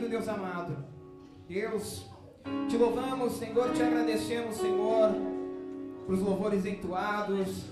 querido 0.00 0.08
Deus 0.08 0.28
amado. 0.28 0.76
Deus, 1.46 2.06
te 2.68 2.78
louvamos, 2.78 3.34
Senhor, 3.34 3.70
te 3.74 3.82
agradecemos, 3.82 4.56
Senhor, 4.56 5.10
por 6.06 6.14
os 6.14 6.22
louvores 6.22 6.64
entoados. 6.64 7.64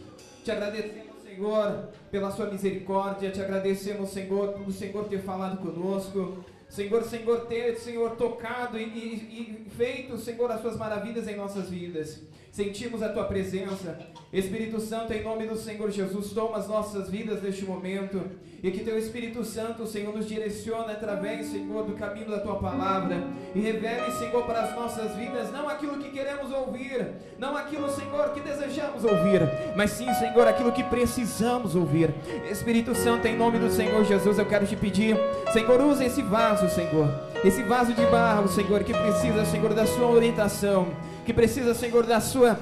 Te 0.44 0.52
agradecemos, 0.52 1.22
Senhor, 1.22 1.88
pela 2.10 2.30
sua 2.30 2.50
misericórdia. 2.50 3.30
Te 3.30 3.40
agradecemos, 3.40 4.10
Senhor, 4.10 4.52
por 4.52 4.68
o 4.68 4.72
Senhor 4.72 5.08
ter 5.08 5.22
falado 5.22 5.58
conosco. 5.58 6.44
Senhor, 6.68 7.02
Senhor, 7.04 7.46
ter, 7.46 7.76
Senhor, 7.78 8.10
tocado 8.16 8.78
e, 8.78 8.82
e, 8.82 9.66
e 9.66 9.70
feito, 9.70 10.18
Senhor, 10.18 10.50
as 10.50 10.60
suas 10.60 10.76
maravilhas 10.76 11.26
em 11.26 11.36
nossas 11.36 11.70
vidas. 11.70 12.22
Sentimos 12.58 13.04
a 13.04 13.08
tua 13.10 13.22
presença. 13.22 13.96
Espírito 14.32 14.80
Santo, 14.80 15.12
em 15.12 15.22
nome 15.22 15.46
do 15.46 15.56
Senhor 15.56 15.92
Jesus, 15.92 16.32
toma 16.32 16.56
as 16.56 16.66
nossas 16.66 17.08
vidas 17.08 17.40
neste 17.40 17.64
momento. 17.64 18.20
E 18.60 18.72
que 18.72 18.82
teu 18.82 18.98
Espírito 18.98 19.44
Santo, 19.44 19.86
Senhor, 19.86 20.12
nos 20.12 20.26
direcione 20.26 20.90
através, 20.90 21.46
Senhor, 21.46 21.84
do 21.84 21.92
caminho 21.92 22.28
da 22.28 22.40
tua 22.40 22.56
palavra. 22.56 23.28
E 23.54 23.60
revele, 23.60 24.10
Senhor, 24.10 24.44
para 24.44 24.62
as 24.62 24.74
nossas 24.74 25.14
vidas, 25.14 25.52
não 25.52 25.68
aquilo 25.68 25.98
que 25.98 26.10
queremos 26.10 26.50
ouvir, 26.50 27.06
não 27.38 27.56
aquilo, 27.56 27.88
Senhor, 27.88 28.30
que 28.34 28.40
desejamos 28.40 29.04
ouvir, 29.04 29.40
mas 29.76 29.92
sim, 29.92 30.12
Senhor, 30.14 30.48
aquilo 30.48 30.72
que 30.72 30.82
precisamos 30.82 31.76
ouvir. 31.76 32.12
Espírito 32.50 32.92
Santo, 32.92 33.28
em 33.28 33.36
nome 33.36 33.60
do 33.60 33.70
Senhor 33.70 34.04
Jesus, 34.04 34.36
eu 34.36 34.46
quero 34.46 34.66
te 34.66 34.74
pedir, 34.74 35.16
Senhor, 35.52 35.80
use 35.80 36.04
esse 36.04 36.22
vaso, 36.22 36.68
Senhor. 36.68 37.08
Esse 37.44 37.62
vaso 37.62 37.92
de 37.92 38.04
barro, 38.06 38.48
Senhor, 38.48 38.82
que 38.82 38.92
precisa, 38.92 39.44
Senhor, 39.44 39.72
da 39.72 39.86
sua 39.86 40.08
orientação 40.08 40.88
que 41.28 41.34
precisa, 41.34 41.74
Senhor, 41.74 42.06
da 42.06 42.20
sua 42.22 42.58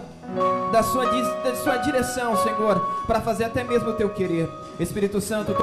da 0.72 0.82
sua, 0.82 1.04
da 1.06 1.54
sua 1.54 1.76
direção, 1.76 2.36
Senhor, 2.42 2.80
para 3.06 3.20
fazer 3.20 3.44
até 3.44 3.62
mesmo 3.62 3.90
o 3.90 3.92
teu 3.92 4.08
querer. 4.10 4.48
Espírito 4.80 5.20
Santo, 5.20 5.54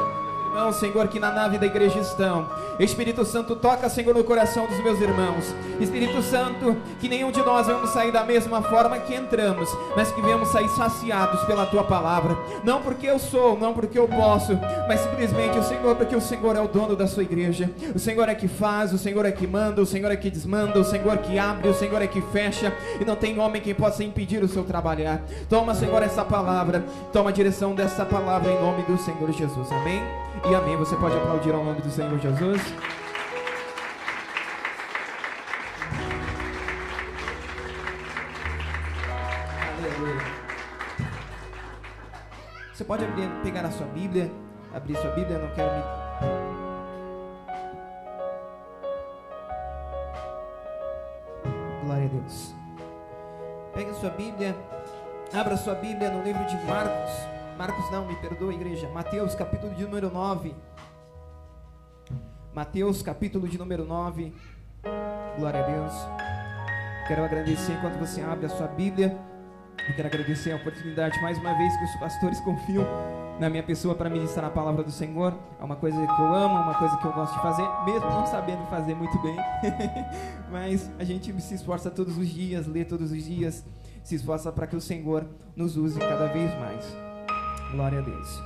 irmãos, 0.53 0.75
Senhor, 0.75 1.07
que 1.07 1.19
na 1.19 1.31
nave 1.31 1.57
da 1.57 1.65
igreja 1.65 1.99
estão. 1.99 2.47
Espírito 2.79 3.25
Santo, 3.25 3.55
toca, 3.55 3.89
Senhor, 3.89 4.13
no 4.13 4.23
coração 4.23 4.67
dos 4.67 4.79
meus 4.83 5.01
irmãos. 5.01 5.53
Espírito 5.79 6.21
Santo, 6.21 6.77
que 6.99 7.09
nenhum 7.09 7.31
de 7.31 7.41
nós 7.41 7.65
vamos 7.65 7.89
sair 7.89 8.11
da 8.11 8.23
mesma 8.23 8.61
forma 8.61 8.99
que 8.99 9.15
entramos, 9.15 9.67
mas 9.95 10.11
que 10.11 10.21
venhamos 10.21 10.49
sair 10.49 10.69
saciados 10.69 11.41
pela 11.45 11.65
tua 11.65 11.83
palavra. 11.83 12.37
Não 12.63 12.81
porque 12.81 13.07
eu 13.07 13.17
sou, 13.17 13.57
não 13.57 13.73
porque 13.73 13.97
eu 13.97 14.07
posso, 14.07 14.53
mas 14.87 14.99
simplesmente 14.99 15.57
o 15.57 15.63
Senhor, 15.63 15.95
porque 15.95 16.15
o 16.15 16.21
Senhor 16.21 16.55
é 16.55 16.61
o 16.61 16.67
dono 16.67 16.95
da 16.95 17.07
sua 17.07 17.23
igreja. 17.23 17.71
O 17.95 17.99
Senhor 17.99 18.29
é 18.29 18.35
que 18.35 18.47
faz, 18.47 18.93
o 18.93 18.97
Senhor 18.99 19.25
é 19.25 19.31
que 19.31 19.47
manda, 19.47 19.81
o 19.81 19.87
Senhor 19.87 20.11
é 20.11 20.15
que 20.15 20.29
desmanda, 20.29 20.79
o 20.79 20.83
Senhor 20.83 21.13
é 21.13 21.17
que 21.17 21.39
abre, 21.39 21.67
o 21.67 21.73
Senhor 21.73 21.99
é 21.99 22.07
que 22.07 22.21
fecha, 22.21 22.71
e 23.01 23.05
não 23.05 23.15
tem 23.15 23.39
homem 23.39 23.59
que 23.59 23.73
possa 23.73 24.03
impedir 24.03 24.43
o 24.43 24.47
seu 24.47 24.63
trabalhar. 24.63 25.23
Toma, 25.49 25.73
Senhor, 25.73 26.03
essa 26.03 26.23
palavra, 26.23 26.85
toma 27.11 27.31
a 27.31 27.33
direção 27.33 27.73
dessa 27.73 28.05
palavra 28.05 28.51
em 28.51 28.61
nome 28.61 28.83
do 28.83 28.99
Senhor 28.99 29.31
Jesus. 29.31 29.71
Amém 29.71 30.03
e 30.49 30.55
amém. 30.55 30.75
Você 30.77 30.95
pode 30.95 31.15
aplaudir 31.15 31.53
ao 31.53 31.63
nome 31.63 31.81
do 31.81 31.89
Senhor 31.89 32.17
Jesus. 32.19 32.61
Aleluia. 39.77 40.21
Você 42.73 42.83
pode 42.83 43.05
abrir, 43.05 43.29
pegar 43.43 43.65
a 43.65 43.71
sua 43.71 43.87
Bíblia, 43.87 44.31
abrir 44.73 44.95
sua 44.97 45.11
Bíblia, 45.11 45.37
não 45.37 45.49
quero 45.53 45.71
me 45.71 45.83
Glória 51.85 52.05
a 52.05 52.07
Deus. 52.07 52.55
Pegue 53.73 53.93
sua 53.95 54.09
Bíblia, 54.09 54.55
abra 55.33 55.57
sua 55.57 55.75
Bíblia 55.75 56.09
no 56.09 56.23
livro 56.23 56.45
de 56.45 56.55
Marcos. 56.65 57.32
Marcos 57.57 57.89
não, 57.91 58.05
me 58.05 58.15
perdoa, 58.15 58.53
igreja. 58.53 58.89
Mateus, 58.89 59.35
capítulo 59.35 59.73
de 59.75 59.83
número 59.83 60.11
9. 60.11 60.55
Mateus, 62.53 63.01
capítulo 63.01 63.47
de 63.47 63.57
número 63.57 63.85
9. 63.85 64.33
Glória 65.37 65.63
a 65.63 65.63
Deus. 65.63 65.93
Quero 67.07 67.23
agradecer 67.23 67.73
enquanto 67.73 67.99
você 67.99 68.21
abre 68.21 68.45
a 68.45 68.49
sua 68.49 68.67
Bíblia. 68.67 69.17
Eu 69.87 69.95
quero 69.95 70.07
agradecer 70.07 70.51
a 70.51 70.55
oportunidade 70.55 71.21
mais 71.21 71.37
uma 71.37 71.53
vez 71.57 71.75
que 71.77 71.83
os 71.83 71.95
pastores 71.97 72.39
confiam 72.41 72.85
na 73.39 73.49
minha 73.49 73.63
pessoa 73.63 73.93
para 73.93 74.09
ministrar 74.09 74.45
a 74.45 74.49
palavra 74.49 74.83
do 74.83 74.91
Senhor. 74.91 75.37
É 75.59 75.63
uma 75.63 75.75
coisa 75.75 75.97
que 75.97 76.21
eu 76.21 76.33
amo, 76.33 76.55
uma 76.55 76.75
coisa 76.75 76.97
que 76.97 77.05
eu 77.05 77.13
gosto 77.13 77.33
de 77.33 77.41
fazer, 77.41 77.67
mesmo 77.85 78.09
não 78.09 78.25
sabendo 78.25 78.65
fazer 78.67 78.95
muito 78.95 79.19
bem. 79.21 79.35
Mas 80.51 80.89
a 80.97 81.03
gente 81.03 81.39
se 81.41 81.55
esforça 81.55 81.91
todos 81.91 82.17
os 82.17 82.27
dias, 82.27 82.65
lê 82.65 82.83
todos 82.85 83.11
os 83.11 83.23
dias, 83.23 83.63
se 84.03 84.15
esforça 84.15 84.51
para 84.51 84.65
que 84.65 84.75
o 84.75 84.81
Senhor 84.81 85.27
nos 85.55 85.77
use 85.77 85.99
cada 85.99 86.27
vez 86.27 86.51
mais. 86.59 87.12
Glória 87.73 87.97
a 87.97 88.01
Deus. 88.03 88.43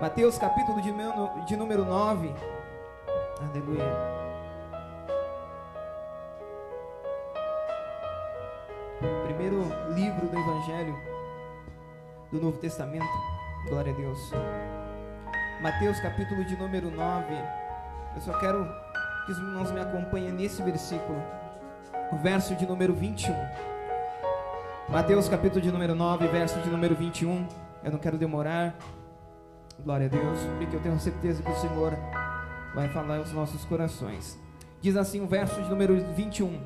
Mateus 0.00 0.38
capítulo 0.38 0.80
de, 0.80 0.92
de 1.48 1.56
número 1.56 1.84
9. 1.84 2.32
Aleluia. 3.40 3.84
Primeiro 9.24 9.64
livro 9.92 10.28
do 10.28 10.38
Evangelho 10.38 10.96
do 12.30 12.40
Novo 12.40 12.56
Testamento. 12.58 13.04
Glória 13.68 13.92
a 13.92 13.96
Deus. 13.96 14.30
Mateus 15.60 15.98
capítulo 15.98 16.44
de 16.44 16.56
número 16.56 16.88
9. 16.88 17.34
Eu 18.14 18.20
só 18.20 18.38
quero 18.38 18.64
que 19.26 19.32
os 19.32 19.38
irmãos 19.38 19.72
me 19.72 19.80
acompanhem 19.80 20.30
nesse 20.30 20.62
versículo. 20.62 21.20
O 22.12 22.16
verso 22.18 22.54
de 22.54 22.64
número 22.64 22.94
21. 22.94 23.34
Mateus 24.90 25.28
capítulo 25.28 25.60
de 25.60 25.70
número 25.70 25.94
9, 25.94 26.26
verso 26.26 26.58
de 26.58 26.68
número 26.68 26.96
21. 26.96 27.46
Eu 27.84 27.92
não 27.92 27.98
quero 28.00 28.18
demorar. 28.18 28.76
Glória 29.84 30.06
a 30.06 30.08
Deus, 30.08 30.40
porque 30.58 30.74
eu 30.74 30.80
tenho 30.80 30.98
certeza 30.98 31.44
que 31.44 31.50
o 31.50 31.54
Senhor 31.54 31.96
vai 32.74 32.88
falar 32.88 33.18
aos 33.18 33.32
nossos 33.32 33.64
corações. 33.64 34.36
Diz 34.80 34.96
assim 34.96 35.20
o 35.20 35.28
verso 35.28 35.62
de 35.62 35.70
número 35.70 35.94
21, 36.16 36.60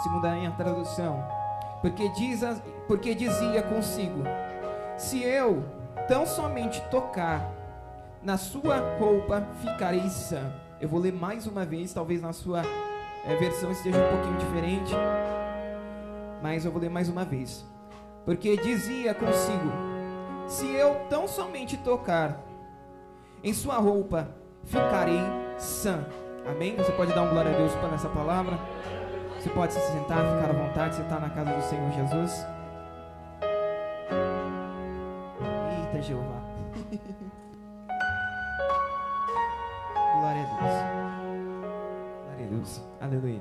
segundo 0.00 0.26
a 0.26 0.50
tradução. 0.52 1.26
Porque, 1.80 2.08
diz, 2.10 2.40
porque 2.86 3.16
dizia 3.16 3.64
consigo: 3.64 4.22
Se 4.96 5.20
eu 5.20 5.64
tão 6.06 6.24
somente 6.26 6.80
tocar 6.88 7.50
na 8.22 8.36
sua 8.36 8.96
roupa, 8.96 9.44
ficarei 9.60 10.08
sã. 10.08 10.52
Eu 10.80 10.88
vou 10.88 11.00
ler 11.00 11.12
mais 11.12 11.48
uma 11.48 11.64
vez, 11.64 11.92
talvez 11.92 12.22
na 12.22 12.32
sua 12.32 12.62
é, 13.24 13.34
versão 13.34 13.72
esteja 13.72 13.98
um 13.98 14.08
pouquinho 14.08 14.38
diferente 14.38 14.94
mas 16.42 16.64
eu 16.64 16.72
vou 16.72 16.80
ler 16.80 16.90
mais 16.90 17.08
uma 17.08 17.24
vez. 17.24 17.64
Porque 18.24 18.56
dizia 18.56 19.14
consigo: 19.14 19.70
Se 20.46 20.66
eu 20.66 20.94
tão 21.08 21.26
somente 21.26 21.76
tocar 21.78 22.40
em 23.42 23.52
sua 23.52 23.76
roupa, 23.76 24.28
ficarei 24.64 25.20
sã. 25.58 26.04
Amém? 26.46 26.76
Você 26.76 26.92
pode 26.92 27.12
dar 27.12 27.22
um 27.22 27.30
glória 27.30 27.52
a 27.52 27.56
Deus 27.56 27.74
para 27.74 27.94
essa 27.94 28.08
palavra? 28.08 28.58
Você 29.38 29.48
pode 29.50 29.72
se 29.72 29.80
sentar, 29.80 30.18
ficar 30.18 30.50
à 30.50 30.52
vontade, 30.52 30.96
você 30.96 31.02
está 31.02 31.18
na 31.18 31.30
casa 31.30 31.52
do 31.52 31.62
Senhor 31.62 31.90
Jesus. 31.92 32.46
Eita 35.78 36.02
Jeová. 36.02 36.40
glória 40.20 40.42
a 40.42 40.46
Deus. 40.46 40.74
Glória 42.26 42.44
a 42.44 42.48
Deus. 42.50 42.82
Aleluia. 43.00 43.40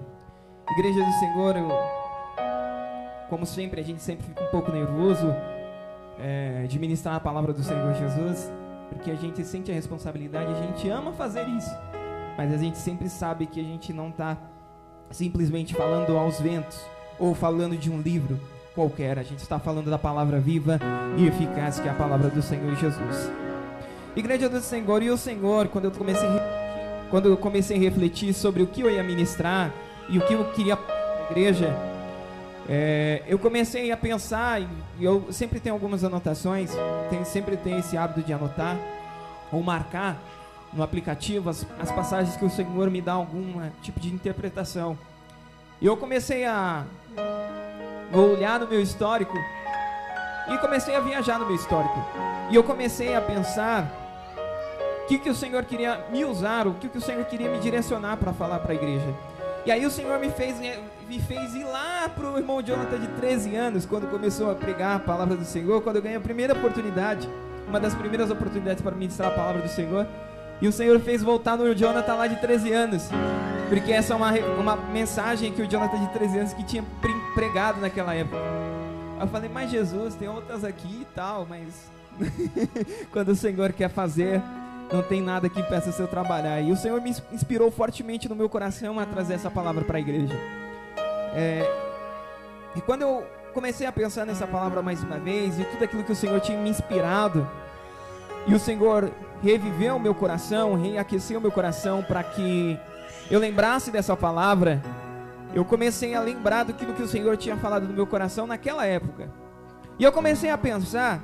Igreja 0.72 1.04
do 1.04 1.12
Senhor, 1.14 1.58
eu 1.58 1.99
como 3.30 3.46
sempre, 3.46 3.80
a 3.80 3.84
gente 3.84 4.02
sempre 4.02 4.26
fica 4.26 4.44
um 4.44 4.48
pouco 4.48 4.72
nervoso 4.72 5.34
é, 6.20 6.66
de 6.68 6.80
ministrar 6.80 7.16
a 7.16 7.20
palavra 7.20 7.54
do 7.54 7.64
Senhor 7.64 7.94
Jesus, 7.94 8.52
porque 8.90 9.12
a 9.12 9.16
gente 9.16 9.44
sente 9.46 9.72
a 9.72 9.74
responsabilidade, 9.74 10.52
a 10.52 10.62
gente 10.66 10.90
ama 10.90 11.12
fazer 11.14 11.48
isso, 11.48 11.74
mas 12.36 12.54
a 12.54 12.58
gente 12.58 12.78
sempre 12.78 13.08
sabe 13.08 13.46
que 13.46 13.60
a 13.60 13.64
gente 13.64 13.94
não 13.94 14.10
está 14.10 14.38
simplesmente 15.12 15.74
falando 15.74 16.18
aos 16.18 16.40
ventos 16.40 16.84
ou 17.18 17.34
falando 17.36 17.78
de 17.78 17.92
um 17.92 18.02
livro 18.02 18.40
qualquer, 18.74 19.20
a 19.20 19.24
gente 19.24 19.40
está 19.40 19.60
falando 19.60 19.90
da 19.90 19.98
palavra 19.98 20.40
viva 20.40 20.80
e 21.18 21.28
eficaz 21.28 21.80
que 21.80 21.88
é 21.88 21.92
a 21.92 21.96
palavra 21.96 22.30
do 22.30 22.42
Senhor 22.42 22.76
Jesus. 22.76 23.32
Igreja 24.16 24.50
do 24.50 24.60
Senhor, 24.60 25.04
e 25.04 25.10
o 25.10 25.18
Senhor, 25.18 25.68
quando 25.68 25.86
eu 25.86 25.92
comecei 25.92 26.28
a, 26.28 27.06
quando 27.10 27.28
eu 27.28 27.38
comecei 27.38 27.78
a 27.78 27.80
refletir 27.80 28.34
sobre 28.34 28.64
o 28.64 28.68
que 28.68 28.82
eu 28.82 28.90
ia 28.90 29.04
ministrar 29.04 29.72
e 30.10 30.18
o 30.18 30.26
que 30.26 30.34
eu 30.34 30.46
queria 30.52 30.76
para 30.76 30.96
a 30.96 31.32
igreja, 31.32 31.89
é, 32.72 33.24
eu 33.28 33.40
comecei 33.40 33.92
a 33.92 33.98
pensar, 33.98 34.62
e 34.62 34.68
eu 35.02 35.26
sempre 35.32 35.60
tenho 35.60 35.74
algumas 35.74 36.04
anotações, 36.04 36.70
tem, 37.10 37.26
sempre 37.26 37.58
tenho 37.58 37.80
esse 37.80 37.98
hábito 37.98 38.22
de 38.22 38.32
anotar 38.32 38.78
ou 39.52 39.64
marcar 39.64 40.16
no 40.72 40.84
aplicativo 40.84 41.50
as, 41.50 41.66
as 41.80 41.92
passagens 41.92 42.38
que 42.38 42.46
o 42.46 42.50
Senhor 42.50 42.92
me 42.92 43.02
dá 43.02 43.14
algum 43.14 43.68
tipo 43.82 44.00
de 44.00 44.10
interpretação. 44.10 44.96
E 45.82 45.86
eu 45.88 45.98
comecei 45.98 46.46
a 46.46 46.86
olhar 48.14 48.60
no 48.60 48.68
meu 48.68 48.82
histórico 48.82 49.36
e 50.54 50.58
comecei 50.60 50.96
a 50.96 51.00
viajar 51.00 51.40
no 51.40 51.48
meu 51.48 51.56
histórico. 51.56 52.06
E 52.52 52.56
eu 52.56 52.64
comecei 52.64 53.16
a 53.16 53.22
pensar 53.22 53.92
o 55.04 55.08
que, 55.08 55.18
que 55.18 55.30
o 55.32 55.34
Senhor 55.34 55.66
queria 55.66 56.06
me 56.12 56.24
usar, 56.24 56.68
o 56.68 56.76
que, 56.76 56.88
que 56.88 57.00
o 57.00 57.02
Senhor 57.02 57.26
queria 57.26 57.50
me 57.50 57.58
direcionar 57.58 58.18
para 58.18 58.32
falar 58.32 58.60
para 58.60 58.74
a 58.74 58.76
igreja. 58.76 59.12
E 59.66 59.72
aí 59.72 59.86
o 59.86 59.92
Senhor 59.92 60.20
me 60.20 60.30
fez, 60.30 60.58
me 61.08 61.20
fez 61.20 61.54
ir 61.54 61.66
lá 61.66 62.10
para 62.10 62.32
o 62.32 62.38
irmão 62.38 62.62
Jonathan 62.62 63.00
de 63.00 63.08
13 63.08 63.56
anos, 63.56 63.86
quando 63.86 64.10
começou 64.10 64.50
a 64.50 64.56
pregar 64.56 64.96
a 64.96 65.00
palavra 65.00 65.36
do 65.36 65.46
Senhor, 65.46 65.82
quando 65.82 65.98
eu 65.98 66.02
ganhei 66.02 66.18
a 66.18 66.22
primeira 66.22 66.54
oportunidade, 66.54 67.30
uma 67.68 67.80
das 67.80 67.94
primeiras 67.94 68.32
oportunidades 68.32 68.82
para 68.82 68.96
ministrar 68.96 69.32
a 69.32 69.36
palavra 69.36 69.62
do 69.62 69.70
Senhor. 69.70 70.08
E 70.62 70.68
o 70.68 70.72
Senhor 70.72 71.00
fez 71.00 71.22
voltar 71.22 71.58
no 71.58 71.74
Jonathan 71.74 72.16
lá 72.16 72.28
de 72.28 72.36
13 72.38 72.72
anos. 72.74 73.10
Porque 73.70 73.92
essa 73.92 74.14
é 74.14 74.16
uma, 74.16 74.32
uma 74.60 74.76
mensagem 74.76 75.54
que 75.54 75.62
o 75.62 75.68
Jonathan 75.68 76.00
de 76.00 76.14
13 76.14 76.38
anos 76.40 76.54
que 76.54 76.64
tinha 76.64 76.84
pregado 77.36 77.80
naquela 77.80 78.16
época. 78.16 78.38
Eu 79.20 79.28
falei, 79.28 79.50
mas 79.50 79.70
Jesus, 79.70 80.16
tem 80.16 80.28
outras 80.28 80.64
aqui 80.64 81.02
e 81.02 81.08
tal, 81.14 81.46
mas 81.48 81.92
quando 83.12 83.30
o 83.30 83.36
Senhor 83.36 83.72
quer 83.74 83.90
fazer, 83.90 84.42
não 84.92 85.04
tem 85.04 85.22
nada 85.22 85.50
que 85.50 85.60
impeça 85.60 85.92
seu 85.92 86.08
trabalhar. 86.08 86.62
E 86.62 86.72
o 86.72 86.76
Senhor 86.76 87.00
me 87.02 87.16
inspirou 87.32 87.70
fortemente 87.72 88.28
no 88.28 88.36
meu 88.36 88.50
coração 88.50 89.00
a 89.00 89.06
trazer 89.06 89.36
essa 89.36 89.50
palavra 89.50 89.84
para 89.84 89.98
a 89.98 90.00
igreja. 90.00 90.36
É, 91.36 91.70
e 92.76 92.82
quando 92.82 93.04
eu 93.04 93.26
comecei 93.54 93.86
a 93.86 93.92
pensar 93.92 94.26
nessa 94.26 94.48
palavra 94.48 94.82
mais 94.82 95.04
uma 95.04 95.18
vez, 95.18 95.60
e 95.60 95.64
tudo 95.66 95.84
aquilo 95.84 96.04
que 96.04 96.12
o 96.12 96.16
Senhor 96.16 96.40
tinha 96.40 96.58
me 96.58 96.70
inspirado, 96.70 97.48
e 98.48 98.54
o 98.54 98.60
Senhor 98.60 99.12
reviveu 99.42 100.00
meu 100.00 100.16
coração, 100.16 100.76
reaqueceu 100.76 101.40
meu 101.40 101.52
coração 101.52 102.04
para 102.04 102.24
que 102.24 102.80
eu 103.30 103.40
lembrasse 103.40 103.92
dessa 103.92 104.16
palavra, 104.16 104.82
eu 105.54 105.66
comecei 105.66 106.14
a 106.14 106.22
lembrar 106.22 106.64
do 106.64 106.74
que 106.74 106.86
o 107.02 107.08
Senhor 107.08 107.36
tinha 107.38 107.58
falado 107.58 107.88
no 107.88 107.94
meu 107.94 108.08
coração 108.08 108.46
naquela 108.48 108.86
época. 108.86 109.30
E 109.98 110.04
eu 110.04 110.12
comecei 110.12 110.50
a 110.50 110.58
pensar, 110.58 111.22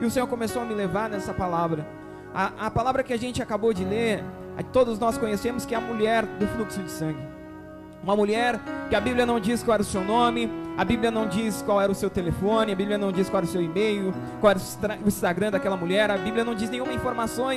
e 0.00 0.04
o 0.04 0.10
Senhor 0.10 0.26
começou 0.26 0.62
a 0.62 0.64
me 0.64 0.74
levar 0.74 1.08
nessa 1.08 1.32
palavra. 1.32 1.97
A, 2.34 2.66
a 2.66 2.70
palavra 2.70 3.02
que 3.02 3.12
a 3.12 3.16
gente 3.16 3.42
acabou 3.42 3.72
de 3.72 3.84
ler, 3.84 4.22
todos 4.72 4.98
nós 4.98 5.16
conhecemos 5.16 5.64
que 5.64 5.74
é 5.74 5.78
a 5.78 5.80
mulher 5.80 6.24
do 6.24 6.46
fluxo 6.48 6.82
de 6.82 6.90
sangue. 6.90 7.38
Uma 8.02 8.14
mulher 8.14 8.60
que 8.88 8.94
a 8.94 9.00
Bíblia 9.00 9.26
não 9.26 9.40
diz 9.40 9.62
qual 9.62 9.74
era 9.74 9.82
o 9.82 9.84
seu 9.84 10.04
nome, 10.04 10.50
a 10.76 10.84
Bíblia 10.84 11.10
não 11.10 11.26
diz 11.26 11.60
qual 11.62 11.80
era 11.80 11.90
o 11.90 11.94
seu 11.94 12.08
telefone, 12.08 12.72
a 12.72 12.76
Bíblia 12.76 12.96
não 12.96 13.10
diz 13.10 13.28
qual 13.28 13.38
era 13.38 13.46
o 13.46 13.50
seu 13.50 13.60
e-mail, 13.60 14.14
qual 14.40 14.52
era 14.52 14.60
o 15.04 15.08
Instagram 15.08 15.50
daquela 15.50 15.76
mulher, 15.76 16.10
a 16.10 16.16
Bíblia 16.16 16.44
não 16.44 16.54
diz 16.54 16.70
nenhuma 16.70 16.92
informação, 16.92 17.48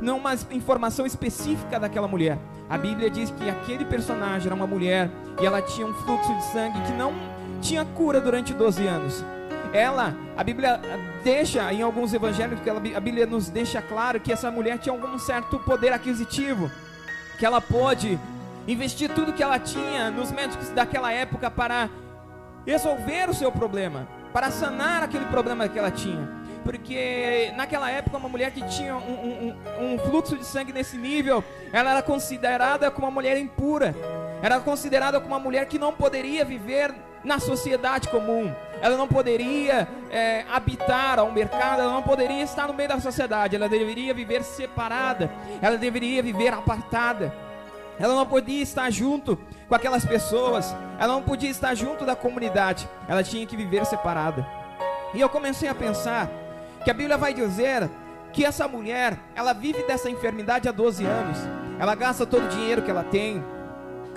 nenhuma 0.00 0.34
informação 0.50 1.04
específica 1.04 1.78
daquela 1.78 2.08
mulher. 2.08 2.38
A 2.70 2.78
Bíblia 2.78 3.10
diz 3.10 3.30
que 3.30 3.50
aquele 3.50 3.84
personagem 3.84 4.46
era 4.46 4.54
uma 4.54 4.66
mulher 4.66 5.10
e 5.40 5.44
ela 5.44 5.60
tinha 5.60 5.86
um 5.86 5.92
fluxo 5.92 6.34
de 6.34 6.44
sangue 6.44 6.80
que 6.86 6.92
não 6.92 7.12
tinha 7.60 7.84
cura 7.84 8.20
durante 8.20 8.54
12 8.54 8.86
anos. 8.86 9.24
Ela, 9.72 10.14
a 10.36 10.44
Bíblia 10.44 10.80
deixa 11.24 11.72
em 11.72 11.80
alguns 11.80 12.12
evangelhos, 12.12 12.60
a 12.94 13.00
Bíblia 13.00 13.26
nos 13.26 13.48
deixa 13.48 13.80
claro 13.80 14.20
que 14.20 14.32
essa 14.32 14.50
mulher 14.50 14.78
tinha 14.78 14.92
algum 14.92 15.18
certo 15.18 15.58
poder 15.60 15.92
aquisitivo, 15.92 16.70
que 17.38 17.46
ela 17.46 17.60
pôde 17.60 18.18
investir 18.68 19.10
tudo 19.10 19.32
que 19.32 19.42
ela 19.42 19.58
tinha 19.58 20.10
nos 20.10 20.30
médicos 20.30 20.68
daquela 20.68 21.10
época 21.12 21.50
para 21.50 21.88
resolver 22.66 23.30
o 23.30 23.34
seu 23.34 23.50
problema, 23.50 24.06
para 24.32 24.50
sanar 24.50 25.02
aquele 25.02 25.24
problema 25.26 25.68
que 25.68 25.78
ela 25.78 25.90
tinha. 25.90 26.42
Porque 26.62 27.52
naquela 27.56 27.90
época, 27.90 28.16
uma 28.18 28.28
mulher 28.28 28.52
que 28.52 28.62
tinha 28.68 28.94
um, 28.94 29.54
um, 29.80 29.94
um 29.94 29.98
fluxo 29.98 30.36
de 30.36 30.44
sangue 30.44 30.72
nesse 30.72 30.96
nível, 30.96 31.42
ela 31.72 31.90
era 31.90 32.02
considerada 32.02 32.90
como 32.90 33.06
uma 33.06 33.12
mulher 33.12 33.36
impura, 33.38 33.94
era 34.42 34.60
considerada 34.60 35.20
como 35.20 35.34
uma 35.34 35.40
mulher 35.40 35.66
que 35.66 35.78
não 35.78 35.92
poderia 35.92 36.44
viver 36.44 36.94
na 37.24 37.38
sociedade 37.40 38.08
comum, 38.08 38.52
ela 38.82 38.96
não 38.96 39.06
poderia 39.06 39.88
é, 40.10 40.44
habitar 40.50 41.20
ao 41.20 41.30
mercado, 41.30 41.82
ela 41.82 41.92
não 41.92 42.02
poderia 42.02 42.42
estar 42.42 42.66
no 42.66 42.74
meio 42.74 42.88
da 42.88 43.00
sociedade, 43.00 43.54
ela 43.54 43.68
deveria 43.68 44.12
viver 44.12 44.42
separada, 44.42 45.30
ela 45.62 45.78
deveria 45.78 46.20
viver 46.20 46.52
apartada. 46.52 47.32
Ela 47.96 48.16
não 48.16 48.26
podia 48.26 48.60
estar 48.60 48.90
junto 48.90 49.38
com 49.68 49.74
aquelas 49.76 50.04
pessoas, 50.04 50.74
ela 50.98 51.12
não 51.12 51.22
podia 51.22 51.48
estar 51.48 51.72
junto 51.76 52.04
da 52.04 52.16
comunidade, 52.16 52.88
ela 53.06 53.22
tinha 53.22 53.46
que 53.46 53.56
viver 53.56 53.86
separada. 53.86 54.44
E 55.14 55.20
eu 55.20 55.28
comecei 55.28 55.68
a 55.68 55.74
pensar 55.74 56.28
que 56.82 56.90
a 56.90 56.94
Bíblia 56.94 57.16
vai 57.16 57.32
dizer 57.32 57.88
que 58.32 58.44
essa 58.44 58.66
mulher, 58.66 59.16
ela 59.36 59.52
vive 59.52 59.84
dessa 59.84 60.10
enfermidade 60.10 60.68
há 60.68 60.72
12 60.72 61.04
anos. 61.04 61.38
Ela 61.78 61.94
gasta 61.94 62.26
todo 62.26 62.46
o 62.46 62.48
dinheiro 62.48 62.82
que 62.82 62.90
ela 62.90 63.04
tem, 63.04 63.44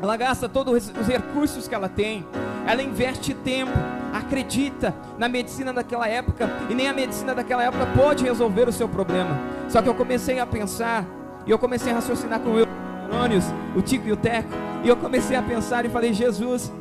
ela 0.02 0.18
gasta 0.18 0.50
todos 0.50 0.90
os 0.90 1.08
recursos 1.08 1.68
que 1.68 1.76
ela 1.76 1.88
tem, 1.88 2.26
ela 2.66 2.82
investe 2.82 3.34
tempo, 3.34 3.72
acredita 4.14 4.94
na 5.18 5.30
medicina 5.30 5.72
daquela 5.72 6.08
época, 6.08 6.50
e 6.70 6.74
nem 6.74 6.88
a 6.88 6.94
medicina 6.94 7.36
daquela 7.36 7.64
época 7.64 7.86
pode 7.96 8.24
resolver 8.24 8.68
o 8.68 8.72
seu 8.72 8.88
problema. 8.88 9.38
Só 9.70 9.82
que 9.82 9.90
eu 9.90 9.96
comecei 9.96 10.40
a 10.40 10.46
pensar, 10.46 11.06
e 11.46 11.52
eu 11.52 11.60
comecei 11.60 11.92
a 11.92 11.96
raciocinar 11.96 12.40
com 12.40 12.58
eu 12.58 12.66
neurônios, 13.08 13.46
o 13.76 13.82
Tico 13.82 14.08
e 14.08 14.12
o 14.12 14.18
Teco, 14.18 14.50
e 14.84 14.90
eu 14.90 14.98
comecei 14.98 15.38
a 15.38 15.42
pensar 15.42 15.86
e 15.86 15.90
falei: 15.90 16.14
Jesus, 16.14 16.72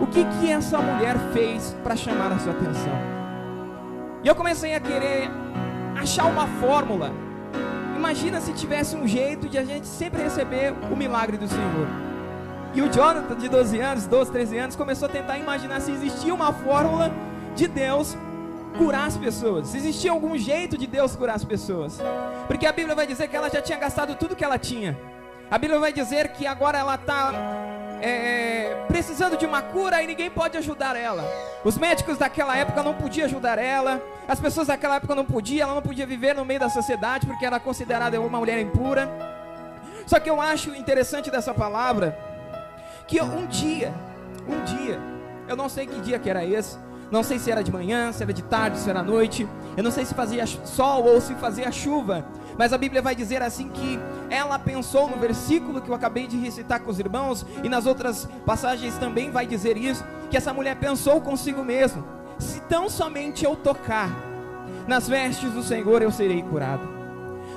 o 0.00 0.06
que 0.06 0.24
que 0.24 0.50
essa 0.50 0.78
mulher 0.78 1.16
fez 1.32 1.76
para 1.82 1.96
chamar 1.96 2.32
a 2.32 2.38
sua 2.38 2.52
atenção? 2.52 2.92
E 4.22 4.28
eu 4.28 4.34
comecei 4.34 4.74
a 4.74 4.80
querer 4.80 5.30
achar 6.00 6.26
uma 6.26 6.46
fórmula. 6.46 7.12
Imagina 7.96 8.40
se 8.40 8.52
tivesse 8.52 8.96
um 8.96 9.06
jeito 9.06 9.48
de 9.48 9.58
a 9.58 9.64
gente 9.64 9.86
sempre 9.86 10.22
receber 10.22 10.74
o 10.90 10.96
milagre 10.96 11.36
do 11.36 11.48
Senhor. 11.48 12.11
E 12.74 12.80
o 12.80 12.90
Jonathan, 12.90 13.36
de 13.36 13.50
12 13.50 13.80
anos, 13.80 14.06
12, 14.06 14.32
13 14.32 14.58
anos, 14.58 14.76
começou 14.76 15.06
a 15.06 15.10
tentar 15.10 15.36
imaginar 15.36 15.78
se 15.80 15.92
existia 15.92 16.32
uma 16.32 16.54
fórmula 16.54 17.12
de 17.54 17.68
Deus 17.68 18.16
curar 18.78 19.06
as 19.06 19.16
pessoas. 19.16 19.68
Se 19.68 19.76
existia 19.76 20.10
algum 20.10 20.38
jeito 20.38 20.78
de 20.78 20.86
Deus 20.86 21.14
curar 21.14 21.36
as 21.36 21.44
pessoas. 21.44 21.98
Porque 22.46 22.66
a 22.66 22.72
Bíblia 22.72 22.94
vai 22.94 23.06
dizer 23.06 23.28
que 23.28 23.36
ela 23.36 23.50
já 23.50 23.60
tinha 23.60 23.76
gastado 23.76 24.14
tudo 24.14 24.34
que 24.34 24.42
ela 24.42 24.58
tinha. 24.58 24.98
A 25.50 25.58
Bíblia 25.58 25.78
vai 25.78 25.92
dizer 25.92 26.28
que 26.28 26.46
agora 26.46 26.78
ela 26.78 26.94
está 26.94 27.30
é, 28.00 28.86
precisando 28.88 29.36
de 29.36 29.44
uma 29.44 29.60
cura 29.60 30.02
e 30.02 30.06
ninguém 30.06 30.30
pode 30.30 30.56
ajudar 30.56 30.96
ela. 30.96 31.22
Os 31.62 31.76
médicos 31.76 32.16
daquela 32.16 32.56
época 32.56 32.82
não 32.82 32.94
podiam 32.94 33.26
ajudar 33.26 33.58
ela. 33.58 34.00
As 34.26 34.40
pessoas 34.40 34.68
daquela 34.68 34.96
época 34.96 35.14
não 35.14 35.26
podiam. 35.26 35.66
Ela 35.66 35.74
não 35.74 35.82
podia 35.82 36.06
viver 36.06 36.34
no 36.34 36.44
meio 36.46 36.60
da 36.60 36.70
sociedade 36.70 37.26
porque 37.26 37.44
era 37.44 37.60
considerada 37.60 38.18
uma 38.18 38.38
mulher 38.38 38.58
impura. 38.58 39.10
Só 40.06 40.18
que 40.18 40.30
eu 40.30 40.40
acho 40.40 40.74
interessante 40.74 41.30
dessa 41.30 41.52
palavra 41.52 42.31
que 43.12 43.20
um 43.20 43.46
dia, 43.46 43.92
um 44.48 44.64
dia, 44.64 44.98
eu 45.46 45.54
não 45.54 45.68
sei 45.68 45.86
que 45.86 46.00
dia 46.00 46.18
que 46.18 46.30
era 46.30 46.46
esse, 46.46 46.78
não 47.10 47.22
sei 47.22 47.38
se 47.38 47.50
era 47.50 47.62
de 47.62 47.70
manhã, 47.70 48.10
se 48.10 48.22
era 48.22 48.32
de 48.32 48.42
tarde, 48.42 48.78
se 48.78 48.88
era 48.88 49.02
noite, 49.02 49.46
eu 49.76 49.84
não 49.84 49.90
sei 49.90 50.06
se 50.06 50.14
fazia 50.14 50.46
sol 50.46 51.04
ou 51.04 51.20
se 51.20 51.34
fazia 51.34 51.70
chuva, 51.70 52.24
mas 52.56 52.72
a 52.72 52.78
Bíblia 52.78 53.02
vai 53.02 53.14
dizer 53.14 53.42
assim 53.42 53.68
que 53.68 54.00
ela 54.30 54.58
pensou 54.58 55.10
no 55.10 55.18
versículo 55.18 55.82
que 55.82 55.90
eu 55.90 55.94
acabei 55.94 56.26
de 56.26 56.38
recitar 56.38 56.80
com 56.80 56.90
os 56.90 56.98
irmãos, 56.98 57.44
e 57.62 57.68
nas 57.68 57.84
outras 57.84 58.26
passagens 58.46 58.96
também 58.96 59.30
vai 59.30 59.46
dizer 59.46 59.76
isso, 59.76 60.02
que 60.30 60.36
essa 60.38 60.54
mulher 60.54 60.76
pensou 60.76 61.20
consigo 61.20 61.62
mesmo: 61.62 62.02
se 62.38 62.60
tão 62.62 62.88
somente 62.88 63.44
eu 63.44 63.54
tocar 63.54 64.08
nas 64.88 65.06
vestes 65.06 65.52
do 65.52 65.62
Senhor, 65.62 66.00
eu 66.00 66.10
serei 66.10 66.40
curado. 66.40 67.01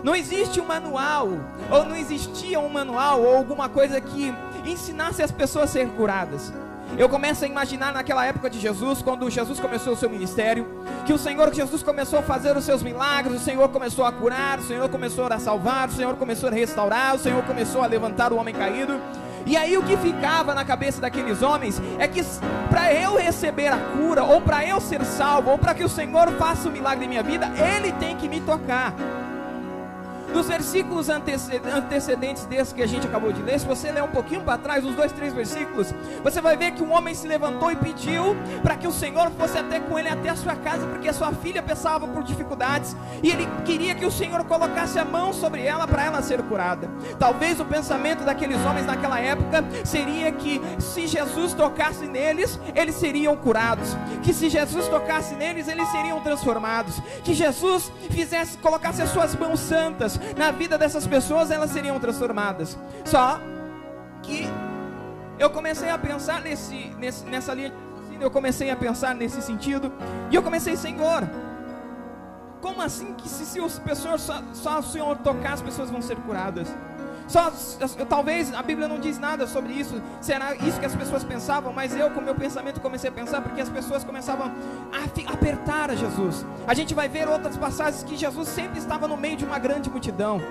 Não 0.05 0.15
existe 0.15 0.61
um 0.61 0.65
manual, 0.65 1.29
ou 1.67 1.83
não 1.83 1.95
existia 1.95 2.59
um 2.59 2.69
manual, 2.69 3.23
ou 3.23 3.37
alguma 3.37 3.67
coisa 3.67 3.99
que 3.99 4.31
ensinasse 4.63 5.23
as 5.23 5.31
pessoas 5.31 5.71
a 5.71 5.73
ser 5.73 5.87
curadas. 5.87 6.53
Eu 6.95 7.09
começo 7.09 7.43
a 7.43 7.47
imaginar 7.47 7.91
naquela 7.91 8.23
época 8.23 8.47
de 8.47 8.59
Jesus, 8.59 9.01
quando 9.01 9.27
Jesus 9.31 9.59
começou 9.59 9.93
o 9.93 9.97
seu 9.97 10.07
ministério, 10.07 10.67
que 11.07 11.11
o 11.11 11.17
Senhor 11.17 11.51
Jesus 11.51 11.81
começou 11.81 12.19
a 12.19 12.21
fazer 12.21 12.55
os 12.55 12.63
seus 12.63 12.83
milagres, 12.83 13.41
o 13.41 13.43
Senhor 13.43 13.67
começou 13.69 14.05
a 14.05 14.11
curar, 14.11 14.59
o 14.59 14.61
Senhor 14.61 14.87
começou 14.89 15.25
a 15.25 15.39
salvar, 15.39 15.89
o 15.89 15.93
Senhor 15.93 16.15
começou 16.17 16.49
a 16.49 16.51
restaurar, 16.51 17.15
o 17.15 17.19
Senhor 17.19 17.41
começou 17.41 17.81
a 17.81 17.87
levantar 17.87 18.31
o 18.31 18.35
homem 18.35 18.53
caído. 18.53 19.01
E 19.43 19.57
aí 19.57 19.75
o 19.75 19.81
que 19.81 19.97
ficava 19.97 20.53
na 20.53 20.63
cabeça 20.63 21.01
daqueles 21.01 21.41
homens 21.41 21.81
é 21.97 22.07
que 22.07 22.21
para 22.69 22.93
eu 22.93 23.15
receber 23.17 23.69
a 23.69 23.77
cura, 23.77 24.23
ou 24.23 24.39
para 24.39 24.63
eu 24.63 24.79
ser 24.79 25.03
salvo, 25.03 25.49
ou 25.49 25.57
para 25.57 25.73
que 25.73 25.83
o 25.83 25.89
Senhor 25.89 26.31
faça 26.33 26.69
o 26.69 26.71
milagre 26.71 27.05
em 27.05 27.09
minha 27.09 27.23
vida, 27.23 27.51
Ele 27.57 27.91
tem 27.93 28.15
que 28.15 28.29
me 28.29 28.39
tocar. 28.39 28.93
Nos 30.35 30.47
versículos 30.47 31.07
antecedentes 31.09 32.45
desse 32.45 32.75
que 32.75 32.83
a 32.83 32.85
gente 32.85 33.07
acabou 33.07 33.31
de 33.31 33.41
ler, 33.41 33.57
se 33.57 33.65
você 33.65 33.89
ler 33.89 34.03
um 34.03 34.09
pouquinho 34.09 34.41
para 34.41 34.57
trás, 34.57 34.83
uns 34.83 34.93
dois, 34.93 35.09
três 35.13 35.33
versículos, 35.33 35.93
você 36.21 36.41
vai 36.41 36.57
ver 36.57 36.71
que 36.71 36.83
um 36.83 36.91
homem 36.91 37.15
se 37.15 37.25
levantou 37.25 37.71
e 37.71 37.75
pediu 37.77 38.35
para 38.61 38.75
que 38.75 38.85
o 38.85 38.91
Senhor 38.91 39.31
fosse 39.31 39.57
até 39.57 39.79
com 39.79 39.97
ele 39.97 40.09
até 40.09 40.27
a 40.27 40.35
sua 40.35 40.53
casa, 40.57 40.85
porque 40.87 41.07
a 41.07 41.13
sua 41.13 41.31
filha 41.31 41.63
passava 41.63 42.05
por 42.05 42.21
dificuldades 42.21 42.97
e 43.23 43.31
ele 43.31 43.47
queria 43.63 43.95
que 43.95 44.05
o 44.05 44.11
Senhor 44.11 44.43
colocasse 44.43 44.99
a 44.99 45.05
mão 45.05 45.31
sobre 45.31 45.65
ela 45.65 45.87
para 45.87 46.03
ela 46.03 46.21
ser 46.21 46.43
curada. 46.43 46.89
Talvez 47.17 47.61
o 47.61 47.65
pensamento 47.65 48.25
daqueles 48.25 48.57
homens 48.65 48.85
naquela 48.85 49.21
época 49.21 49.63
seria 49.85 50.33
que 50.33 50.61
se 50.79 51.07
Jesus 51.07 51.53
tocasse 51.53 52.07
neles, 52.07 52.59
eles 52.75 52.95
seriam 52.95 53.37
curados, 53.37 53.95
que 54.21 54.33
se 54.33 54.49
Jesus 54.49 54.89
tocasse 54.89 55.33
neles, 55.33 55.69
eles 55.69 55.87
seriam 55.91 56.19
transformados, 56.19 56.99
que 57.23 57.33
Jesus 57.33 57.89
fizesse, 58.09 58.57
colocasse 58.57 59.01
as 59.01 59.11
suas 59.11 59.33
mãos 59.33 59.61
santas 59.61 60.19
na 60.37 60.51
vida 60.51 60.77
dessas 60.77 61.05
pessoas, 61.05 61.51
elas 61.51 61.71
seriam 61.71 61.99
transformadas. 61.99 62.77
Só 63.03 63.39
que 64.23 64.47
eu 65.37 65.49
comecei 65.49 65.89
a 65.89 65.97
pensar 65.97 66.41
nesse, 66.41 66.91
nesse, 66.97 67.25
nessa 67.25 67.53
linha, 67.53 67.73
eu 68.19 68.31
comecei 68.31 68.69
a 68.69 68.75
pensar 68.75 69.13
nesse 69.13 69.41
sentido, 69.41 69.91
e 70.31 70.35
eu 70.35 70.41
comecei, 70.41 70.75
Senhor, 70.75 71.29
como 72.61 72.81
assim 72.81 73.13
que 73.13 73.27
se, 73.27 73.45
se 73.45 73.81
pessoas 73.81 74.21
só, 74.21 74.41
só 74.53 74.79
o 74.79 74.83
Senhor 74.83 75.17
tocar, 75.17 75.53
as 75.53 75.61
pessoas 75.61 75.89
vão 75.89 76.01
ser 76.01 76.15
curadas? 76.17 76.67
Só, 77.27 77.51
talvez 78.07 78.53
a 78.53 78.61
Bíblia 78.61 78.87
não 78.87 78.99
diz 78.99 79.17
nada 79.17 79.47
sobre 79.47 79.73
isso. 79.73 80.01
Será 80.21 80.55
isso 80.55 80.79
que 80.79 80.85
as 80.85 80.95
pessoas 80.95 81.23
pensavam? 81.23 81.73
Mas 81.73 81.95
eu, 81.95 82.09
com 82.11 82.21
meu 82.21 82.35
pensamento, 82.35 82.79
comecei 82.79 83.09
a 83.09 83.13
pensar 83.13 83.41
porque 83.41 83.61
as 83.61 83.69
pessoas 83.69 84.03
começavam 84.03 84.51
a 84.91 85.33
apertar 85.33 85.89
a 85.89 85.95
Jesus. 85.95 86.45
A 86.67 86.73
gente 86.73 86.93
vai 86.93 87.09
ver 87.09 87.27
outras 87.27 87.57
passagens 87.57 88.03
que 88.03 88.15
Jesus 88.15 88.47
sempre 88.47 88.77
estava 88.77 89.07
no 89.07 89.17
meio 89.17 89.35
de 89.35 89.45
uma 89.45 89.57
grande 89.57 89.89
multidão. 89.89 90.41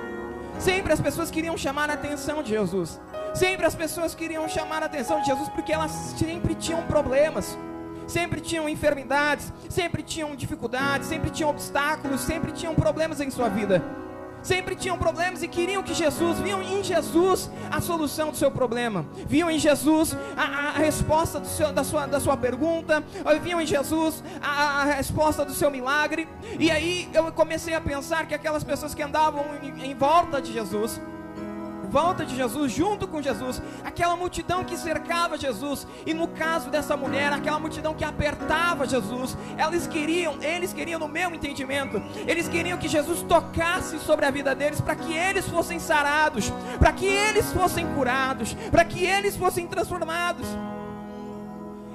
Sempre 0.59 0.93
as 0.93 1.00
pessoas 1.00 1.31
queriam 1.31 1.57
chamar 1.57 1.90
a 1.90 1.95
atenção 1.95 2.43
de 2.43 2.50
Jesus. 2.50 3.00
Sempre 3.35 3.66
as 3.66 3.75
pessoas 3.75 4.14
queriam 4.14 4.49
chamar 4.49 4.83
a 4.83 4.87
atenção 4.87 5.21
de 5.21 5.26
Jesus 5.26 5.49
porque 5.49 5.73
elas 5.73 5.90
sempre 5.90 6.54
tinham 6.54 6.83
problemas, 6.83 7.59
sempre 8.07 8.40
tinham 8.40 8.69
enfermidades, 8.69 9.52
sempre 9.69 10.02
tinham 10.02 10.35
dificuldades, 10.37 11.09
sempre 11.09 11.31
tinham 11.31 11.50
obstáculos, 11.50 12.21
sempre 12.21 12.52
tinham 12.52 12.75
problemas 12.75 13.21
em 13.21 13.31
sua 13.31 13.49
vida 13.49 14.03
sempre 14.44 14.76
tinham 14.76 14.96
problemas 14.96 15.42
e 15.42 15.48
queriam 15.48 15.82
que 15.82 15.94
Jesus, 15.94 16.38
viam 16.38 16.62
em 16.62 16.84
Jesus 16.84 17.50
a 17.70 17.80
solução 17.80 18.30
do 18.30 18.36
seu 18.36 18.50
problema, 18.50 19.04
viam 19.26 19.50
em 19.50 19.58
Jesus 19.58 20.16
a, 20.36 20.42
a, 20.42 20.70
resposta 20.72 21.42
seu, 21.44 21.72
da, 21.72 21.82
sua, 21.82 22.06
da 22.06 22.20
sua 22.20 22.36
pergunta, 22.36 23.02
viam 23.42 23.60
em 23.60 23.66
Jesus 23.66 24.22
a, 24.40 24.82
a, 24.82 24.84
resposta 24.84 25.44
do 25.44 25.52
seu 25.52 25.70
milagre. 25.70 26.28
E 26.60 26.70
aí 26.70 27.08
eu 27.12 27.32
comecei 27.32 27.74
a 27.74 27.80
pensar 27.80 28.26
que 28.26 28.34
aquelas 28.34 28.62
pessoas 28.62 28.94
que 28.94 29.02
andavam 29.02 29.44
em, 29.62 29.90
em 29.90 29.94
volta 29.94 30.40
de 30.40 30.52
Jesus, 30.52 31.00
volta 31.94 32.26
de 32.26 32.34
Jesus, 32.34 32.72
junto 32.72 33.06
com 33.06 33.22
Jesus, 33.22 33.62
aquela 33.84 34.16
multidão 34.16 34.64
que 34.64 34.76
cercava 34.76 35.38
Jesus, 35.38 35.86
e 36.04 36.12
no 36.12 36.26
caso 36.26 36.68
dessa 36.68 36.96
mulher, 36.96 37.32
aquela 37.32 37.60
multidão 37.60 37.94
que 37.94 38.02
apertava 38.02 38.84
Jesus, 38.84 39.36
eles 39.56 39.86
queriam, 39.86 40.42
eles 40.42 40.72
queriam, 40.72 40.98
no 40.98 41.06
meu 41.06 41.32
entendimento, 41.32 42.02
eles 42.26 42.48
queriam 42.48 42.78
que 42.78 42.88
Jesus 42.88 43.22
tocasse 43.22 44.00
sobre 44.00 44.26
a 44.26 44.30
vida 44.32 44.56
deles 44.56 44.80
para 44.80 44.96
que 44.96 45.12
eles 45.12 45.48
fossem 45.48 45.78
sarados, 45.78 46.52
para 46.80 46.92
que 46.92 47.06
eles 47.06 47.52
fossem 47.52 47.86
curados, 47.94 48.54
para 48.72 48.84
que 48.84 49.04
eles 49.04 49.36
fossem 49.36 49.68
transformados. 49.68 50.48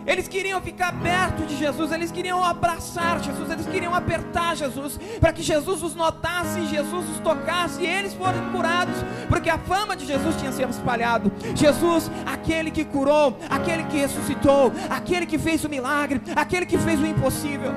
Eles 0.10 0.28
queriam 0.28 0.60
ficar 0.60 0.92
perto 1.04 1.46
de 1.46 1.56
Jesus, 1.56 1.92
eles 1.92 2.12
queriam 2.12 2.44
abraçar 2.44 3.20
Jesus, 3.20 3.48
eles 3.48 3.68
queriam 3.68 3.94
apertar 3.94 4.56
Jesus, 4.56 5.00
para 5.20 5.32
que 5.32 5.44
Jesus 5.44 5.84
os 5.84 5.94
notasse, 5.94 6.66
Jesus 6.66 7.08
os 7.12 7.20
tocasse 7.20 7.84
e 7.84 7.86
eles 7.86 8.16
fossem 8.16 8.42
curados, 8.52 8.96
porque 9.28 9.52
a 9.52 9.60
fama 9.60 9.96
de 9.96 10.08
Jesus 10.08 10.36
tinha 10.38 10.52
sido 10.52 10.72
espalhado. 10.72 11.32
Jesus, 11.54 12.10
aquele 12.26 12.72
que 12.72 12.84
curou, 12.84 13.38
aquele 13.48 13.84
que 13.84 13.98
ressuscitou, 14.00 14.74
aquele 14.90 15.28
que 15.28 15.38
fez 15.38 15.64
o 15.64 15.70
milagre, 15.70 16.20
aquele 16.36 16.66
que 16.66 16.80
fez 16.80 17.00
o 17.00 17.06
impossível. 17.06 17.72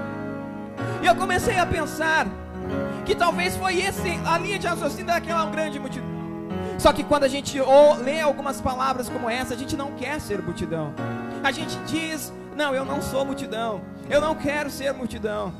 E 1.02 1.06
eu 1.06 1.14
comecei 1.14 1.58
a 1.58 1.66
pensar 1.66 2.26
que 3.04 3.14
talvez 3.14 3.58
foi 3.58 3.78
esse 3.78 4.18
a 4.24 4.38
linha 4.38 4.58
de 4.58 4.66
raciocínio 4.66 5.04
daquela 5.04 5.44
grande 5.50 5.78
multidão. 5.78 6.08
Só 6.78 6.94
que 6.94 7.04
quando 7.04 7.24
a 7.24 7.28
gente 7.28 7.60
lê 8.02 8.20
algumas 8.20 8.58
palavras 8.58 9.06
como 9.10 9.28
essa, 9.28 9.52
a 9.52 9.56
gente 9.56 9.76
não 9.76 9.92
quer 9.92 10.18
ser 10.18 10.40
multidão. 10.40 10.94
A 11.42 11.50
gente 11.50 11.76
diz: 11.86 12.32
Não, 12.56 12.74
eu 12.74 12.84
não 12.84 13.02
sou 13.02 13.24
multidão. 13.24 13.80
Eu 14.08 14.20
não 14.20 14.34
quero 14.34 14.70
ser 14.70 14.92
multidão. 14.92 15.52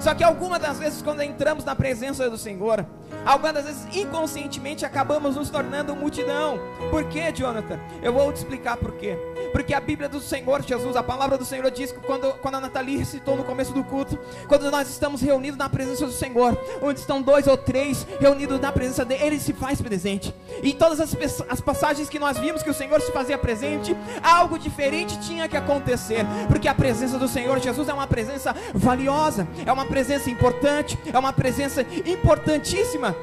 Só 0.00 0.14
que 0.14 0.24
algumas 0.24 0.60
das 0.60 0.78
vezes, 0.78 1.02
quando 1.02 1.22
entramos 1.22 1.64
na 1.64 1.74
presença 1.74 2.28
do 2.28 2.38
Senhor, 2.38 2.84
algumas 3.24 3.54
das 3.54 3.64
vezes 3.64 3.96
inconscientemente 3.96 4.84
acabamos 4.84 5.36
nos 5.36 5.50
tornando 5.50 5.94
multidão. 5.94 6.58
Por 6.90 7.04
quê, 7.04 7.32
Jonathan? 7.32 7.78
Eu 8.02 8.12
vou 8.12 8.32
te 8.32 8.36
explicar 8.36 8.76
por 8.76 8.92
quê. 8.92 9.16
Porque 9.52 9.74
a 9.74 9.80
Bíblia 9.80 10.08
do 10.08 10.20
Senhor 10.20 10.62
Jesus, 10.62 10.96
a 10.96 11.02
palavra 11.02 11.36
do 11.36 11.44
Senhor 11.44 11.70
diz 11.70 11.92
que 11.92 12.00
quando, 12.00 12.32
quando 12.38 12.56
a 12.56 12.60
Nathalie 12.60 12.96
recitou 12.96 13.36
no 13.36 13.44
começo 13.44 13.72
do 13.72 13.84
culto, 13.84 14.18
quando 14.48 14.70
nós 14.70 14.88
estamos 14.88 15.20
reunidos 15.20 15.58
na 15.58 15.68
presença 15.68 16.06
do 16.06 16.12
Senhor, 16.12 16.58
onde 16.80 17.00
estão 17.00 17.20
dois 17.20 17.46
ou 17.46 17.56
três 17.56 18.06
reunidos 18.18 18.58
na 18.60 18.72
presença 18.72 19.04
dele, 19.04 19.24
ele 19.24 19.40
se 19.40 19.52
faz 19.52 19.80
presente. 19.80 20.34
E 20.62 20.72
todas 20.72 21.00
as, 21.00 21.14
as 21.48 21.60
passagens 21.60 22.08
que 22.08 22.18
nós 22.18 22.38
vimos 22.38 22.62
que 22.62 22.70
o 22.70 22.74
Senhor 22.74 23.00
se 23.00 23.12
fazia 23.12 23.36
presente, 23.36 23.96
algo 24.22 24.58
diferente 24.58 25.18
tinha 25.20 25.48
que 25.48 25.56
acontecer, 25.56 26.24
porque 26.48 26.68
a 26.68 26.74
presença 26.74 27.18
do 27.18 27.28
Senhor 27.28 27.58
Jesus 27.60 27.88
é 27.88 27.92
uma 27.92 28.06
presença 28.06 28.54
valiosa, 28.74 29.46
é 29.66 29.72
uma 29.82 29.86
presença 29.88 30.30
importante, 30.30 30.96
é 31.12 31.18
uma 31.18 31.32
presença 31.32 31.82
importantíssima. 32.06 33.16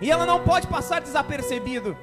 E 0.00 0.10
ela 0.10 0.26
não 0.26 0.44
pode 0.44 0.66
passar 0.66 1.00
desapercebido. 1.00 1.96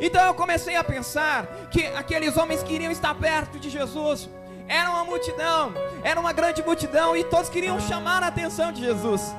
Então 0.00 0.24
eu 0.24 0.34
comecei 0.34 0.76
a 0.76 0.84
pensar 0.84 1.46
que 1.70 1.86
aqueles 1.86 2.36
homens 2.36 2.62
queriam 2.62 2.92
estar 2.92 3.14
perto 3.14 3.58
de 3.58 3.70
Jesus. 3.70 4.28
Era 4.68 4.90
uma 4.90 5.04
multidão, 5.04 5.72
era 6.04 6.20
uma 6.20 6.32
grande 6.32 6.62
multidão 6.62 7.16
e 7.16 7.24
todos 7.24 7.48
queriam 7.48 7.80
chamar 7.80 8.22
a 8.22 8.26
atenção 8.26 8.70
de 8.70 8.82
Jesus. 8.82 9.34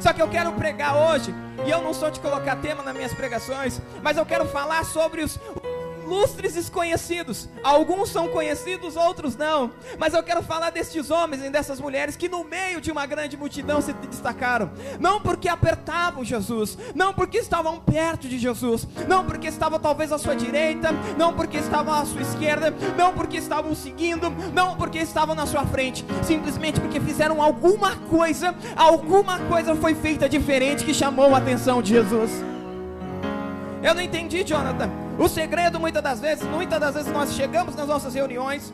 Só 0.00 0.12
que 0.12 0.20
eu 0.20 0.28
quero 0.28 0.52
pregar 0.52 0.96
hoje, 0.96 1.32
e 1.64 1.70
eu 1.70 1.80
não 1.80 1.94
sou 1.94 2.10
de 2.10 2.18
colocar 2.18 2.56
tema 2.56 2.82
nas 2.82 2.94
minhas 2.94 3.14
pregações, 3.14 3.80
mas 4.02 4.16
eu 4.16 4.26
quero 4.26 4.44
falar 4.46 4.84
sobre 4.84 5.22
os, 5.22 5.38
ilustres 6.04 6.54
desconhecidos. 6.54 7.48
Alguns 7.62 8.10
são 8.10 8.28
conhecidos, 8.28 8.96
outros 8.96 9.36
não. 9.36 9.72
Mas 9.98 10.12
eu 10.14 10.22
quero 10.22 10.42
falar 10.42 10.70
destes 10.70 11.10
homens 11.10 11.42
e 11.42 11.50
dessas 11.50 11.80
mulheres 11.80 12.16
que 12.16 12.28
no 12.28 12.44
meio 12.44 12.80
de 12.80 12.92
uma 12.92 13.06
grande 13.06 13.36
multidão 13.36 13.80
se 13.80 13.92
destacaram. 13.92 14.70
Não 15.00 15.20
porque 15.20 15.48
apertavam 15.48 16.24
Jesus, 16.24 16.76
não 16.94 17.12
porque 17.12 17.38
estavam 17.38 17.80
perto 17.80 18.28
de 18.28 18.38
Jesus, 18.38 18.86
não 19.08 19.24
porque 19.24 19.48
estavam 19.48 19.80
talvez 19.80 20.12
à 20.12 20.18
sua 20.18 20.36
direita, 20.36 20.90
não 21.16 21.32
porque 21.32 21.56
estavam 21.56 21.94
à 21.94 22.04
sua 22.04 22.22
esquerda, 22.22 22.72
não 22.96 23.14
porque 23.14 23.38
estavam 23.38 23.74
seguindo, 23.74 24.30
não 24.52 24.76
porque 24.76 24.98
estavam 24.98 25.34
na 25.34 25.46
sua 25.46 25.64
frente, 25.64 26.04
simplesmente 26.22 26.80
porque 26.80 27.00
fizeram 27.00 27.40
alguma 27.40 27.96
coisa, 27.96 28.54
alguma 28.76 29.38
coisa 29.40 29.74
foi 29.74 29.94
feita 29.94 30.28
diferente 30.28 30.84
que 30.84 30.92
chamou 30.92 31.34
a 31.34 31.38
atenção 31.38 31.80
de 31.80 31.90
Jesus. 31.90 32.30
Eu 33.82 33.94
não 33.94 34.02
entendi, 34.02 34.42
Jonathan. 34.44 35.03
O 35.18 35.28
segredo, 35.28 35.78
muitas 35.78 36.02
das 36.02 36.20
vezes, 36.20 36.44
muitas 36.44 36.80
das 36.80 36.94
vezes 36.94 37.12
nós 37.12 37.32
chegamos 37.34 37.76
nas 37.76 37.86
nossas 37.86 38.14
reuniões, 38.14 38.72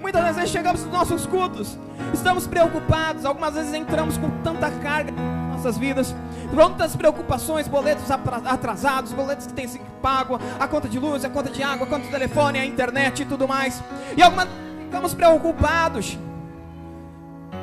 muitas 0.00 0.22
das 0.22 0.36
vezes 0.36 0.50
chegamos 0.50 0.82
nos 0.82 0.92
nossos 0.92 1.26
cultos, 1.26 1.78
estamos 2.12 2.46
preocupados, 2.46 3.24
algumas 3.24 3.54
vezes 3.54 3.72
entramos 3.72 4.18
com 4.18 4.28
tanta 4.42 4.70
carga 4.70 5.10
nas 5.10 5.56
nossas 5.56 5.78
vidas, 5.78 6.14
tantas 6.54 6.94
preocupações, 6.94 7.66
boletos 7.66 8.10
atrasados, 8.10 9.12
boletos 9.12 9.46
que 9.46 9.54
têm 9.54 9.66
sido 9.66 9.84
pago, 10.02 10.38
a 10.60 10.68
conta 10.68 10.86
de 10.86 10.98
luz, 10.98 11.24
a 11.24 11.30
conta 11.30 11.50
de 11.50 11.62
água, 11.62 11.86
a 11.86 11.88
conta 11.88 12.04
de 12.04 12.10
telefone, 12.10 12.58
a 12.58 12.66
internet 12.66 13.22
e 13.22 13.24
tudo 13.24 13.48
mais. 13.48 13.82
E 14.16 14.22
algumas 14.22 14.48
ficamos 14.84 15.14
preocupados. 15.14 16.18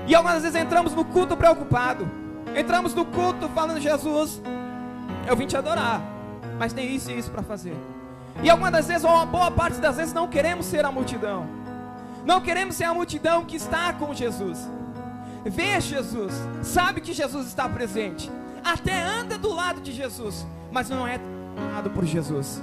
E 0.08 0.14
algumas 0.14 0.42
vezes 0.42 0.60
entramos 0.60 0.94
no 0.94 1.06
culto 1.06 1.38
preocupado. 1.38 2.10
Entramos 2.56 2.94
no 2.94 3.06
culto 3.06 3.48
falando, 3.50 3.80
Jesus, 3.80 4.42
eu 5.28 5.36
vim 5.36 5.46
te 5.46 5.56
adorar 5.56 6.15
mas 6.58 6.74
tem 6.74 6.96
isso 6.96 7.12
e 7.12 7.18
isso 7.18 7.32
para 7.32 7.44
fazer. 7.44 7.76
E 8.44 8.50
algumas 8.50 8.72
das 8.72 8.88
vezes, 8.88 9.04
ou 9.04 9.12
uma 9.12 9.26
boa 9.26 9.50
parte 9.52 9.80
das 9.80 9.98
vezes, 9.98 10.14
não 10.14 10.28
queremos 10.28 10.66
ser 10.66 10.86
a 10.86 10.92
multidão. 10.92 11.48
Não 12.26 12.42
queremos 12.42 12.76
ser 12.76 12.86
a 12.86 12.94
multidão 12.94 13.46
que 13.46 13.56
está 13.56 13.94
com 13.94 14.14
Jesus. 14.14 14.68
Vê 15.46 15.80
Jesus, 15.80 16.34
sabe 16.64 17.02
que 17.02 17.14
Jesus 17.14 17.48
está 17.48 17.70
presente, 17.70 18.32
até 18.64 19.00
anda 19.00 19.38
do 19.38 19.54
lado 19.54 19.80
de 19.80 19.92
Jesus, 19.92 20.46
mas 20.72 20.90
não 20.90 21.08
é 21.08 21.20
tomado 21.56 21.92
por 21.92 22.04
Jesus. 22.04 22.62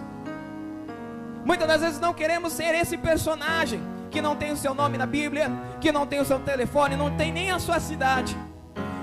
Muitas 1.44 1.68
das 1.68 1.80
vezes 1.80 2.00
não 2.00 2.12
queremos 2.12 2.52
ser 2.52 2.74
esse 2.74 2.96
personagem 2.96 3.80
que 4.10 4.20
não 4.20 4.34
tem 4.34 4.52
o 4.52 4.56
seu 4.56 4.74
nome 4.74 4.98
na 4.98 5.06
Bíblia, 5.06 5.50
que 5.80 5.92
não 5.92 6.06
tem 6.06 6.20
o 6.20 6.24
seu 6.24 6.40
telefone, 6.40 6.96
não 6.96 7.16
tem 7.16 7.32
nem 7.32 7.50
a 7.50 7.58
sua 7.58 7.78
cidade. 7.78 8.36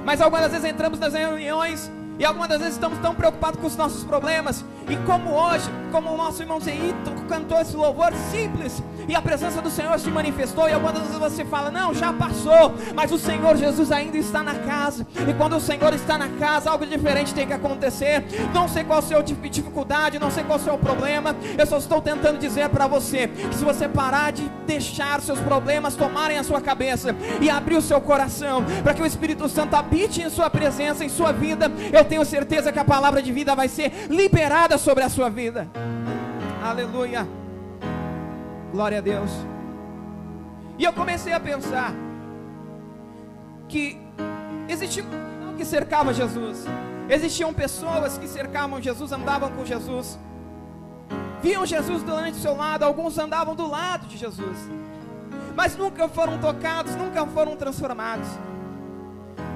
Mas 0.06 0.22
algumas 0.22 0.44
das 0.44 0.52
vezes 0.52 0.70
entramos 0.70 1.00
nas 1.00 1.14
reuniões 1.14 1.90
e 2.18 2.26
algumas 2.26 2.50
das 2.50 2.60
vezes 2.60 2.74
estamos 2.76 3.00
tão 3.00 3.16
preocupados 3.16 3.60
com 3.60 3.68
os 3.68 3.76
nossos 3.76 4.04
problemas. 4.04 4.64
E 4.90 4.96
como 5.06 5.32
hoje, 5.32 5.70
como 5.92 6.12
o 6.12 6.18
nosso 6.18 6.42
irmão 6.42 6.60
Zeito 6.60 7.12
cantou 7.28 7.60
esse 7.60 7.76
louvor 7.76 8.12
simples, 8.32 8.82
e 9.08 9.16
a 9.16 9.22
presença 9.22 9.62
do 9.62 9.70
Senhor 9.70 10.00
se 10.00 10.10
manifestou, 10.10 10.68
e 10.68 10.74
algumas 10.74 10.98
vezes 10.98 11.18
você 11.18 11.46
fala: 11.46 11.70
Não, 11.70 11.94
já 11.94 12.12
passou, 12.12 12.74
mas 12.96 13.12
o 13.12 13.18
Senhor 13.18 13.56
Jesus 13.56 13.92
ainda 13.92 14.18
está 14.18 14.42
na 14.42 14.56
casa. 14.56 15.06
E 15.28 15.34
quando 15.36 15.56
o 15.56 15.60
Senhor 15.60 15.94
está 15.94 16.18
na 16.18 16.28
casa, 16.40 16.72
algo 16.72 16.88
diferente 16.88 17.36
tem 17.36 17.46
que 17.46 17.54
acontecer. 17.54 18.26
Não 18.54 18.68
sei 18.68 18.84
qual 18.84 19.00
é 19.00 19.24
tipo 19.24 19.42
de 19.42 19.50
dificuldade, 19.50 20.18
não 20.18 20.32
sei 20.32 20.44
qual 20.44 20.58
é 20.58 20.62
o 20.62 20.64
seu 20.64 20.78
problema. 20.78 21.36
Eu 21.58 21.66
só 21.68 21.78
estou 21.78 22.02
tentando 22.02 22.40
dizer 22.40 22.70
para 22.70 22.88
você 22.88 23.28
que 23.28 23.56
se 23.56 23.64
você 23.64 23.88
parar 23.88 24.32
de 24.32 24.50
deixar 24.66 25.22
seus 25.22 25.40
problemas 25.40 25.96
tomarem 25.96 26.38
a 26.38 26.44
sua 26.44 26.62
cabeça 26.62 27.16
e 27.42 27.50
abrir 27.50 27.78
o 27.78 27.82
seu 27.82 28.00
coração 28.02 28.64
para 28.84 28.94
que 28.94 29.02
o 29.02 29.06
Espírito 29.06 29.48
Santo 29.50 29.76
habite 29.76 30.22
em 30.22 30.30
sua 30.30 30.50
presença, 30.50 31.06
em 31.06 31.10
sua 31.10 31.32
vida, 31.32 31.72
eu 31.92 32.06
tenho 32.06 32.26
certeza 32.26 32.72
que 32.72 32.80
a 32.80 32.86
palavra 32.86 33.22
de 33.22 33.32
vida 33.32 33.56
vai 33.56 33.68
ser 33.68 34.08
liberada 34.10 34.79
sobre 34.80 35.04
a 35.04 35.10
sua 35.10 35.30
vida. 35.30 35.70
Aleluia. 36.64 37.28
Glória 38.72 39.00
a 39.00 39.02
Deus. 39.02 39.32
E 40.78 40.84
eu 40.84 40.94
comecei 40.94 41.34
a 41.34 41.40
pensar 41.40 41.94
que 43.68 44.00
existia 44.68 45.04
um 45.04 45.56
que 45.58 45.66
cercava 45.66 46.14
Jesus. 46.14 46.66
Existiam 47.10 47.54
pessoas 47.54 48.18
que 48.18 48.28
cercavam 48.28 48.82
Jesus, 48.82 49.12
andavam 49.12 49.52
com 49.52 49.66
Jesus. 49.66 50.18
Viam 51.42 51.66
Jesus 51.66 52.04
durante 52.04 52.38
o 52.38 52.42
seu 52.42 52.56
lado, 52.56 52.84
alguns 52.84 53.18
andavam 53.18 53.56
do 53.56 53.68
lado 53.68 54.08
de 54.08 54.18
Jesus. 54.18 54.58
Mas 55.56 55.76
nunca 55.76 56.08
foram 56.08 56.38
tocados, 56.38 56.96
nunca 56.96 57.26
foram 57.26 57.56
transformados. 57.56 58.28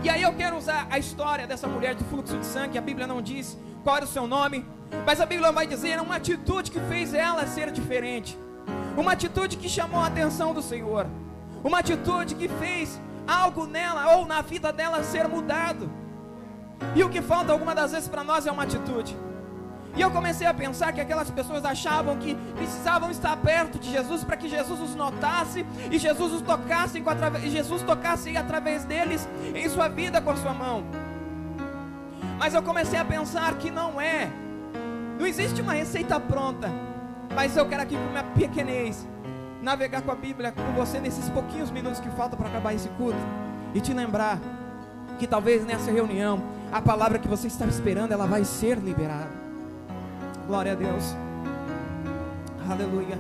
E 0.04 0.10
aí 0.10 0.22
eu 0.22 0.34
quero 0.34 0.58
usar 0.58 0.88
a 0.90 1.00
história 1.00 1.48
dessa 1.48 1.68
mulher 1.68 1.96
de 1.96 2.04
fluxo 2.06 2.38
de 2.38 2.46
sangue, 2.46 2.78
a 2.78 2.82
Bíblia 2.82 3.08
não 3.08 3.22
diz 3.22 3.58
qual 3.84 3.98
era 3.98 4.06
o 4.06 4.08
seu 4.08 4.26
nome, 4.26 4.66
mas 5.06 5.20
a 5.20 5.26
Bíblia 5.26 5.52
vai 5.52 5.68
dizer 5.68 6.00
uma 6.00 6.16
atitude 6.16 6.72
que 6.72 6.80
fez 6.82 7.14
ela 7.14 7.46
ser 7.46 7.72
diferente. 7.72 8.38
Uma 8.96 9.12
atitude 9.12 9.58
que 9.58 9.68
chamou 9.68 10.00
a 10.00 10.08
atenção 10.08 10.54
do 10.54 10.62
Senhor. 10.62 11.06
Uma 11.64 11.80
atitude 11.80 12.36
que 12.36 12.48
fez 12.48 13.00
algo 13.28 13.66
nela 13.66 14.16
ou 14.16 14.26
na 14.26 14.42
vida 14.42 14.72
dela 14.72 15.04
ser 15.04 15.28
mudado. 15.28 15.90
E 16.96 17.04
o 17.04 17.10
que 17.10 17.22
falta 17.22 17.52
algumas 17.52 17.76
das 17.76 17.92
vezes 17.92 18.08
para 18.08 18.24
nós 18.24 18.46
é 18.46 18.52
uma 18.52 18.64
atitude. 18.64 19.16
E 19.96 20.02
eu 20.02 20.10
comecei 20.10 20.48
a 20.48 20.54
pensar 20.54 20.92
que 20.92 21.02
aquelas 21.02 21.30
pessoas 21.30 21.64
achavam 21.64 22.18
que 22.18 22.36
precisavam 22.56 23.12
estar 23.12 23.36
perto 23.38 23.78
de 23.78 23.92
Jesus 23.92 24.24
para 24.24 24.36
que 24.36 24.50
Jesus 24.50 24.80
os 24.80 24.96
notasse 24.96 25.66
e 25.92 26.00
Jesus 26.00 26.34
os 26.34 26.42
tocasse 26.42 27.04
e 27.44 27.50
Jesus 27.50 27.84
tocasse 27.84 28.36
através 28.36 28.86
deles 28.86 29.28
em 29.54 29.70
sua 29.70 29.88
vida 29.88 30.20
com 30.20 30.32
a 30.32 30.36
sua 30.36 30.54
mão. 30.54 30.84
Mas 32.44 32.54
eu 32.54 32.62
comecei 32.62 33.00
a 33.00 33.06
pensar 33.06 33.58
que 33.58 33.72
não 33.72 34.02
é. 34.02 34.30
Não 35.18 35.26
existe 35.26 35.62
uma 35.62 35.72
receita 35.72 36.20
pronta. 36.20 36.70
Mas 37.34 37.56
eu 37.56 37.66
quero 37.66 37.84
aqui 37.84 37.96
com 37.96 38.10
minha 38.10 38.22
pequenez 38.22 39.08
navegar 39.62 40.02
com 40.02 40.12
a 40.12 40.16
Bíblia 40.16 40.52
com 40.52 40.74
você 40.74 41.00
nesses 41.00 41.30
pouquinhos 41.30 41.72
minutos 41.72 42.02
que 42.02 42.10
faltam 42.10 42.38
para 42.38 42.50
acabar 42.50 42.74
esse 42.74 42.90
culto 42.90 43.18
e 43.74 43.80
te 43.80 43.94
lembrar 43.94 44.40
que 45.18 45.26
talvez 45.26 45.66
nessa 45.66 45.90
reunião 45.90 46.44
a 46.70 46.82
palavra 46.82 47.18
que 47.18 47.30
você 47.30 47.48
estava 47.48 47.72
esperando 47.72 48.12
ela 48.12 48.28
vai 48.28 48.44
ser 48.44 48.78
liberada. 48.78 49.32
Glória 50.46 50.74
a 50.74 50.76
Deus. 50.76 51.16
Aleluia. 52.70 53.18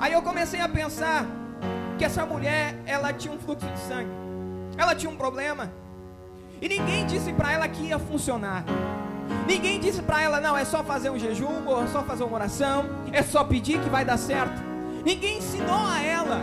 Aí 0.00 0.14
eu 0.14 0.22
comecei 0.22 0.62
a 0.62 0.68
pensar 0.70 1.26
que 1.98 2.04
essa 2.06 2.24
mulher, 2.24 2.80
ela 2.86 3.12
tinha 3.12 3.34
um 3.34 3.38
fluxo 3.38 3.66
de 3.66 3.78
sangue. 3.80 4.10
Ela 4.78 4.94
tinha 4.94 5.12
um 5.12 5.16
problema. 5.16 5.70
E 6.60 6.68
ninguém 6.68 7.06
disse 7.06 7.32
para 7.32 7.52
ela 7.52 7.68
que 7.68 7.84
ia 7.84 7.98
funcionar. 7.98 8.64
Ninguém 9.46 9.78
disse 9.78 10.02
para 10.02 10.22
ela, 10.22 10.40
não, 10.40 10.56
é 10.56 10.64
só 10.64 10.82
fazer 10.82 11.10
um 11.10 11.18
jejum, 11.18 11.66
ou 11.66 11.84
é 11.84 11.86
só 11.88 12.02
fazer 12.02 12.24
uma 12.24 12.34
oração, 12.34 12.84
é 13.12 13.22
só 13.22 13.44
pedir 13.44 13.80
que 13.80 13.88
vai 13.88 14.04
dar 14.04 14.16
certo. 14.16 14.62
Ninguém 15.04 15.38
ensinou 15.38 15.86
a 15.86 16.02
ela. 16.02 16.40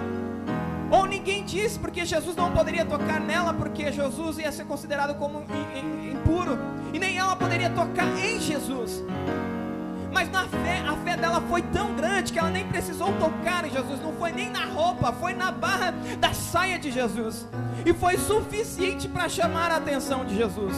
Ou 0.92 1.06
ninguém 1.06 1.44
disse, 1.44 1.80
porque 1.80 2.06
Jesus 2.06 2.36
não 2.36 2.52
poderia 2.52 2.86
tocar 2.86 3.20
nela, 3.20 3.54
porque 3.54 3.92
Jesus 3.92 4.38
ia 4.38 4.52
ser 4.52 4.66
considerado 4.66 5.18
como 5.18 5.44
impuro. 6.12 6.58
E 6.94 7.00
nem 7.00 7.18
ela 7.18 7.36
poderia 7.36 7.70
tocar 7.72 8.08
em 8.20 8.40
Jesus. 8.40 9.04
Mas 10.14 10.30
na 10.30 10.48
fé, 10.48 10.84
a 10.88 10.96
fé 10.98 11.18
dela 11.18 11.42
foi 11.50 11.64
tão 11.64 11.96
grande 11.96 12.32
que 12.32 12.38
ela 12.38 12.52
nem 12.52 12.68
precisou 12.68 13.12
tocar 13.14 13.66
em 13.66 13.72
Jesus, 13.72 14.00
não 14.00 14.14
foi 14.14 14.32
nem 14.32 14.50
na 14.50 14.66
roupa, 14.66 15.12
foi 15.12 15.34
na 15.34 15.52
barra 15.52 15.92
da 16.20 16.34
saia 16.34 16.78
de 16.78 16.92
Jesus. 16.92 17.48
E 17.84 17.92
foi 17.94 18.18
suficiente 18.18 19.08
para 19.08 19.28
chamar 19.28 19.72
a 19.72 19.78
atenção 19.78 20.24
de 20.24 20.36
Jesus. 20.36 20.76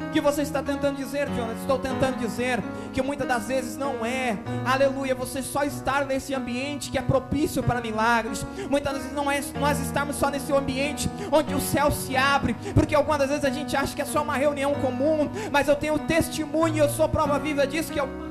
O 0.00 0.10
que 0.10 0.20
você 0.22 0.40
está 0.40 0.62
tentando 0.62 0.96
dizer, 0.96 1.28
Jonas? 1.36 1.58
Estou 1.60 1.78
tentando 1.78 2.16
dizer 2.16 2.62
que 2.94 3.02
muitas 3.02 3.28
das 3.28 3.48
vezes 3.48 3.76
não 3.76 4.06
é, 4.06 4.38
aleluia, 4.64 5.14
você 5.14 5.42
só 5.42 5.64
estar 5.64 6.06
nesse 6.06 6.32
ambiente 6.32 6.90
que 6.90 6.96
é 6.96 7.02
propício 7.02 7.62
para 7.62 7.80
milagres. 7.80 8.46
Muitas 8.70 8.94
vezes 8.94 9.12
não 9.12 9.30
é 9.30 9.42
nós 9.60 9.78
estarmos 9.80 10.16
só 10.16 10.30
nesse 10.30 10.50
ambiente 10.50 11.10
onde 11.30 11.52
o 11.52 11.60
céu 11.60 11.90
se 11.90 12.16
abre, 12.16 12.56
porque 12.74 12.94
algumas 12.94 13.28
vezes 13.28 13.44
a 13.44 13.50
gente 13.50 13.76
acha 13.76 13.94
que 13.94 14.00
é 14.00 14.06
só 14.06 14.22
uma 14.22 14.36
reunião 14.36 14.72
comum, 14.76 15.28
mas 15.52 15.68
eu 15.68 15.76
tenho 15.76 15.98
testemunho 15.98 16.78
eu 16.78 16.88
sou 16.88 17.08
prova 17.08 17.38
viva 17.38 17.66
disso 17.66 17.92
que 17.92 18.00
eu 18.00 18.27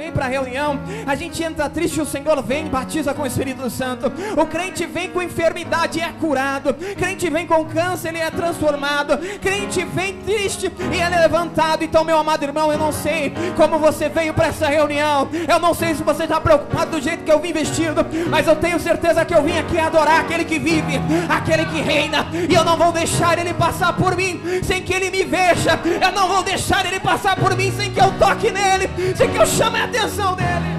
vem 0.00 0.10
para 0.10 0.24
a 0.24 0.28
reunião, 0.28 0.80
a 1.06 1.14
gente 1.14 1.42
entra 1.42 1.68
triste, 1.68 2.00
o 2.00 2.06
Senhor 2.06 2.42
vem 2.42 2.64
e 2.64 2.70
batiza 2.70 3.12
com 3.12 3.20
o 3.20 3.26
Espírito 3.26 3.68
Santo. 3.68 4.10
O 4.34 4.46
crente 4.46 4.86
vem 4.86 5.10
com 5.10 5.20
enfermidade 5.20 5.98
e 5.98 6.00
é 6.00 6.10
curado. 6.18 6.72
Crente 6.96 7.28
vem 7.28 7.46
com 7.46 7.66
câncer, 7.66 8.08
ele 8.08 8.18
é 8.18 8.30
transformado. 8.30 9.18
Crente 9.42 9.84
vem 9.84 10.16
triste 10.22 10.72
e 10.90 10.98
é 10.98 11.06
levantado. 11.06 11.84
Então, 11.84 12.02
meu 12.02 12.16
amado 12.16 12.42
irmão, 12.42 12.72
eu 12.72 12.78
não 12.78 12.90
sei 12.92 13.34
como 13.58 13.78
você 13.78 14.08
veio 14.08 14.32
para 14.32 14.46
essa 14.46 14.68
reunião. 14.68 15.28
Eu 15.46 15.58
não 15.58 15.74
sei 15.74 15.94
se 15.94 16.02
você 16.02 16.22
está 16.22 16.40
preocupado 16.40 16.92
do 16.92 17.02
jeito 17.02 17.22
que 17.22 17.30
eu 17.30 17.38
vim 17.38 17.52
vestido, 17.52 18.06
mas 18.30 18.46
eu 18.46 18.56
tenho 18.56 18.80
certeza 18.80 19.22
que 19.26 19.34
eu 19.34 19.42
vim 19.42 19.58
aqui 19.58 19.78
adorar 19.78 20.20
aquele 20.20 20.46
que 20.46 20.58
vive, 20.58 20.98
aquele 21.28 21.66
que 21.66 21.82
reina. 21.82 22.26
E 22.48 22.54
eu 22.54 22.64
não 22.64 22.78
vou 22.78 22.90
deixar 22.90 23.38
ele 23.38 23.52
passar 23.52 23.92
por 23.92 24.16
mim 24.16 24.40
sem 24.62 24.80
que 24.80 24.94
ele 24.94 25.10
me 25.10 25.24
veja. 25.24 25.78
Eu 26.00 26.12
não 26.12 26.26
vou 26.26 26.42
deixar 26.42 26.86
ele 26.86 27.00
passar 27.00 27.36
por 27.36 27.54
mim 27.54 27.70
sem 27.70 27.92
que 27.92 28.00
eu 28.00 28.10
toque 28.12 28.50
nele, 28.50 28.88
sem 29.14 29.28
que 29.28 29.36
eu 29.36 29.46
chame 29.46 29.78
a 29.78 29.89
atenção 29.90 30.36
dele. 30.36 30.70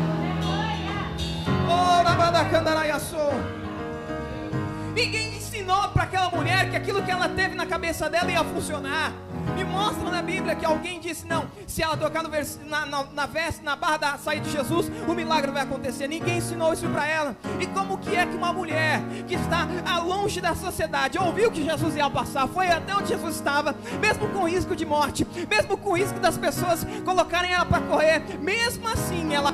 Ninguém 4.95 5.35
ensinou 5.35 5.89
para 5.89 6.03
aquela 6.03 6.29
mulher 6.29 6.69
que 6.69 6.75
aquilo 6.75 7.03
que 7.03 7.11
ela 7.11 7.27
teve 7.27 7.55
na 7.55 7.65
cabeça 7.65 8.09
dela 8.09 8.31
ia 8.31 8.43
funcionar. 8.43 9.13
Me 9.55 9.63
mostra 9.63 10.09
na 10.09 10.21
Bíblia 10.21 10.55
que 10.55 10.65
alguém 10.65 10.99
disse: 10.99 11.25
não, 11.25 11.45
se 11.67 11.81
ela 11.81 11.97
tocar 11.97 12.23
no 12.23 12.29
vers, 12.29 12.59
na, 12.65 12.85
na, 12.85 13.03
na, 13.03 13.25
veste, 13.25 13.63
na 13.63 13.75
barra 13.75 13.97
da 13.97 14.17
saída 14.17 14.45
de 14.45 14.51
Jesus, 14.51 14.91
o 15.07 15.13
milagre 15.13 15.51
vai 15.51 15.63
acontecer. 15.63 16.07
Ninguém 16.07 16.37
ensinou 16.37 16.73
isso 16.73 16.87
para 16.89 17.07
ela. 17.07 17.35
E 17.59 17.67
como 17.67 17.97
que 17.97 18.15
é 18.15 18.25
que 18.25 18.35
uma 18.35 18.53
mulher 18.53 19.01
que 19.27 19.35
está 19.35 19.67
longe 19.99 20.41
da 20.41 20.55
sociedade 20.55 21.17
ouviu 21.17 21.51
que 21.51 21.63
Jesus 21.63 21.95
ia 21.95 22.09
passar, 22.09 22.47
foi 22.47 22.67
até 22.67 22.95
onde 22.95 23.09
Jesus 23.09 23.35
estava, 23.35 23.75
mesmo 23.99 24.27
com 24.29 24.47
risco 24.47 24.75
de 24.75 24.85
morte, 24.85 25.25
mesmo 25.49 25.77
com 25.77 25.97
risco 25.97 26.19
das 26.19 26.37
pessoas 26.37 26.85
colocarem 27.05 27.51
ela 27.51 27.65
para 27.65 27.81
correr, 27.81 28.21
mesmo 28.39 28.87
assim 28.87 29.33
ela 29.33 29.53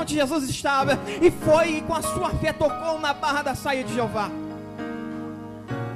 onde 0.00 0.14
Jesus 0.14 0.48
estava 0.48 0.98
e 1.20 1.30
foi 1.30 1.78
e 1.78 1.82
com 1.82 1.94
a 1.94 2.02
sua 2.02 2.30
fé 2.30 2.52
tocou 2.52 2.98
na 3.00 3.12
barra 3.12 3.42
da 3.42 3.54
saia 3.54 3.82
de 3.82 3.94
Jeová. 3.94 4.30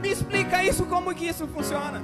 Me 0.00 0.10
explica 0.10 0.64
isso, 0.64 0.84
como 0.86 1.14
que 1.14 1.26
isso 1.26 1.46
funciona? 1.46 2.02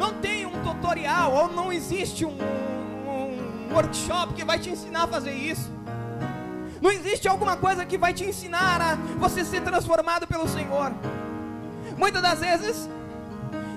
Não 0.00 0.14
tem 0.14 0.46
um 0.46 0.62
tutorial 0.62 1.30
ou 1.30 1.52
não 1.52 1.70
existe 1.70 2.24
um, 2.24 2.30
um, 2.30 3.74
workshop 3.74 4.32
que 4.32 4.42
vai 4.42 4.58
te 4.58 4.70
ensinar 4.70 5.02
a 5.02 5.06
fazer 5.06 5.32
isso. 5.32 5.70
Não 6.80 6.90
existe 6.90 7.28
alguma 7.28 7.54
coisa 7.54 7.84
que 7.84 7.98
vai 7.98 8.14
te 8.14 8.24
ensinar 8.24 8.80
a 8.80 8.94
você 9.18 9.44
ser 9.44 9.60
transformado 9.60 10.26
pelo 10.26 10.48
Senhor. 10.48 10.90
Muitas 11.98 12.22
das 12.22 12.40
vezes 12.40 12.88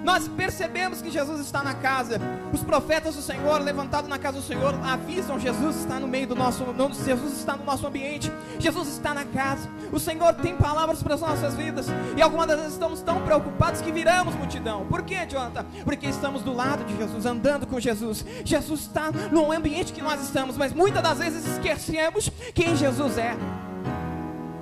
nós 0.04 0.28
percebemos 0.28 1.02
que 1.02 1.10
Jesus 1.10 1.40
está 1.40 1.64
na 1.64 1.74
casa. 1.74 2.20
Os 2.52 2.62
profetas 2.62 3.16
do 3.16 3.22
Senhor, 3.22 3.62
levantados 3.62 4.10
na 4.10 4.20
casa 4.20 4.40
do 4.40 4.46
Senhor, 4.46 4.76
avisam: 4.84 5.40
Jesus 5.40 5.78
está 5.78 6.00
no 6.00 6.08
meio 6.08 6.28
do 6.28 6.36
nosso, 6.36 6.66
Jesus 7.06 7.38
está 7.38 7.56
no 7.56 7.64
nosso 7.64 7.88
ambiente, 7.88 8.32
Jesus 8.60 8.90
está 8.90 9.14
na 9.14 9.26
casa. 9.26 9.70
O 9.92 10.00
Senhor 10.00 10.34
tem 10.36 10.56
palavras 10.56 11.02
para 11.02 11.16
as 11.16 11.22
nossas 11.22 11.56
vidas. 11.56 11.88
E 12.18 12.22
algumas 12.22 12.48
das 12.48 12.58
vezes 12.58 12.74
estamos 12.74 13.02
tão 13.02 13.22
preocupados 13.22 13.82
que 13.82 13.92
viramos 13.92 14.36
multidão. 14.36 14.86
Por 14.86 15.04
quê, 15.04 15.26
Jonathan? 15.26 15.66
Porque 15.84 16.08
estamos 16.08 16.42
do 16.42 16.54
lado 16.54 16.84
de 16.84 16.98
Jesus, 16.98 17.26
andando 17.26 17.66
com 17.66 17.80
Jesus. 17.80 18.26
Jesus 18.44 18.82
está 18.82 19.10
no 19.32 19.52
ambiente 19.52 19.94
que 19.94 20.02
nós 20.02 20.22
estamos, 20.22 20.58
mas 20.58 20.74
muitas 20.74 21.02
das 21.02 21.18
vezes 21.18 21.46
esquecemos 21.46 22.30
quem 22.54 22.76
Jesus 22.76 23.18
é. 23.18 23.36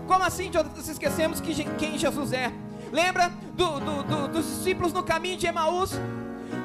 Como 0.07 0.23
assim, 0.23 0.51
Jonathan, 0.51 0.81
se 0.81 0.91
esquecemos 0.91 1.39
que, 1.39 1.63
quem 1.77 1.97
Jesus 1.97 2.33
é? 2.33 2.51
Lembra 2.91 3.31
do, 3.53 3.79
do, 3.79 4.03
do, 4.03 4.27
dos 4.27 4.45
discípulos 4.45 4.91
no 4.91 5.03
caminho 5.03 5.37
de 5.37 5.47
Emaús? 5.47 5.99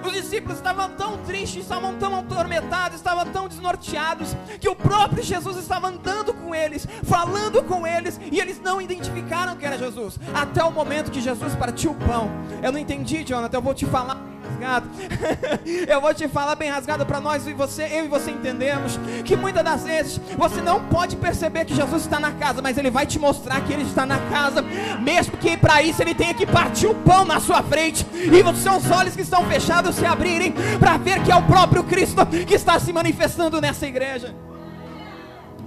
Os 0.04 0.12
discípulos 0.12 0.58
estavam 0.58 0.90
tão 0.90 1.18
tristes, 1.18 1.62
estavam 1.62 1.96
tão 1.96 2.16
atormentados, 2.16 2.96
estavam 2.96 3.24
tão 3.26 3.48
desnorteados, 3.48 4.36
que 4.60 4.68
o 4.68 4.74
próprio 4.74 5.22
Jesus 5.22 5.56
estava 5.56 5.88
andando 5.88 6.34
com 6.34 6.54
eles, 6.54 6.86
falando 7.04 7.62
com 7.62 7.86
eles, 7.86 8.20
e 8.30 8.40
eles 8.40 8.60
não 8.60 8.80
identificaram 8.80 9.56
que 9.56 9.64
era 9.64 9.78
Jesus, 9.78 10.18
até 10.34 10.62
o 10.62 10.70
momento 10.70 11.10
que 11.10 11.20
Jesus 11.20 11.54
partiu 11.54 11.92
o 11.92 11.94
pão. 11.94 12.30
Eu 12.62 12.72
não 12.72 12.78
entendi, 12.78 13.24
Jonathan, 13.24 13.56
eu 13.56 13.62
vou 13.62 13.74
te 13.74 13.86
falar 13.86 14.16
rasgado. 14.56 14.88
eu 15.86 16.00
vou 16.00 16.12
te 16.14 16.26
falar 16.26 16.54
bem 16.56 16.70
rasgado 16.70 17.04
para 17.04 17.20
nós 17.20 17.46
e 17.46 17.52
você, 17.52 17.84
eu 17.84 18.06
e 18.06 18.08
você 18.08 18.30
entendemos 18.30 18.98
que 19.24 19.36
muitas 19.36 19.62
das 19.62 19.84
vezes 19.84 20.20
você 20.36 20.62
não 20.62 20.84
pode 20.84 21.16
perceber 21.16 21.64
que 21.64 21.74
Jesus 21.74 22.02
está 22.02 22.18
na 22.18 22.32
casa, 22.32 22.62
mas 22.62 22.78
ele 22.78 22.90
vai 22.90 23.06
te 23.06 23.18
mostrar 23.18 23.60
que 23.60 23.72
ele 23.72 23.82
está 23.82 24.06
na 24.06 24.18
casa, 24.30 24.62
mesmo 25.00 25.36
que 25.36 25.56
para 25.56 25.82
isso 25.82 26.02
ele 26.02 26.14
tenha 26.14 26.34
que 26.34 26.46
partir 26.46 26.86
o 26.86 26.94
pão 26.94 27.24
na 27.24 27.38
sua 27.38 27.62
frente 27.62 28.06
e 28.14 28.42
os 28.42 28.58
seus 28.58 28.90
olhos 28.90 29.14
que 29.14 29.22
estão 29.22 29.44
fechados 29.46 29.94
se 29.94 30.06
abrirem 30.06 30.54
para 30.78 30.96
ver 30.96 31.22
que 31.22 31.30
é 31.30 31.36
o 31.36 31.42
próprio 31.42 31.84
Cristo 31.84 32.24
que 32.26 32.54
está 32.54 32.78
se 32.78 32.92
manifestando 32.92 33.60
nessa 33.60 33.86
igreja. 33.86 34.34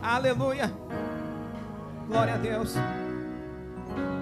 Aleluia. 0.01 0.73
Glória 2.07 2.33
a 2.33 2.37
Deus. 2.37 2.75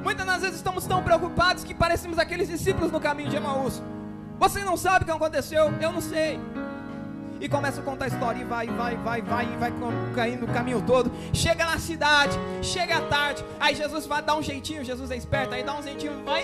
Muitas 0.04 0.26
das 0.26 0.42
vezes 0.42 0.56
estamos 0.58 0.86
tão 0.86 1.04
preocupados 1.04 1.64
que 1.64 1.74
parecemos 1.74 2.18
aqueles 2.18 2.48
discípulos 2.48 2.92
no 2.92 3.00
caminho 3.00 3.30
de 3.30 3.36
Emaús. 3.36 3.82
Você 4.40 4.64
não 4.64 4.78
sabe 4.78 5.04
o 5.04 5.06
que 5.06 5.12
aconteceu? 5.12 5.74
Eu 5.82 5.92
não 5.92 6.02
sei. 6.02 6.40
E 7.40 7.48
começa 7.48 7.82
a 7.82 7.84
contar 7.84 8.06
a 8.06 8.08
história 8.08 8.40
e 8.40 8.44
vai, 8.44 8.68
vai, 8.68 8.96
vai, 8.96 9.22
vai, 9.22 9.46
e 9.46 9.58
vai 9.58 9.74
caindo 10.16 10.46
o 10.46 10.48
caminho 10.48 10.82
todo. 10.82 11.12
Chega 11.34 11.66
na 11.66 11.78
cidade, 11.78 12.38
chega 12.62 12.98
à 12.98 13.02
tarde. 13.02 13.46
Aí 13.60 13.76
Jesus 13.76 14.06
vai 14.06 14.22
dar 14.22 14.36
um 14.36 14.42
jeitinho, 14.42 14.84
Jesus 14.84 15.12
é 15.12 15.16
esperto, 15.16 15.54
aí 15.54 15.64
dá 15.64 15.78
um 15.78 15.84
jeitinho, 15.84 16.24
vai, 16.24 16.44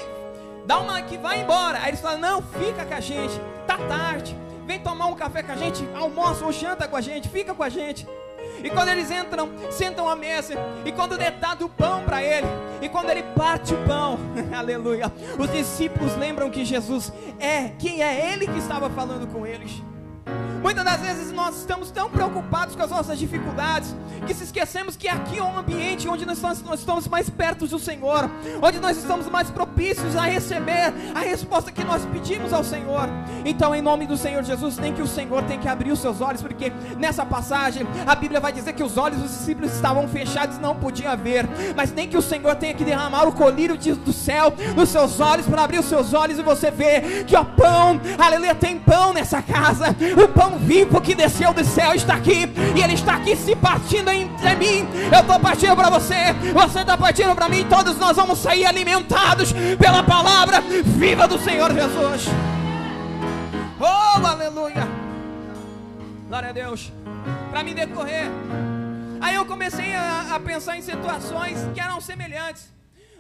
dá 0.66 0.80
uma 0.80 1.02
que 1.02 1.18
vai 1.18 1.42
embora. 1.42 1.80
Aí 1.80 1.90
eles 1.90 2.00
falam: 2.00 2.20
Não, 2.20 2.42
fica 2.42 2.86
com 2.86 2.94
a 2.94 3.00
gente, 3.00 3.34
tá 3.66 3.78
tarde. 3.78 4.38
Vem 4.66 4.80
tomar 4.80 5.08
um 5.08 5.16
café 5.16 5.44
com 5.44 5.52
a 5.52 5.56
gente, 5.56 5.84
almoça 5.96 6.46
ou 6.46 6.52
janta 6.52 6.88
com 6.88 6.96
a 6.96 7.02
gente, 7.02 7.28
fica 7.28 7.54
com 7.54 7.64
a 7.64 7.70
gente. 7.70 8.08
E 8.64 8.70
quando 8.70 8.88
eles 8.88 9.12
entram, 9.12 9.50
sentam 9.70 10.08
à 10.08 10.16
mesa, 10.16 10.54
e 10.86 10.92
quando 10.92 11.20
é 11.20 11.30
dado 11.30 11.66
o 11.66 11.70
pão 11.70 12.04
para 12.04 12.24
ele, 12.24 12.48
e 12.82 12.88
quando 12.88 13.10
ele 13.10 13.22
parte 13.36 13.74
o 13.74 13.86
pão, 13.86 14.18
aleluia, 14.56 15.12
os 15.38 15.52
discípulos 15.52 16.16
lembram 16.16 16.50
que 16.50 16.64
Jesus 16.64 17.12
é, 17.40 17.70
quem 17.78 18.02
é 18.02 18.32
ele 18.32 18.48
que 18.48 18.58
estava 18.58 18.90
falando 18.90 19.28
com 19.28 19.46
eles. 19.46 19.82
Muitas 20.64 20.86
das 20.86 21.02
vezes 21.02 21.34
nós 21.34 21.58
estamos 21.58 21.92
tão 21.92 22.10
preocupados 22.10 22.74
com 22.74 22.82
as 22.82 22.90
nossas 22.90 23.20
dificuldades 23.20 23.94
que 24.26 24.34
se 24.34 24.46
esquecemos 24.46 24.96
que 24.96 25.10
aqui 25.10 25.38
é 25.38 25.44
um 25.44 25.58
ambiente 25.58 26.08
onde 26.08 26.26
nós, 26.26 26.42
estamos 26.80 27.06
mais 27.10 27.30
perto 27.30 27.68
do 27.68 27.78
Senhor, 27.78 28.32
onde 28.62 28.80
nós 28.80 28.96
estamos 28.96 29.28
mais 29.30 29.52
propícios 29.52 30.16
a 30.16 30.22
receber 30.22 30.94
a 31.14 31.20
resposta 31.20 31.70
que 31.70 31.84
nós 31.84 32.06
pedimos 32.06 32.54
ao 32.54 32.64
Senhor. 32.64 33.10
Então, 33.44 33.76
em 33.76 33.82
nome 33.82 34.08
do 34.08 34.16
Senhor 34.16 34.42
Jesus, 34.42 34.78
nem 34.78 34.94
que 34.94 35.02
o 35.02 35.08
Senhor 35.08 35.44
tem 35.44 35.60
que 35.60 35.68
abrir 35.68 35.92
os 35.92 36.00
seus 36.00 36.22
olhos, 36.22 36.42
porque 36.42 36.72
nessa 36.98 37.26
passagem 37.26 37.86
a 38.08 38.16
Bíblia 38.16 38.40
vai 38.40 38.54
dizer 38.54 38.72
que 38.72 38.84
os 38.84 38.98
olhos 38.98 39.20
dos 39.20 39.32
discípulos 39.32 39.74
estavam 39.74 40.08
fechados 40.08 40.56
e 40.56 40.62
não 40.62 40.78
podiam 40.78 41.16
ver, 41.18 41.46
mas 41.76 41.92
nem 41.92 42.08
que 42.08 42.16
o 42.18 42.22
Senhor 42.22 42.56
tenha 42.56 42.74
que 42.74 42.86
derramar 42.86 43.28
o 43.28 43.34
colírio 43.34 43.78
do 43.78 44.14
céu 44.14 44.54
nos 44.78 44.88
seus 44.88 45.20
olhos 45.20 45.46
para 45.46 45.64
abrir 45.64 45.80
os 45.80 45.88
seus 45.88 46.14
olhos 46.14 46.40
e 46.40 46.42
você 46.42 46.72
ver 46.72 47.26
que 47.26 47.36
o 47.36 47.44
pão, 47.44 48.00
aleluia, 48.18 48.56
tem 48.56 48.80
pão 48.80 49.12
nessa 49.12 49.42
casa, 49.42 49.94
o 50.24 50.28
pão 50.30 50.53
vivo 50.58 51.02
que 51.02 51.16
desceu 51.16 51.54
do 51.54 51.64
céu 51.64 51.94
está 51.94 52.16
aqui 52.16 52.50
e 52.76 52.82
ele 52.82 52.94
está 52.94 53.16
aqui 53.16 53.36
se 53.36 53.56
partindo 53.56 54.10
entre 54.10 54.56
mim. 54.56 54.88
Eu 55.12 55.20
estou 55.20 55.40
partindo 55.40 55.76
para 55.76 55.90
você, 55.90 56.34
você 56.54 56.80
está 56.80 56.98
partindo 56.98 57.36
para 57.36 57.50
mim. 57.50 57.66
Todos 57.70 57.98
nós 57.98 58.16
vamos 58.16 58.40
sair 58.40 58.66
alimentados 58.66 59.54
pela 59.78 60.04
palavra 60.04 60.62
viva 60.62 61.28
do 61.28 61.38
Senhor 61.40 61.74
Jesus. 61.74 62.28
Oh, 63.80 64.26
aleluia! 64.26 64.88
Glória 66.28 66.50
a 66.50 66.54
Deus. 66.54 66.92
Para 67.52 67.64
me 67.64 67.74
decorrer. 67.74 68.26
Aí 69.22 69.36
eu 69.36 69.46
comecei 69.46 69.94
a, 69.96 70.36
a 70.36 70.40
pensar 70.40 70.78
em 70.78 70.82
situações 70.82 71.58
que 71.74 71.80
eram 71.80 72.02
semelhantes. 72.02 72.73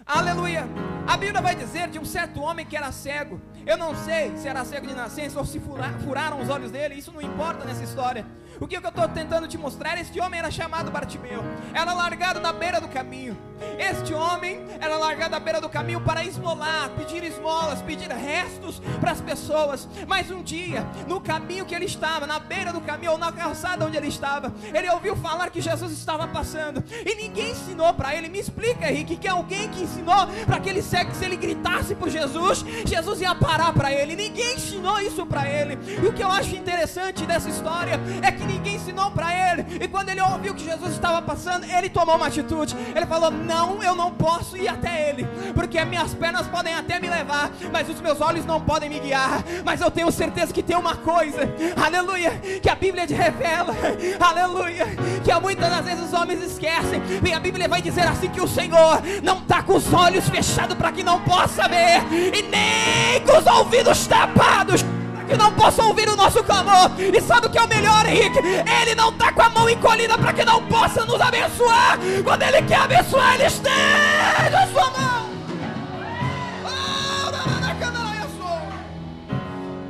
Aleluia. 0.05 0.67
A 1.07 1.15
Bíblia 1.15 1.41
vai 1.41 1.55
dizer 1.55 1.87
de 1.89 1.97
um 1.97 2.03
certo 2.03 2.41
homem 2.41 2.65
que 2.65 2.75
era 2.75 2.91
cego. 2.91 3.39
Eu 3.65 3.77
não 3.77 3.95
sei 3.95 4.35
se 4.35 4.47
era 4.47 4.65
cego 4.65 4.85
de 4.85 4.93
nascença 4.93 5.39
ou 5.39 5.45
se 5.45 5.61
furaram 6.03 6.41
os 6.41 6.49
olhos 6.49 6.71
dele, 6.71 6.95
isso 6.95 7.11
não 7.11 7.21
importa 7.21 7.63
nessa 7.63 7.83
história. 7.83 8.25
O 8.59 8.67
que 8.67 8.75
eu 8.75 8.81
estou 8.81 9.07
tentando 9.07 9.47
te 9.47 9.57
mostrar? 9.57 9.97
Este 9.97 10.19
homem 10.19 10.39
era 10.39 10.51
chamado 10.51 10.91
Bartimeu, 10.91 11.41
era 11.73 11.93
largado 11.93 12.41
na 12.41 12.51
beira 12.51 12.81
do 12.81 12.89
caminho. 12.89 13.37
Este 13.77 14.13
homem 14.13 14.63
era 14.79 14.97
largado 14.97 15.35
à 15.35 15.39
beira 15.39 15.61
do 15.61 15.69
caminho 15.69 16.01
para 16.01 16.23
esmolar, 16.23 16.89
pedir 16.91 17.23
esmolas, 17.23 17.81
pedir 17.81 18.11
restos 18.11 18.81
para 18.99 19.11
as 19.11 19.21
pessoas. 19.21 19.87
Mas 20.07 20.29
um 20.29 20.41
dia, 20.41 20.85
no 21.07 21.21
caminho 21.21 21.65
que 21.65 21.73
ele 21.73 21.85
estava, 21.85 22.27
na 22.27 22.39
beira 22.39 22.73
do 22.73 22.81
caminho 22.81 23.13
ou 23.13 23.17
na 23.17 23.31
calçada 23.31 23.85
onde 23.85 23.97
ele 23.97 24.07
estava, 24.07 24.53
ele 24.73 24.89
ouviu 24.89 25.15
falar 25.15 25.49
que 25.49 25.61
Jesus 25.61 25.91
estava 25.91 26.27
passando 26.27 26.83
e 27.05 27.15
ninguém 27.15 27.51
ensinou 27.51 27.93
para 27.93 28.15
ele. 28.15 28.29
Me 28.29 28.39
explica, 28.39 28.89
Henrique, 28.89 29.15
que 29.15 29.27
alguém 29.27 29.69
que 29.69 29.83
ensinou 29.83 30.27
para 30.45 30.57
aquele 30.57 30.81
cego 30.81 31.11
que 31.11 31.17
se 31.17 31.25
ele 31.25 31.35
gritasse 31.35 31.95
por 31.95 32.09
Jesus, 32.09 32.65
Jesus 32.85 33.21
ia 33.21 33.35
parar 33.35 33.73
para 33.73 33.91
ele. 33.91 34.15
Ninguém 34.15 34.55
ensinou 34.55 34.99
isso 34.99 35.25
para 35.25 35.47
ele. 35.47 35.77
E 36.03 36.07
o 36.07 36.13
que 36.13 36.23
eu 36.23 36.31
acho 36.31 36.55
interessante 36.55 37.25
dessa 37.25 37.49
história 37.49 37.99
é 38.21 38.31
que 38.31 38.43
ninguém 38.43 38.75
ensinou 38.75 39.11
para 39.11 39.31
ele. 39.33 39.83
E 39.83 39.87
quando 39.87 40.09
ele 40.09 40.21
ouviu 40.21 40.53
que 40.53 40.63
Jesus 40.63 40.93
estava 40.93 41.21
passando, 41.21 41.65
ele 41.65 41.89
tomou 41.89 42.15
uma 42.15 42.27
atitude. 42.27 42.75
Ele 42.95 43.05
falou: 43.05 43.31
Não, 43.53 43.83
eu 43.83 43.93
não 43.93 44.09
posso 44.09 44.57
ir 44.57 44.67
até 44.67 45.09
ele, 45.09 45.27
porque 45.53 45.85
minhas 45.85 46.11
pernas 46.15 46.47
podem 46.47 46.73
até 46.73 46.99
me 46.99 47.07
levar, 47.07 47.51
mas 47.71 47.87
os 47.87 48.01
meus 48.01 48.19
olhos 48.19 48.45
não 48.47 48.59
podem 48.59 48.89
me 48.89 48.99
guiar. 48.99 49.43
Mas 49.63 49.79
eu 49.79 49.91
tenho 49.91 50.11
certeza 50.11 50.51
que 50.51 50.63
tem 50.63 50.75
uma 50.75 50.95
coisa, 50.95 51.41
aleluia, 51.75 52.31
que 52.61 52.67
a 52.67 52.73
Bíblia 52.73 53.05
te 53.05 53.13
revela, 53.13 53.75
aleluia, 54.19 54.87
que 55.23 55.33
muitas 55.39 55.69
das 55.69 55.85
vezes 55.85 56.05
os 56.05 56.13
homens 56.13 56.41
esquecem. 56.41 56.99
E 57.23 57.31
a 57.31 57.39
Bíblia 57.39 57.69
vai 57.69 57.79
dizer 57.79 58.07
assim: 58.07 58.27
que 58.27 58.41
o 58.41 58.47
Senhor 58.47 59.03
não 59.21 59.37
está 59.37 59.61
com 59.61 59.75
os 59.75 59.93
olhos 59.93 60.27
fechados 60.27 60.75
para 60.75 60.91
que 60.91 61.03
não 61.03 61.21
possa 61.21 61.67
ver, 61.67 62.01
e 62.11 62.41
nem 62.41 63.21
com 63.23 63.37
os 63.37 63.45
ouvidos 63.45 64.07
tapados 64.07 64.83
que 65.27 65.37
não 65.37 65.51
possa 65.53 65.83
ouvir 65.83 66.07
o 66.09 66.15
nosso 66.15 66.43
clamor. 66.43 66.91
E 66.99 67.21
sabe 67.21 67.47
o 67.47 67.49
que 67.49 67.57
é 67.57 67.61
o 67.63 67.67
melhor, 67.67 68.05
Henrique? 68.05 68.39
Ele 68.39 68.95
não 68.95 69.09
está 69.09 69.31
com 69.31 69.41
a 69.41 69.49
mão 69.49 69.69
encolhida 69.69 70.17
para 70.17 70.33
que 70.33 70.45
não 70.45 70.65
possa 70.67 71.05
nos 71.05 71.19
abençoar. 71.19 71.97
Quando 72.23 72.41
Ele 72.43 72.61
quer 72.63 72.79
abençoar, 72.79 73.35
Ele 73.35 73.45
estende 73.45 74.55
a 74.55 74.67
sua 74.67 74.89
mão. 74.91 75.23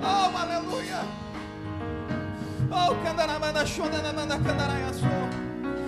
Oh, 0.05 0.37
aleluia. 0.37 0.99
Oh, 2.71 2.95
candaramanda, 3.03 3.65
xondanamanda, 3.65 4.37
candaranha, 4.39 4.91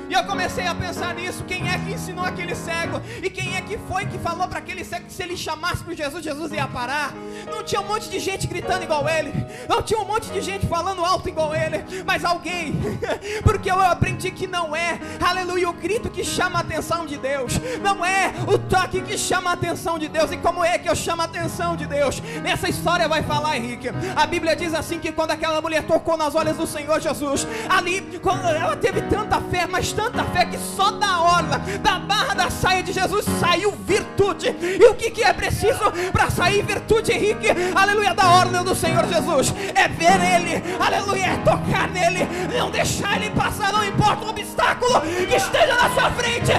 e 0.10 0.14
eu 0.14 0.24
comecei 0.24 0.66
a 0.68 0.76
pensar 0.76 1.14
nisso: 1.16 1.44
quem 1.46 1.70
é 1.70 1.78
que 1.78 1.92
ensinou 1.92 2.26
aquele 2.26 2.56
cego? 2.56 3.02
E 3.22 3.30
quem 3.30 3.56
é 3.56 3.62
que 3.62 3.78
foi 3.78 4.06
que 4.06 4.18
falou 4.18 4.48
para 4.48 4.60
aquele 4.60 4.84
cego 4.84 5.06
que 5.06 5.14
se 5.14 5.24
ele 5.24 5.38
chamasse 5.38 5.84
para 5.84 5.94
Jesus, 5.94 6.24
Jesus 6.24 6.52
ia 6.52 6.68
parar? 6.68 7.14
Não 7.50 7.64
tinha 7.64 7.82
um 7.82 7.88
monte 7.88 8.10
de 8.10 8.20
gente 8.20 8.48
gritando 8.48 8.84
igual 8.84 9.08
ele, 9.08 9.34
não 9.68 9.82
tinha 9.82 10.00
um 10.00 10.06
monte 10.06 10.32
de 10.32 10.42
gente 10.42 10.68
falando 10.68 11.04
alto 11.04 11.30
igual 11.30 11.56
ele, 11.56 11.84
mas 12.06 12.24
alguém, 12.24 12.76
porque 13.44 13.70
eu 13.70 13.80
aprendi 13.80 14.32
que 14.32 14.48
não 14.48 14.76
é, 14.76 15.00
aleluia, 15.20 15.70
o 15.70 15.74
grito 15.74 16.10
que 16.10 16.24
chama 16.24 16.60
a 16.60 16.62
atenção 16.62 17.06
de 17.06 17.18
Deus, 17.18 17.54
não 17.82 18.06
é 18.06 18.34
o 18.48 18.58
toque 18.58 19.02
que 19.02 19.18
chama 19.18 19.50
a 19.50 19.54
atenção 19.54 19.98
de 19.98 20.08
Deus. 20.08 20.32
E 20.32 20.38
como 20.38 20.64
é 20.64 20.78
que 20.78 20.90
eu 20.90 20.96
chamo 20.96 21.22
a 21.22 21.26
atenção 21.26 21.76
de 21.76 21.86
Deus? 21.86 22.20
Nessa 22.42 22.70
história 22.70 23.08
vai 23.08 23.24
falar, 23.24 23.58
Henrique. 23.58 23.90
A 24.16 24.26
Bíblia 24.26 24.56
diz 24.56 24.74
assim: 24.74 25.00
que 25.00 25.12
quando 25.12 25.32
aquela 25.32 25.62
mulher 25.62 25.84
tocou 25.84 26.18
nas 26.18 26.36
olhas 26.36 26.58
do 26.58 26.68
Senhor 26.68 27.00
Jesus, 27.00 27.48
ali, 27.70 28.02
quando 28.22 28.46
ela 28.48 28.76
teve 28.76 29.02
tanta 29.04 29.40
fé, 29.42 29.68
mas 29.68 29.92
tanta 29.96 30.24
fé 30.26 30.46
que 30.46 30.58
só 30.58 30.92
da 30.92 31.22
orla, 31.22 31.60
da 31.82 32.00
barra 32.00 32.34
da 32.34 32.50
saia 32.50 32.84
de 32.84 32.92
Jesus 32.92 33.26
saiu 33.40 33.72
virtude. 33.72 34.56
E 34.62 34.86
o 34.86 34.96
que, 34.96 35.10
que 35.10 35.24
é 35.24 35.34
preciso 35.34 35.92
para 36.12 36.30
sair 36.30 36.64
virtude, 36.64 37.12
Henrique? 37.12 37.48
Aleluia, 37.74 38.14
da 38.14 38.30
orla 38.30 38.64
do 38.64 38.76
Senhor 38.76 39.06
Jesus. 39.08 39.54
É 39.74 39.88
ver 39.88 40.20
Ele, 40.22 40.64
aleluia, 40.80 41.26
é 41.26 41.38
tocar 41.38 41.88
nele, 41.90 42.28
não 42.58 42.70
deixar 42.70 43.16
Ele 43.18 43.30
passar, 43.32 43.72
não 43.72 43.84
importa 43.84 44.26
o 44.26 44.30
obstáculo 44.30 45.02
que 45.02 45.36
esteja 45.36 45.76
na 45.76 45.90
sua 45.90 46.12
frente, 46.12 46.52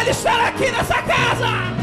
Ele 0.00 0.10
estará 0.10 0.48
aqui 0.48 0.70
nessa 0.70 1.02
casa. 1.02 1.73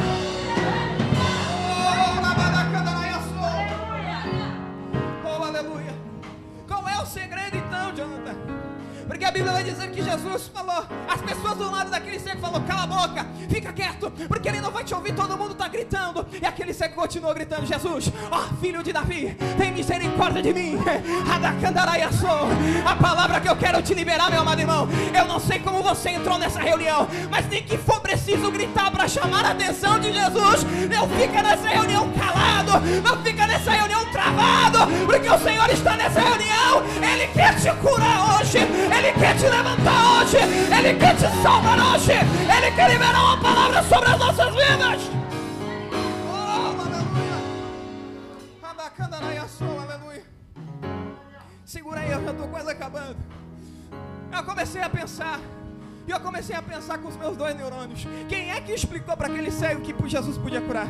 Bíblia 9.42 9.54
vai 9.54 9.64
dizer 9.64 9.90
que 9.90 10.04
Jesus 10.04 10.52
falou, 10.54 10.86
as 11.08 11.22
pessoas 11.22 11.58
do 11.58 11.72
lado 11.72 11.90
daquele 11.90 12.20
cego 12.20 12.40
falou, 12.40 12.62
cala 12.62 12.84
a 12.84 12.88
boca, 12.88 13.28
fica 13.50 13.74
quieto, 13.74 14.12
porque 14.28 14.48
ele 14.48 14.62
não 14.62 14.70
vai 14.70 14.84
te 14.84 14.94
ouvir, 14.94 15.16
todo 15.16 15.36
mundo 15.36 15.54
está 15.54 15.68
gritando. 15.68 16.26
E 16.40 16.46
aquele 16.46 16.72
cego 16.74 16.94
continuou 16.94 17.34
gritando, 17.34 17.66
Jesus, 17.66 18.12
ó 18.30 18.38
oh, 18.38 18.56
filho 18.58 18.84
de 18.84 18.94
Davi, 18.94 19.36
tem 19.58 19.72
misericórdia 19.72 20.44
de 20.44 20.54
mim. 20.54 20.78
A 22.86 22.96
palavra 22.96 23.40
que 23.42 23.50
eu 23.50 23.56
quero 23.56 23.82
te 23.82 23.94
liberar, 23.94 24.30
meu 24.30 24.42
amado 24.42 24.60
irmão. 24.60 24.88
Eu 25.18 25.26
não 25.26 25.40
sei 25.40 25.60
como 25.60 25.82
você 25.82 26.12
entrou 26.12 26.38
nessa 26.38 26.60
reunião, 26.60 27.08
mas 27.30 27.48
nem 27.48 27.64
que 27.64 27.78
for 27.78 28.00
preciso 28.00 28.52
gritar 28.52 28.92
para 28.92 29.08
chamar 29.08 29.46
a 29.46 29.52
atenção 29.52 30.00
de 30.00 30.12
Jesus. 30.12 30.64
Não 30.90 31.08
fica 31.10 31.42
nessa 31.42 31.68
reunião 31.68 32.12
calado, 32.12 32.74
não 33.04 33.24
fica 33.24 33.48
nessa 33.48 33.72
reunião 33.72 34.06
travado, 34.12 34.80
porque 35.06 35.30
o 35.30 35.40
Senhor 35.40 35.70
está 35.70 35.96
nessa 35.96 36.20
reunião. 36.20 36.84
Ele 37.02 37.28
quer 37.28 37.56
te 37.56 37.72
curar 37.82 38.40
hoje. 38.40 38.60
Ele 38.60 39.02
ele 39.02 39.14
quer 39.32 39.38
te 39.38 39.50
levantar 39.50 40.22
hoje. 40.22 40.38
Ele 40.38 41.00
quer 41.00 41.16
te 41.16 41.28
salvar 41.42 41.80
hoje. 41.80 42.12
Ele 42.12 42.72
quer 42.76 42.92
liberar 42.92 43.24
uma 43.24 43.38
palavra 43.38 43.84
sobre 43.84 44.10
as 44.10 44.20
nossas 44.20 44.54
vidas. 44.54 45.02
Oh, 46.28 46.82
aleluia. 46.82 47.38
Aleluia. 49.82 50.24
Segura 51.66 52.02
aí, 52.02 52.12
eu 52.12 52.24
já 52.24 52.32
estou 52.32 52.48
quase 52.48 52.70
acabando. 52.72 53.18
Eu 54.36 54.44
comecei 54.44 54.82
a 54.82 54.90
pensar. 54.90 55.40
E 56.08 56.12
eu 56.12 56.20
comecei 56.20 56.56
a 56.56 56.62
pensar 56.62 56.98
com 56.98 57.08
os 57.08 57.16
meus 57.16 57.38
dois 57.38 57.56
neurônios. 57.56 58.06
Quem 58.28 58.52
é 58.52 58.60
que 58.60 58.74
explicou 58.74 59.16
para 59.16 59.28
aquele 59.28 59.52
cego 59.52 59.82
que 59.82 60.10
Jesus 60.10 60.38
podia 60.38 60.60
curar? 60.60 60.88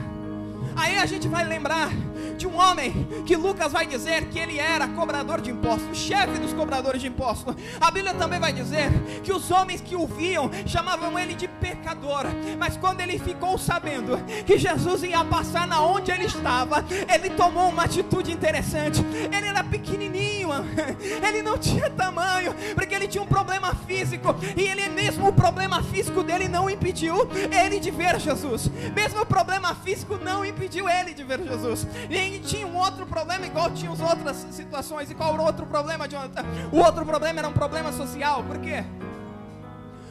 Aí 0.76 0.98
a 0.98 1.06
gente 1.06 1.28
vai 1.28 1.46
lembrar 1.46 1.92
de 2.38 2.48
um 2.48 2.58
homem 2.58 3.08
que 3.26 3.36
Lucas 3.36 3.72
vai 3.72 3.86
dizer 3.86 4.26
que 4.30 4.40
ele 4.40 4.58
era 4.58 4.88
cobrador 4.88 5.42
de 5.42 5.52
impostos, 5.52 5.98
chefe 5.98 6.40
dos 6.40 6.54
cobradores 6.54 7.02
de 7.02 7.08
impostos. 7.08 7.56
A 7.80 7.92
Bíblia 7.92 8.14
também 8.14 8.40
vai 8.40 8.52
dizer 8.52 8.90
que 9.24 9.32
os 9.32 9.52
homens 9.52 9.82
que 9.82 9.96
o 9.96 10.08
viam 10.08 10.50
chamavam 10.66 11.18
ele 11.20 11.34
de 11.34 11.48
pecador. 11.48 12.26
Mas 12.58 12.78
quando 12.78 13.02
ele 13.02 13.20
ficou 13.20 13.58
sabendo 13.58 14.18
que 14.46 14.58
Jesus 14.58 15.04
ia 15.04 15.24
passar 15.24 15.68
na 15.68 15.82
onde 15.82 16.12
ele 16.12 16.26
estava, 16.26 16.84
ele 17.14 17.30
tomou 17.32 17.70
uma 17.70 17.84
atitude 17.84 18.32
interessante. 18.32 19.02
Ele 19.32 19.46
era 19.46 19.64
pequenininho, 19.64 20.50
ele 21.28 21.42
não 21.42 21.58
tinha 21.58 21.90
tamanho, 21.90 22.56
porque 22.74 22.96
ele 22.96 23.08
tinha 23.08 23.24
um 23.24 23.28
problema 23.28 23.76
físico 23.88 24.36
e 24.58 24.62
ele 24.62 24.90
mesmo 24.90 25.28
o 25.28 25.34
problema 25.34 25.84
físico 25.84 26.24
dele 26.24 26.48
não 26.48 26.70
impediu 26.70 27.28
ele 27.52 27.80
de 27.80 27.92
ver 27.92 28.20
Jesus. 28.20 28.70
Mesmo 28.96 29.22
o 29.22 29.26
problema 29.26 29.76
físico 29.76 30.18
não 30.18 30.44
impediu 30.44 30.61
impediu 30.62 30.88
ele 30.88 31.14
de 31.14 31.24
ver 31.24 31.42
Jesus. 31.42 31.88
E 32.10 32.40
tinha 32.40 32.68
um 32.68 32.78
outro 32.78 33.06
problema, 33.08 33.46
igual 33.46 33.72
tinha 33.72 33.92
as 33.92 34.00
outras 34.00 34.38
situações. 34.52 35.10
E 35.10 35.16
qual 35.16 35.34
era 35.34 35.42
o 35.42 35.46
outro 35.46 35.66
problema, 35.66 36.08
Jonathan? 36.08 36.46
O 36.72 36.78
outro 36.78 37.04
problema 37.04 37.40
era 37.40 37.48
um 37.48 37.54
problema 37.54 37.92
social. 37.92 38.44
Por 38.44 38.60
quê? 38.60 38.84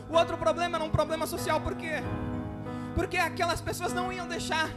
O 0.08 0.16
outro 0.16 0.36
problema 0.36 0.76
era 0.76 0.84
um 0.84 0.90
problema 0.90 1.24
social, 1.24 1.60
por 1.60 1.76
quê? 1.76 2.02
Porque 2.96 3.16
aquelas 3.16 3.60
pessoas 3.60 3.92
não 3.92 4.12
iam 4.12 4.26
deixar 4.26 4.68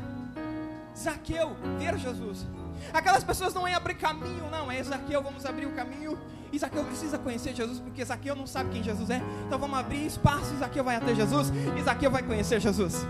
Zaqueu 0.96 1.58
ver 1.80 1.98
Jesus. 1.98 2.46
Aquelas 2.94 3.24
pessoas 3.24 3.52
não 3.52 3.68
iam 3.68 3.78
abrir 3.78 3.96
caminho, 3.96 4.48
não. 4.52 4.72
É 4.72 4.84
Zaqueu, 4.84 5.24
vamos 5.24 5.44
abrir 5.44 5.66
o 5.66 5.72
caminho 5.72 6.20
Isaqueu 6.54 6.84
precisa 6.84 7.18
conhecer 7.18 7.56
Jesus, 7.56 7.80
porque 7.80 8.04
Isaqueu 8.04 8.36
não 8.36 8.46
sabe 8.46 8.70
quem 8.70 8.84
Jesus 8.84 9.10
é. 9.10 9.20
Então 9.48 9.58
vamos 9.58 9.80
abrir 9.80 10.06
espaço, 10.06 10.54
Isaqueu 10.54 10.84
vai 10.84 10.98
até 10.98 11.16
Jesus, 11.16 11.52
Isaqueu 11.80 12.12
vai 12.12 12.22
conhecer 12.22 12.62
Jesus. 12.62 13.04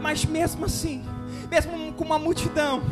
Mas 0.00 0.24
mesmo 0.24 0.64
assim, 0.64 1.04
mesmo 1.50 1.92
com 1.92 2.04
uma 2.04 2.18
multidão 2.18 2.82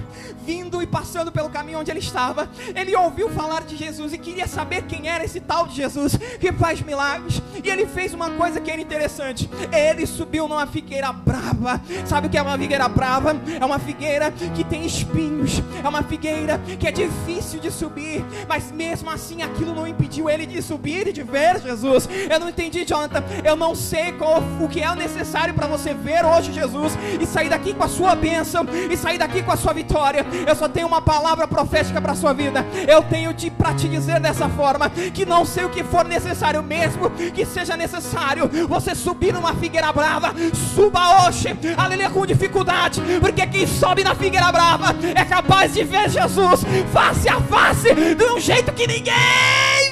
vindo 0.45 0.81
e 0.81 0.87
passando 0.87 1.33
pelo 1.33 1.51
caminho 1.51 1.81
onde 1.81 1.91
ele 1.91 1.99
estava, 1.99 2.49
ele 2.75 2.95
ouviu 2.95 3.29
falar 3.31 3.65
de 3.65 3.77
Jesus 3.77 4.13
e 4.13 4.19
queria 4.19 4.47
saber 4.47 4.83
quem 4.83 5.09
era 5.09 5.25
esse 5.25 5.41
tal 5.41 5.67
de 5.67 5.75
Jesus 5.75 6.17
que 6.39 6.53
faz 6.53 6.81
milagres. 6.81 7.43
E 7.63 7.69
ele 7.69 7.87
fez 7.87 8.15
uma 8.15 8.31
coisa 8.31 8.61
que 8.61 8.71
era 8.71 8.81
interessante: 8.81 9.51
ele 9.73 10.07
subiu 10.07 10.47
numa 10.47 10.67
figueira 10.67 11.13
brava. 11.13 11.81
Sabe 12.07 12.29
o 12.29 12.31
que 12.31 12.39
é 12.39 12.43
uma 12.43 12.57
figueira 12.57 12.89
brava? 12.89 13.37
É 13.61 13.65
uma 13.65 13.79
figueira 13.79 14.31
que 14.31 14.63
tem 14.63 14.87
espinhos, 14.87 15.63
é 15.83 15.89
uma 15.89 16.03
figueira 16.03 16.61
que 16.79 16.87
é 16.87 16.93
difícil 16.93 17.59
de 17.59 17.71
subir, 17.71 18.25
mas 18.49 18.71
mesmo 18.71 19.11
assim 19.11 19.43
aquilo 19.43 19.75
não 19.75 19.87
impediu 19.87 20.31
ele 20.31 20.47
de 20.47 20.63
subir 20.63 21.09
e 21.09 21.13
de 21.13 21.23
ver 21.23 21.61
Jesus. 21.61 22.09
Eu 22.31 22.39
não 22.39 22.49
entendi, 22.49 22.85
Jonathan. 22.85 23.25
Eu 23.45 23.57
não 23.57 23.75
sei 23.75 24.13
qual, 24.13 24.43
o 24.61 24.69
que 24.69 24.81
é 24.81 24.95
necessário 24.95 25.53
para 25.53 25.67
você 25.67 25.93
ver 25.93 26.25
hoje 26.25 26.53
Jesus 26.53 26.93
e 27.21 27.27
sair 27.27 27.49
daqui 27.49 27.75
com 27.75 27.83
a 27.83 27.89
sua 27.89 28.15
bênção 28.15 28.46
bênção 28.47 28.67
e 28.91 28.97
sair 28.97 29.19
daqui 29.19 29.43
com 29.43 29.51
a 29.51 29.57
sua 29.57 29.73
vitória. 29.73 30.25
Eu 30.47 30.55
só 30.55 30.69
tenho 30.69 30.87
uma 30.87 31.03
palavra 31.03 31.49
profética 31.49 32.01
para 32.01 32.13
a 32.13 32.15
sua 32.15 32.33
vida. 32.33 32.65
Eu 32.87 33.03
tenho 33.03 33.35
de 33.35 33.51
para 33.51 33.75
te 33.75 33.89
dizer 33.89 34.21
dessa 34.21 34.49
forma 34.49 34.89
que 34.89 35.27
não 35.27 35.45
sei 35.45 35.65
o 35.65 35.69
que 35.69 35.83
for 35.83 36.05
necessário 36.05 36.63
mesmo 36.63 37.11
que 37.11 37.45
seja 37.45 37.77
necessário 37.77 38.49
você 38.69 38.95
subir 38.95 39.33
numa 39.33 39.55
figueira 39.55 39.93
brava, 39.93 40.33
suba 40.75 41.27
hoje, 41.27 41.57
aleluia 41.77 42.11
com 42.11 42.25
dificuldade, 42.25 43.01
porque 43.21 43.47
quem 43.47 43.67
sobe 43.67 44.05
na 44.05 44.15
figueira 44.15 44.53
brava 44.53 44.95
é 45.15 45.25
capaz 45.25 45.75
de 45.75 45.83
ver 45.83 46.09
Jesus 46.09 46.63
face 46.93 47.29
a 47.29 47.41
face 47.41 47.95
de 48.15 48.25
um 48.25 48.39
jeito 48.39 48.73
que 48.73 48.87
ninguém 48.87 49.15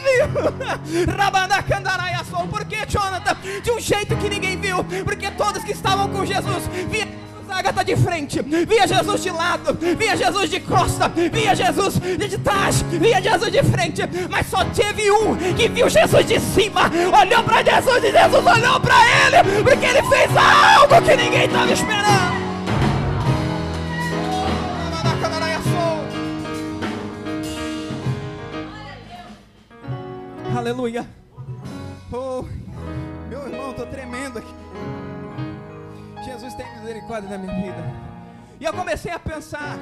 viu. 0.05 1.07
Rabandacandaraia 1.17 2.15
por 2.55 2.65
que, 2.65 2.87
Jonathan? 2.87 3.37
De 3.63 3.71
um 3.71 3.81
jeito 3.81 4.17
que 4.17 4.29
ninguém 4.29 4.57
viu, 4.57 4.85
porque 5.05 5.31
todos 5.33 5.65
que 5.65 5.73
estavam 5.73 6.09
com 6.09 6.25
Jesus 6.25 6.69
viram 6.89 7.14
Agatha 7.55 7.85
de 7.85 7.97
frente, 7.97 8.43
via 8.43 8.87
Jesus 8.87 9.23
de 9.23 9.31
lado, 9.31 9.79
via 9.97 10.17
Jesus 10.17 10.51
de 10.51 10.61
costa, 10.61 11.09
via 11.09 11.55
Jesus 11.55 11.95
de 12.01 12.39
trás, 12.39 12.83
via 12.83 13.21
Jesus 13.23 13.53
de 13.53 13.63
frente, 13.63 14.03
mas 14.29 14.47
só 14.49 14.65
teve 14.65 15.11
um 15.11 15.37
que 15.55 15.69
viu 15.69 15.89
Jesus 15.89 16.27
de 16.27 16.41
cima, 16.41 16.91
olhou 17.21 17.43
para 17.45 17.63
Jesus 17.63 18.05
e 18.05 18.11
Jesus 18.11 18.47
olhou 18.47 18.81
para 18.81 18.97
ele, 18.97 19.63
porque 19.63 19.87
ele 19.87 20.03
fez 20.03 20.31
algo 20.37 21.03
que 21.03 21.17
ninguém 21.17 21.45
estava 21.45 21.73
esperando. 21.73 22.45
Aleluia. 30.57 31.07
Oh, 32.11 32.43
meu 33.29 33.47
irmão, 33.47 33.71
estou 33.73 33.87
tremendo 33.87 34.39
aqui. 34.39 34.64
Misericórdia 36.85 37.31
da 37.31 37.39
minha 37.39 37.55
vida. 37.55 37.83
E 38.61 38.65
eu 38.65 38.73
comecei 38.75 39.11
a 39.11 39.19
pensar. 39.19 39.79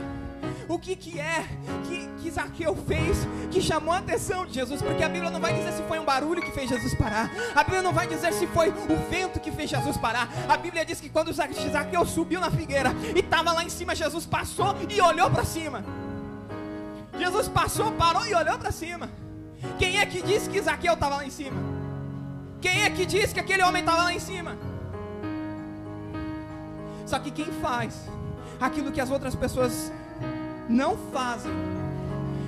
O 0.69 0.79
que, 0.79 0.95
que 0.95 1.19
é 1.19 1.45
que, 1.89 2.09
que 2.23 2.31
Zaqueu 2.31 2.77
fez 2.77 3.27
que 3.51 3.61
chamou 3.61 3.93
a 3.93 3.99
atenção 3.99 4.47
de 4.47 4.55
Jesus? 4.55 4.81
Porque 4.81 5.03
a 5.03 5.09
Bíblia 5.09 5.29
não 5.31 5.41
vai 5.41 5.53
dizer 5.53 5.73
se 5.73 5.83
foi 5.83 5.99
um 5.99 6.05
barulho 6.05 6.41
que 6.41 6.53
fez 6.53 6.71
Jesus 6.71 6.95
parar. 6.95 7.29
A 7.57 7.65
Bíblia 7.65 7.83
não 7.83 7.93
vai 7.93 8.07
dizer 8.07 8.33
se 8.33 8.47
foi 8.47 8.69
o 8.69 9.11
vento 9.11 9.41
que 9.41 9.51
fez 9.51 9.69
Jesus 9.69 9.97
parar. 9.97 10.29
A 10.49 10.57
Bíblia 10.57 10.85
diz 10.85 11.01
que 11.01 11.09
quando 11.09 11.33
Zaqueu 11.33 12.07
subiu 12.07 12.41
na 12.41 12.53
figueira 12.53 12.93
e 13.17 13.19
estava 13.19 13.53
lá 13.53 13.65
em 13.65 13.69
cima, 13.69 13.97
Jesus 13.97 14.25
passou 14.25 14.77
e 14.89 15.01
olhou 15.01 15.29
para 15.29 15.45
cima. 15.45 15.85
Jesus 17.19 17.49
passou, 17.49 17.91
parou 17.93 18.25
e 18.27 18.35
olhou 18.35 18.59
para 18.59 18.71
cima. 18.71 19.11
Quem 19.77 19.99
é 19.99 20.07
que 20.07 20.23
disse 20.23 20.49
que 20.49 20.63
Zaqueu 20.63 20.95
estava 20.95 21.17
lá 21.17 21.27
em 21.27 21.31
cima? 21.31 21.61
Quem 22.61 22.85
é 22.85 22.91
que 22.91 23.05
disse 23.05 23.35
que 23.35 23.41
aquele 23.41 23.65
homem 23.65 23.81
estava 23.81 24.05
lá 24.05 24.15
em 24.15 24.21
cima? 24.21 24.57
Só 27.07 27.19
que 27.19 27.31
quem 27.31 27.47
faz 27.47 28.09
aquilo 28.61 28.93
que 28.93 29.01
as 29.01 29.11
outras 29.11 29.35
pessoas 29.35 29.93
não 30.69 30.97
fazem, 31.13 31.53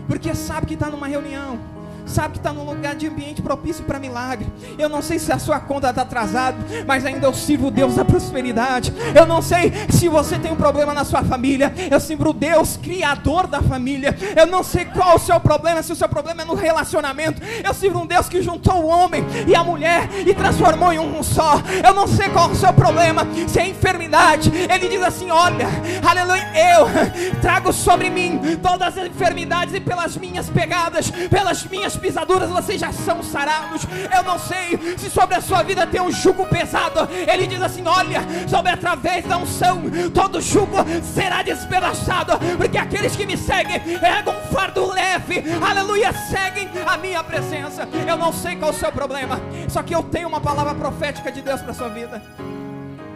porque 0.07 0.35
sabe 0.35 0.67
que 0.67 0.75
está 0.75 0.89
numa 0.89 1.07
reunião, 1.07 1.59
sabe 2.07 2.33
que 2.33 2.39
está 2.39 2.53
num 2.53 2.65
lugar 2.65 2.95
de 2.95 3.07
ambiente 3.07 3.43
propício 3.43 3.85
para 3.85 3.99
milagre. 3.99 4.47
Eu 4.79 4.89
não 4.89 5.03
sei 5.03 5.19
se 5.19 5.33
a 5.33 5.39
sua 5.39 5.61
conta 5.61 5.91
está 5.91 6.03
atrasada, 6.03 6.57
mas 6.87 7.05
ainda 7.05 7.27
eu 7.27 7.35
sirvo 7.35 7.69
o 7.69 7.71
Deus 7.71 7.95
da 7.95 8.05
prosperidade. 8.05 8.93
Eu 9.15 9.27
não 9.27 9.41
sei 9.43 9.73
se 9.91 10.09
você 10.09 10.39
tem 10.39 10.53
um 10.53 10.57
problema 10.57 10.93
na 10.95 11.05
sua 11.05 11.23
família, 11.23 11.73
eu 11.91 12.01
sirvo 12.01 12.31
o 12.31 12.33
Deus 12.33 12.77
criador 12.77 13.47
da 13.47 13.63
família. 13.63 14.17
Eu 14.37 14.47
não 14.47 14.63
sei 14.63 14.85
qual 14.85 15.17
o 15.17 15.19
seu 15.19 15.39
problema, 15.41 15.83
se 15.83 15.93
o 15.93 15.97
seu 15.97 16.09
problema 16.09 16.43
é 16.43 16.45
no 16.45 16.55
relacionamento. 16.55 17.41
Eu 17.65 17.75
sirvo 17.75 18.01
um 18.01 18.07
Deus 18.07 18.29
que 18.29 18.43
juntou 18.43 18.85
o 18.85 18.87
homem 18.87 19.25
e 19.47 19.55
a 19.55 19.65
mulher 19.65 20.09
e 20.27 20.35
transformou 20.35 20.93
em 20.93 20.99
um 20.99 21.23
só. 21.23 21.61
Eu 21.85 21.95
não 21.95 22.07
sei 22.07 22.29
qual 22.29 22.51
o 22.51 22.55
seu 22.55 22.73
problema, 22.73 23.27
se 23.49 23.59
é 23.59 23.69
enfermidade. 23.69 24.51
Ele 24.51 24.89
diz 24.89 25.03
assim: 25.03 25.31
Olha, 25.31 25.67
aleluia, 26.07 26.47
eu 26.77 27.41
trago 27.41 27.73
sobre 27.73 28.11
mim 28.11 28.41
todas 28.63 28.97
as 28.99 29.07
enfermidades 29.07 29.75
e 29.75 29.81
pelas 29.81 30.17
minhas 30.17 30.49
pegadas, 30.49 31.11
pelas 31.11 31.65
minhas 31.65 31.94
suas 31.95 31.97
pisaduras 31.97 32.51
vocês 32.51 32.81
já 32.81 32.93
são 32.93 33.23
sarados. 33.23 33.83
Eu 34.15 34.23
não 34.23 34.39
sei 34.39 34.79
se 34.99 35.11
sobre 35.11 35.37
a 35.37 35.41
sua 35.41 35.63
vida 35.63 35.87
tem 35.87 36.01
um 36.01 36.11
jugo 36.11 36.47
pesado. 36.47 37.09
Ele 37.11 37.47
diz 37.47 37.61
assim: 37.63 37.87
Olha, 37.87 38.21
sobre 38.49 38.73
através 38.73 39.25
da 39.25 39.39
unção, 39.39 39.83
todo 40.13 40.41
jugo 40.41 40.77
será 41.03 41.43
despedaçado. 41.43 42.33
Porque 42.57 42.79
aqueles 42.79 43.17
que 43.17 43.27
me 43.27 43.37
seguem 43.37 43.81
pegam 43.99 44.35
um 44.37 44.53
fardo 44.53 44.87
leve, 44.93 45.45
aleluia, 45.63 46.13
seguem 46.13 46.69
a 46.87 46.97
minha 46.97 47.23
presença. 47.23 47.89
Eu 48.07 48.17
não 48.17 48.33
sei 48.33 48.57
qual 48.57 48.71
é 48.71 48.75
o 48.75 48.77
seu 48.77 48.93
problema, 48.93 49.41
só 49.69 49.83
que 49.83 49.95
eu 49.95 50.03
tenho 50.03 50.29
uma 50.29 50.41
palavra 50.41 50.75
profética 50.75 51.31
de 51.31 51.43
Deus 51.43 51.61
para 51.61 51.75
sua 51.75 51.89
vida. 51.89 52.23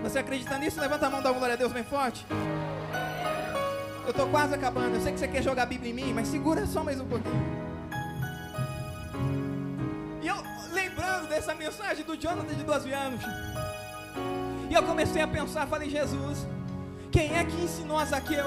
Você 0.02 0.18
acredita 0.20 0.56
nisso? 0.58 0.80
Levanta 0.80 1.06
a 1.06 1.10
mão, 1.10 1.22
dá 1.22 1.30
glória 1.32 1.54
a 1.54 1.56
Deus 1.56 1.72
bem 1.72 1.84
forte. 1.84 2.24
Eu 4.04 4.10
estou 4.10 4.26
quase 4.28 4.54
acabando. 4.54 4.94
Eu 4.94 5.02
sei 5.02 5.12
que 5.12 5.18
você 5.18 5.28
quer 5.28 5.42
jogar 5.42 5.64
a 5.64 5.66
Bíblia 5.66 5.90
em 5.90 5.94
mim, 5.94 6.12
mas 6.14 6.28
segura 6.28 6.66
só 6.66 6.82
mais 6.82 6.98
um 6.98 7.04
pouquinho. 7.04 7.67
Lembrando 10.72 11.28
dessa 11.28 11.54
mensagem 11.54 12.04
do 12.04 12.16
Jonathan 12.16 12.54
de 12.54 12.64
12 12.64 12.92
anos. 12.92 13.20
E 14.70 14.74
eu 14.74 14.82
comecei 14.82 15.22
a 15.22 15.28
pensar, 15.28 15.66
falei, 15.66 15.88
Jesus, 15.88 16.46
quem 17.10 17.36
é 17.36 17.44
que 17.44 17.56
ensinou 17.62 17.98
a 17.98 18.04
Zaqueu? 18.04 18.46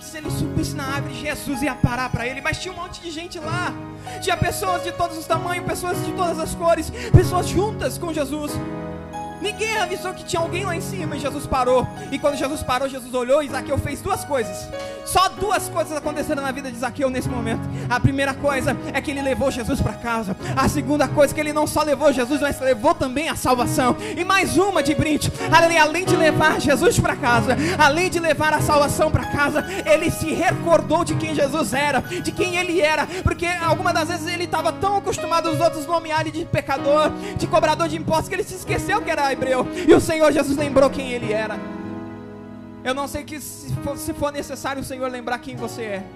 Se 0.00 0.16
ele 0.16 0.30
subisse 0.30 0.74
na 0.74 0.84
árvore, 0.84 1.14
Jesus 1.14 1.62
ia 1.62 1.74
parar 1.74 2.10
para 2.10 2.26
ele. 2.26 2.40
Mas 2.40 2.60
tinha 2.60 2.72
um 2.72 2.76
monte 2.76 3.00
de 3.00 3.10
gente 3.10 3.38
lá. 3.38 3.72
Tinha 4.20 4.36
pessoas 4.36 4.82
de 4.82 4.92
todos 4.92 5.16
os 5.16 5.26
tamanhos, 5.26 5.64
pessoas 5.64 6.04
de 6.04 6.12
todas 6.12 6.38
as 6.38 6.54
cores, 6.54 6.90
pessoas 7.12 7.46
juntas 7.46 7.98
com 7.98 8.12
Jesus. 8.12 8.52
Ninguém 9.40 9.76
avisou 9.78 10.12
que 10.12 10.24
tinha 10.24 10.40
alguém 10.40 10.64
lá 10.64 10.76
em 10.76 10.80
cima 10.80 11.16
e 11.16 11.20
Jesus 11.20 11.46
parou. 11.46 11.86
E 12.12 12.18
quando 12.18 12.36
Jesus 12.36 12.62
parou, 12.62 12.88
Jesus 12.88 13.12
olhou 13.14 13.42
e 13.42 13.48
Zaqueu 13.48 13.78
fez 13.78 14.02
duas 14.02 14.24
coisas. 14.24 14.68
Só 15.04 15.28
duas 15.28 15.68
coisas 15.68 15.96
aconteceram 15.96 16.42
na 16.42 16.52
vida 16.52 16.70
de 16.70 16.78
Zaqueu 16.78 17.08
nesse 17.10 17.28
momento. 17.28 17.62
A 17.88 17.98
primeira 17.98 18.34
coisa 18.34 18.76
é 18.92 19.00
que 19.00 19.10
ele 19.10 19.22
levou 19.22 19.50
Jesus 19.50 19.80
para 19.80 19.94
casa. 19.94 20.36
A 20.56 20.68
segunda 20.68 21.08
coisa 21.08 21.32
é 21.32 21.34
que 21.34 21.40
ele 21.40 21.52
não 21.52 21.66
só 21.66 21.82
levou 21.82 22.12
Jesus, 22.12 22.40
mas 22.40 22.60
levou 22.60 22.94
também 22.94 23.28
a 23.28 23.34
salvação. 23.34 23.96
E 24.16 24.24
mais 24.24 24.56
uma 24.56 24.82
de 24.82 24.94
brinde. 24.94 25.32
Além 25.80 26.04
de 26.04 26.16
levar 26.16 26.60
Jesus 26.60 26.98
para 26.98 27.16
casa, 27.16 27.56
além 27.78 28.10
de 28.10 28.20
levar 28.20 28.52
a 28.52 28.60
salvação 28.60 29.10
para 29.10 29.24
casa, 29.26 29.64
ele 29.86 30.10
se 30.10 30.32
recordou 30.32 31.04
de 31.04 31.14
quem 31.14 31.34
Jesus 31.34 31.72
era, 31.72 32.00
de 32.00 32.30
quem 32.30 32.56
ele 32.56 32.80
era. 32.80 33.06
Porque 33.22 33.46
algumas 33.46 33.94
das 33.94 34.08
vezes 34.08 34.26
ele 34.28 34.44
estava 34.44 34.72
tão 34.72 34.98
acostumado 34.98 35.48
aos 35.48 35.60
outros 35.60 35.86
nomearem 35.86 36.30
de 36.30 36.44
pecador, 36.44 37.10
de 37.36 37.46
cobrador 37.46 37.88
de 37.88 37.96
impostos, 37.96 38.28
que 38.28 38.34
ele 38.34 38.44
se 38.44 38.54
esqueceu 38.54 39.00
que 39.00 39.10
era 39.10 39.29
hebreu. 39.32 39.66
E 39.88 39.94
o 39.94 40.00
Senhor 40.00 40.30
Jesus 40.32 40.56
lembrou 40.56 40.88
quem 40.90 41.12
ele 41.12 41.32
era. 41.32 41.58
Eu 42.82 42.94
não 42.94 43.06
sei 43.06 43.24
que 43.24 43.40
se 43.40 43.74
for, 43.76 43.96
se 43.96 44.14
for 44.14 44.32
necessário 44.32 44.80
o 44.82 44.84
Senhor 44.84 45.10
lembrar 45.10 45.38
quem 45.38 45.56
você 45.56 45.82
é. 45.82 46.06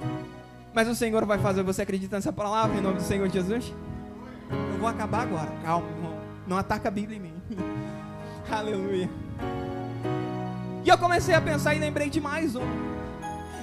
Mas 0.72 0.88
o 0.88 0.94
Senhor 0.94 1.24
vai 1.24 1.38
fazer. 1.38 1.62
Você 1.62 1.82
acredita 1.82 2.16
nessa 2.16 2.32
palavra 2.32 2.76
em 2.76 2.80
nome 2.80 2.96
do 2.96 3.02
Senhor 3.02 3.28
Jesus? 3.28 3.72
Eu 4.50 4.78
vou 4.78 4.88
acabar 4.88 5.22
agora. 5.22 5.50
Calma, 5.62 5.88
irmão. 5.88 6.14
Não 6.46 6.56
ataca 6.56 6.88
a 6.88 6.90
Bíblia 6.90 7.18
em 7.18 7.20
mim. 7.20 7.34
Aleluia. 8.50 9.08
E 10.84 10.88
eu 10.88 10.98
comecei 10.98 11.34
a 11.34 11.40
pensar 11.40 11.74
e 11.74 11.78
lembrei 11.78 12.10
de 12.10 12.20
mais 12.20 12.54
um. 12.56 12.94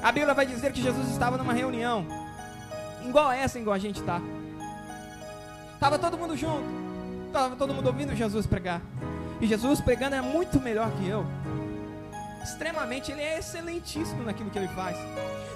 A 0.01 0.11
Bíblia 0.11 0.33
vai 0.33 0.45
dizer 0.45 0.71
que 0.71 0.81
Jesus 0.81 1.09
estava 1.09 1.37
numa 1.37 1.53
reunião. 1.53 2.05
Igual 3.05 3.31
essa, 3.31 3.59
igual 3.59 3.75
a 3.75 3.79
gente 3.79 3.99
está. 3.99 4.21
Estava 5.73 5.99
todo 5.99 6.17
mundo 6.17 6.35
junto. 6.35 6.63
Estava 7.27 7.55
todo 7.55 7.73
mundo 7.73 7.87
ouvindo 7.87 8.15
Jesus 8.15 8.45
pregar. 8.45 8.81
E 9.41 9.47
Jesus 9.47 9.81
pregando 9.81 10.15
é 10.15 10.21
muito 10.21 10.59
melhor 10.61 10.91
que 10.91 11.07
eu. 11.07 11.25
Extremamente, 12.43 13.11
ele 13.11 13.21
é 13.21 13.39
excelentíssimo 13.39 14.23
naquilo 14.23 14.49
que 14.49 14.57
ele 14.57 14.67
faz. 14.69 14.95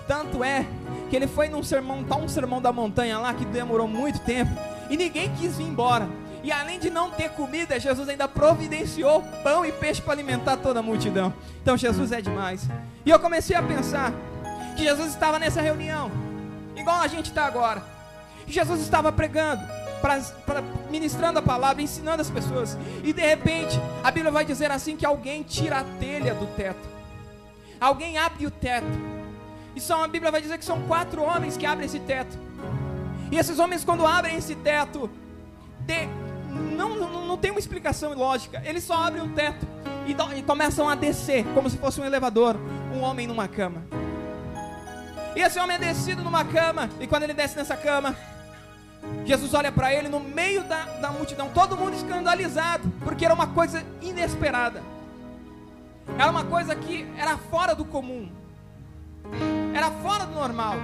Tanto 0.08 0.44
é 0.44 0.66
que 1.10 1.16
ele 1.16 1.28
foi 1.28 1.48
num 1.48 1.64
sermão, 1.64 2.04
tá 2.04 2.16
um 2.16 2.28
sermão 2.28 2.62
da 2.62 2.72
montanha 2.72 3.18
lá 3.20 3.34
que 3.34 3.46
demorou 3.46 3.88
muito 3.88 4.20
tempo 4.20 4.52
e 4.90 4.98
ninguém 4.98 5.34
quis 5.36 5.58
vir 5.58 5.66
embora. 5.66 6.08
E 6.44 6.52
além 6.52 6.80
de 6.80 6.92
não 6.92 7.10
ter 7.10 7.30
comida, 7.30 7.80
Jesus 7.80 8.08
ainda 8.08 8.28
providenciou 8.28 9.24
pão 9.44 9.66
e 9.66 9.72
peixe 9.72 10.02
para 10.02 10.14
alimentar 10.14 10.58
toda 10.58 10.80
a 10.80 10.84
multidão. 10.84 11.34
Então 11.62 11.76
Jesus 11.76 12.12
é 12.12 12.22
demais. 12.22 12.68
E 13.04 13.10
eu 13.10 13.20
comecei 13.20 13.56
a 13.56 13.64
pensar 13.64 14.14
que 14.78 14.84
Jesus 14.84 15.10
estava 15.10 15.40
nessa 15.40 15.62
reunião, 15.62 16.12
igual 16.76 17.02
a 17.02 17.08
gente 17.08 17.28
está 17.28 17.46
agora. 17.46 17.82
Jesus 18.48 18.82
estava 18.82 19.12
pregando, 19.12 19.64
pra, 20.02 20.20
pra, 20.46 20.62
ministrando 20.90 21.40
a 21.40 21.42
palavra, 21.42 21.82
ensinando 21.82 22.22
as 22.22 22.30
pessoas. 22.30 22.78
E 23.04 23.14
de 23.14 23.22
repente, 23.22 23.80
a 24.04 24.12
Bíblia 24.12 24.32
vai 24.32 24.46
dizer 24.46 24.72
assim 24.72 24.96
que 24.96 25.06
alguém 25.06 25.44
tira 25.44 25.80
a 25.80 25.84
telha 26.00 26.34
do 26.34 26.48
teto. 26.56 26.88
Alguém 27.80 28.18
abre 28.18 28.46
o 28.46 28.52
teto. 28.52 28.88
E 29.76 29.82
só 29.82 30.04
a 30.04 30.08
Bíblia 30.08 30.32
vai 30.32 30.42
dizer 30.42 30.58
que 30.58 30.66
são 30.66 30.82
quatro 30.84 31.22
homens 31.22 31.58
que 31.58 31.66
abrem 31.66 31.86
esse 31.86 32.00
teto. 32.00 32.38
E 33.32 33.38
esses 33.38 33.60
homens, 33.60 33.84
quando 33.84 34.06
abrem 34.06 34.38
esse 34.38 34.56
teto, 34.56 35.10
de, 35.80 36.08
não, 36.76 36.96
não, 36.96 37.28
não 37.28 37.38
tem 37.38 37.52
uma 37.52 37.60
explicação 37.60 38.14
lógica. 38.14 38.62
Eles 38.66 38.84
só 38.84 38.94
abrem 38.94 39.24
o 39.24 39.30
teto 39.30 39.68
e, 40.08 40.40
e 40.40 40.44
começam 40.44 40.88
a 40.88 40.96
descer, 40.96 41.46
como 41.54 41.70
se 41.70 41.78
fosse 41.78 42.00
um 42.00 42.06
elevador, 42.06 42.56
um 42.94 43.02
homem 43.02 43.28
numa 43.28 43.48
cama. 43.48 43.84
E 45.36 45.42
esse 45.42 45.60
homem 45.60 45.76
é 45.76 45.80
descido 45.80 46.24
numa 46.24 46.46
cama, 46.46 46.90
e 47.00 47.08
quando 47.08 47.24
ele 47.24 47.34
desce 47.34 47.58
nessa 47.58 47.76
cama, 47.76 48.16
Jesus 49.26 49.54
olha 49.54 49.72
para 49.72 49.94
ele 49.94 50.08
no 50.08 50.20
meio 50.20 50.64
da, 50.64 50.86
da 51.02 51.12
multidão, 51.12 51.50
todo 51.50 51.76
mundo 51.76 51.96
escandalizado, 51.96 52.92
porque 53.04 53.26
era 53.26 53.34
uma 53.34 53.48
coisa 53.48 53.84
inesperada, 54.02 54.84
era 56.18 56.30
uma 56.30 56.46
coisa 56.46 56.76
que 56.76 57.08
era 57.18 57.38
fora 57.38 57.74
do 57.74 57.84
comum, 57.84 58.30
era 59.74 59.90
fora 59.92 60.26
do 60.26 60.34
normal. 60.36 60.76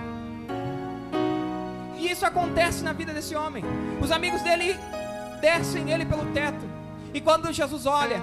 E 1.98 2.10
isso 2.10 2.26
acontece 2.26 2.84
na 2.84 2.94
vida 2.94 3.14
desse 3.14 3.36
homem. 3.36 3.64
Os 4.02 4.12
amigos 4.12 4.42
dele 4.42 4.76
descem 5.40 5.92
ele 5.92 6.04
pelo 6.04 6.26
teto, 6.34 6.66
e 7.14 7.22
quando 7.22 7.52
Jesus 7.54 7.86
olha, 7.86 8.22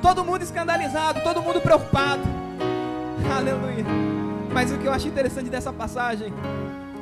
todo 0.00 0.24
mundo 0.24 0.42
escandalizado, 0.42 1.20
todo 1.22 1.42
mundo 1.42 1.60
preocupado. 1.60 2.22
Aleluia. 3.36 3.84
Mas 4.52 4.72
o 4.72 4.78
que 4.78 4.86
eu 4.86 4.92
achei 4.92 5.10
interessante 5.10 5.48
dessa 5.50 5.72
passagem, 5.72 6.32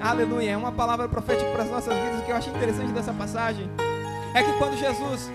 aleluia, 0.01 0.51
é 0.51 0.57
uma 0.57 0.73
palavra 0.73 1.09
profética 1.09 1.51
para 1.51 1.63
as 1.63 1.71
nossas 1.71 1.95
vidas. 1.95 2.21
O 2.21 2.23
que 2.25 2.31
eu 2.31 2.37
achei 2.37 2.53
interessante 2.53 2.93
dessa 2.93 3.13
passagem 3.13 3.71
é 4.35 4.43
que 4.43 4.53
quando 4.59 4.77
Jesus 4.77 5.31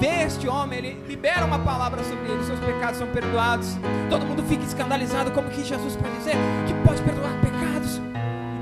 vê 0.00 0.24
este 0.24 0.48
homem, 0.48 0.78
ele 0.78 1.04
libera 1.06 1.44
uma 1.44 1.58
palavra 1.58 2.02
sobre 2.04 2.30
ele, 2.30 2.44
seus 2.44 2.58
pecados 2.60 2.98
são 2.98 3.06
perdoados. 3.08 3.76
Todo 4.08 4.24
mundo 4.26 4.42
fica 4.44 4.64
escandalizado, 4.64 5.30
como 5.32 5.50
que 5.50 5.64
Jesus 5.64 5.96
pode 5.96 6.16
dizer 6.16 6.34
que 6.66 6.74
pode 6.86 7.02
perdoar 7.02 7.32
pecados? 7.40 8.00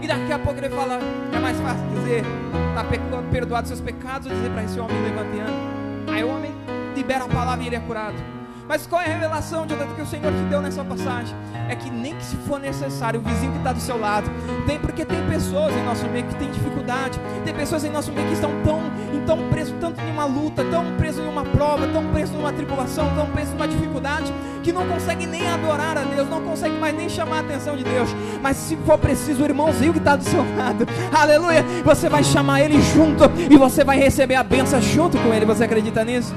E 0.02 0.06
daqui 0.06 0.32
a 0.32 0.38
pouco 0.38 0.60
ele 0.60 0.70
fala, 0.70 0.98
é 1.32 1.38
mais 1.38 1.58
fácil 1.60 1.86
dizer, 1.88 2.24
está 2.68 3.22
perdoado 3.30 3.68
seus 3.68 3.80
pecados, 3.80 4.28
ou 4.28 4.34
dizer 4.34 4.50
para 4.50 4.64
esse 4.64 4.78
homem 4.78 4.96
levantando. 5.02 6.12
Aí 6.12 6.24
o 6.24 6.28
homem 6.28 6.52
libera 6.94 7.24
a 7.24 7.28
palavra 7.28 7.62
e 7.64 7.66
ele 7.66 7.76
é 7.76 7.80
curado. 7.80 8.37
Mas 8.68 8.86
qual 8.86 9.00
é 9.00 9.06
a 9.06 9.08
revelação 9.08 9.66
de 9.66 9.74
que 9.74 10.02
o 10.02 10.06
Senhor 10.06 10.30
te 10.30 10.42
deu 10.50 10.60
nessa 10.60 10.84
passagem? 10.84 11.34
É 11.70 11.74
que 11.74 11.90
nem 11.90 12.14
que 12.14 12.22
se 12.22 12.36
for 12.36 12.60
necessário, 12.60 13.18
o 13.18 13.22
vizinho 13.22 13.52
que 13.52 13.58
está 13.58 13.72
do 13.72 13.80
seu 13.80 13.98
lado, 13.98 14.30
tem 14.66 14.78
porque 14.78 15.06
tem 15.06 15.26
pessoas 15.26 15.74
em 15.74 15.82
nosso 15.82 16.06
meio 16.08 16.26
que 16.26 16.34
têm 16.34 16.50
dificuldade, 16.50 17.18
tem 17.46 17.54
pessoas 17.54 17.82
em 17.84 17.88
nosso 17.90 18.12
meio 18.12 18.26
que 18.26 18.34
estão 18.34 18.50
tão, 18.62 18.82
tão 19.24 19.48
presos 19.48 19.74
tanto 19.80 19.98
em 20.02 20.10
uma 20.10 20.26
luta, 20.26 20.62
tão 20.64 20.84
presos 20.98 21.24
em 21.24 21.28
uma 21.28 21.44
prova, 21.44 21.86
tão 21.88 22.12
presos 22.12 22.36
numa 22.36 22.52
tribulação, 22.52 23.10
tão 23.14 23.26
presos 23.30 23.54
numa 23.54 23.66
dificuldade, 23.66 24.30
que 24.62 24.70
não 24.70 24.86
conseguem 24.86 25.26
nem 25.26 25.48
adorar 25.48 25.96
a 25.96 26.02
Deus, 26.02 26.28
não 26.28 26.42
conseguem 26.42 26.78
mais 26.78 26.94
nem 26.94 27.08
chamar 27.08 27.38
a 27.38 27.40
atenção 27.40 27.74
de 27.74 27.84
Deus. 27.84 28.14
Mas 28.42 28.58
se 28.58 28.76
for 28.84 28.98
preciso, 28.98 29.42
o 29.42 29.46
irmãozinho 29.46 29.94
que 29.94 29.98
está 29.98 30.14
do 30.14 30.24
seu 30.24 30.44
lado, 30.56 30.86
aleluia, 31.10 31.64
você 31.82 32.06
vai 32.06 32.22
chamar 32.22 32.60
ele 32.60 32.82
junto 32.82 33.24
e 33.50 33.56
você 33.56 33.82
vai 33.82 33.98
receber 33.98 34.34
a 34.34 34.42
benção 34.42 34.78
junto 34.82 35.16
com 35.16 35.32
ele. 35.32 35.46
Você 35.46 35.64
acredita 35.64 36.04
nisso? 36.04 36.34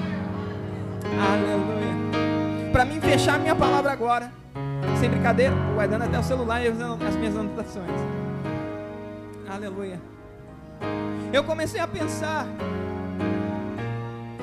Aleluia 1.20 1.61
para 2.82 2.90
mim 2.90 3.00
fechar 3.00 3.38
minha 3.38 3.56
palavra 3.56 3.92
agora, 3.92 4.32
sem 5.00 5.08
brincadeira, 5.08 5.54
guardando 5.76 6.02
até 6.02 6.18
o 6.18 6.24
celular 6.24 6.64
e 6.64 6.68
as 6.68 7.16
minhas 7.16 7.38
anotações. 7.38 8.02
Aleluia. 9.48 10.02
Eu 11.32 11.44
comecei 11.44 11.80
a 11.80 11.88
pensar, 11.88 12.48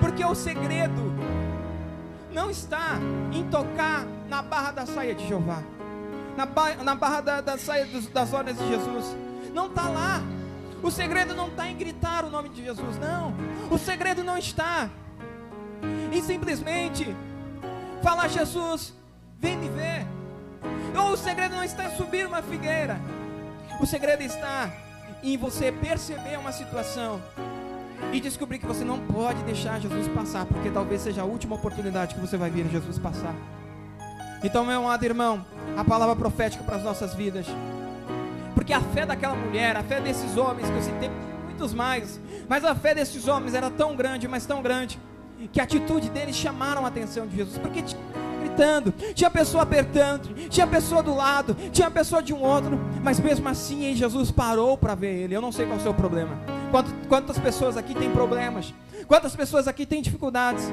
porque 0.01 0.25
o 0.25 0.37
segredo 0.37 1.13
não 2.33 2.49
está 2.49 3.01
em 3.33 3.43
tocar 3.51 4.07
na 4.29 4.41
barra 4.41 4.71
da 4.71 4.87
saia 4.87 5.17
de 5.17 5.27
Jeová, 5.27 5.61
na, 6.37 6.47
ba 6.47 6.77
na 6.77 6.95
barra 6.95 7.21
da, 7.21 7.41
da 7.41 7.59
saia 7.59 7.87
dos, 7.87 8.07
das 8.07 8.33
ordens 8.33 8.57
de 8.57 8.69
Jesus. 8.69 9.17
Não 9.53 9.67
está 9.67 9.89
lá. 9.89 10.23
O 10.81 10.93
segredo 10.93 11.35
não 11.35 11.49
está 11.49 11.69
em 11.69 11.77
gritar 11.77 12.25
o 12.25 12.31
nome 12.31 12.51
de 12.51 12.65
Jesus, 12.65 13.01
não. 13.01 13.35
O 13.69 13.77
segredo 13.77 14.23
não 14.23 14.39
está 14.39 14.89
em 16.13 16.23
simplesmente 16.23 17.17
falar: 18.03 18.29
Jesus, 18.29 18.95
vem 19.39 19.57
me 19.57 19.69
ver. 19.69 20.07
Ou 20.97 21.13
o 21.13 21.17
segredo 21.17 21.55
não 21.55 21.65
está 21.65 21.85
em 21.85 21.97
subir 21.97 22.27
uma 22.27 22.43
figueira, 22.43 22.99
o 23.81 23.87
segredo 23.87 24.23
está 24.23 24.71
em 25.23 25.37
você 25.37 25.71
perceber 25.71 26.39
uma 26.39 26.53
situação 26.53 27.21
e 28.13 28.21
descobrir 28.21 28.59
que 28.59 28.67
você 28.67 28.85
não 28.85 28.99
pode 28.99 29.43
deixar 29.43 29.81
Jesus 29.81 30.09
passar, 30.09 30.47
porque 30.47 30.71
talvez 30.71 31.03
seja 31.03 31.23
a 31.23 31.25
última 31.25 31.57
oportunidade 31.57 32.15
que 32.15 32.21
você 32.21 32.37
vai 32.37 32.51
ver 32.51 32.69
Jesus 32.69 32.99
passar. 32.99 33.35
Então, 34.43 34.65
meu 34.65 34.81
amado 34.81 35.05
irmão, 35.05 35.45
a 35.77 35.85
palavra 35.85 36.15
profética 36.15 36.63
para 36.63 36.77
as 36.77 36.83
nossas 36.83 37.15
vidas, 37.15 37.47
porque 38.55 38.73
a 38.73 38.81
fé 38.81 39.05
daquela 39.05 39.35
mulher, 39.35 39.77
a 39.77 39.83
fé 39.83 40.01
desses 40.01 40.37
homens, 40.37 40.69
que 40.69 40.77
eu 40.77 40.83
citei 40.83 41.11
muitos 41.45 41.75
mais, 41.75 42.21
mas 42.49 42.65
a 42.65 42.75
fé 42.75 42.95
desses 42.95 43.27
homens 43.27 43.55
era 43.55 43.71
tão 43.71 43.97
grande, 43.97 44.29
mas 44.29 44.47
tão 44.47 44.63
grande, 44.63 44.99
que 45.53 45.61
a 45.61 45.65
atitude 45.65 46.11
deles 46.11 46.37
chamaram 46.37 46.85
a 46.85 46.89
atenção 46.89 47.27
de 47.27 47.37
Jesus, 47.37 47.59
porque 47.59 47.83
tinha 47.83 48.01
gritando, 48.41 48.93
tinha 49.15 49.31
pessoa 49.31 49.63
apertando, 49.63 50.35
tinha 50.49 50.67
pessoa 50.67 51.03
do 51.03 51.15
lado, 51.15 51.57
tinha 51.73 51.91
pessoa 51.91 52.23
de 52.23 52.35
um 52.35 52.41
outro, 52.41 52.79
mas 53.03 53.21
mesmo 53.21 53.49
assim 53.49 53.95
Jesus 53.95 54.31
parou 54.31 54.77
para 54.77 54.95
ver 54.95 55.15
ele. 55.23 55.35
Eu 55.37 55.41
não 55.41 55.53
sei 55.53 55.67
qual 55.67 55.77
é 55.77 55.81
o 55.81 55.83
seu 55.83 55.95
problema. 55.95 56.37
Quantas 57.09 57.39
pessoas 57.39 57.77
aqui 57.77 57.95
têm 57.95 58.11
problemas? 58.11 58.75
Quantas 59.07 59.35
pessoas 59.35 59.69
aqui 59.69 59.87
têm 59.87 60.03
dificuldades? 60.03 60.65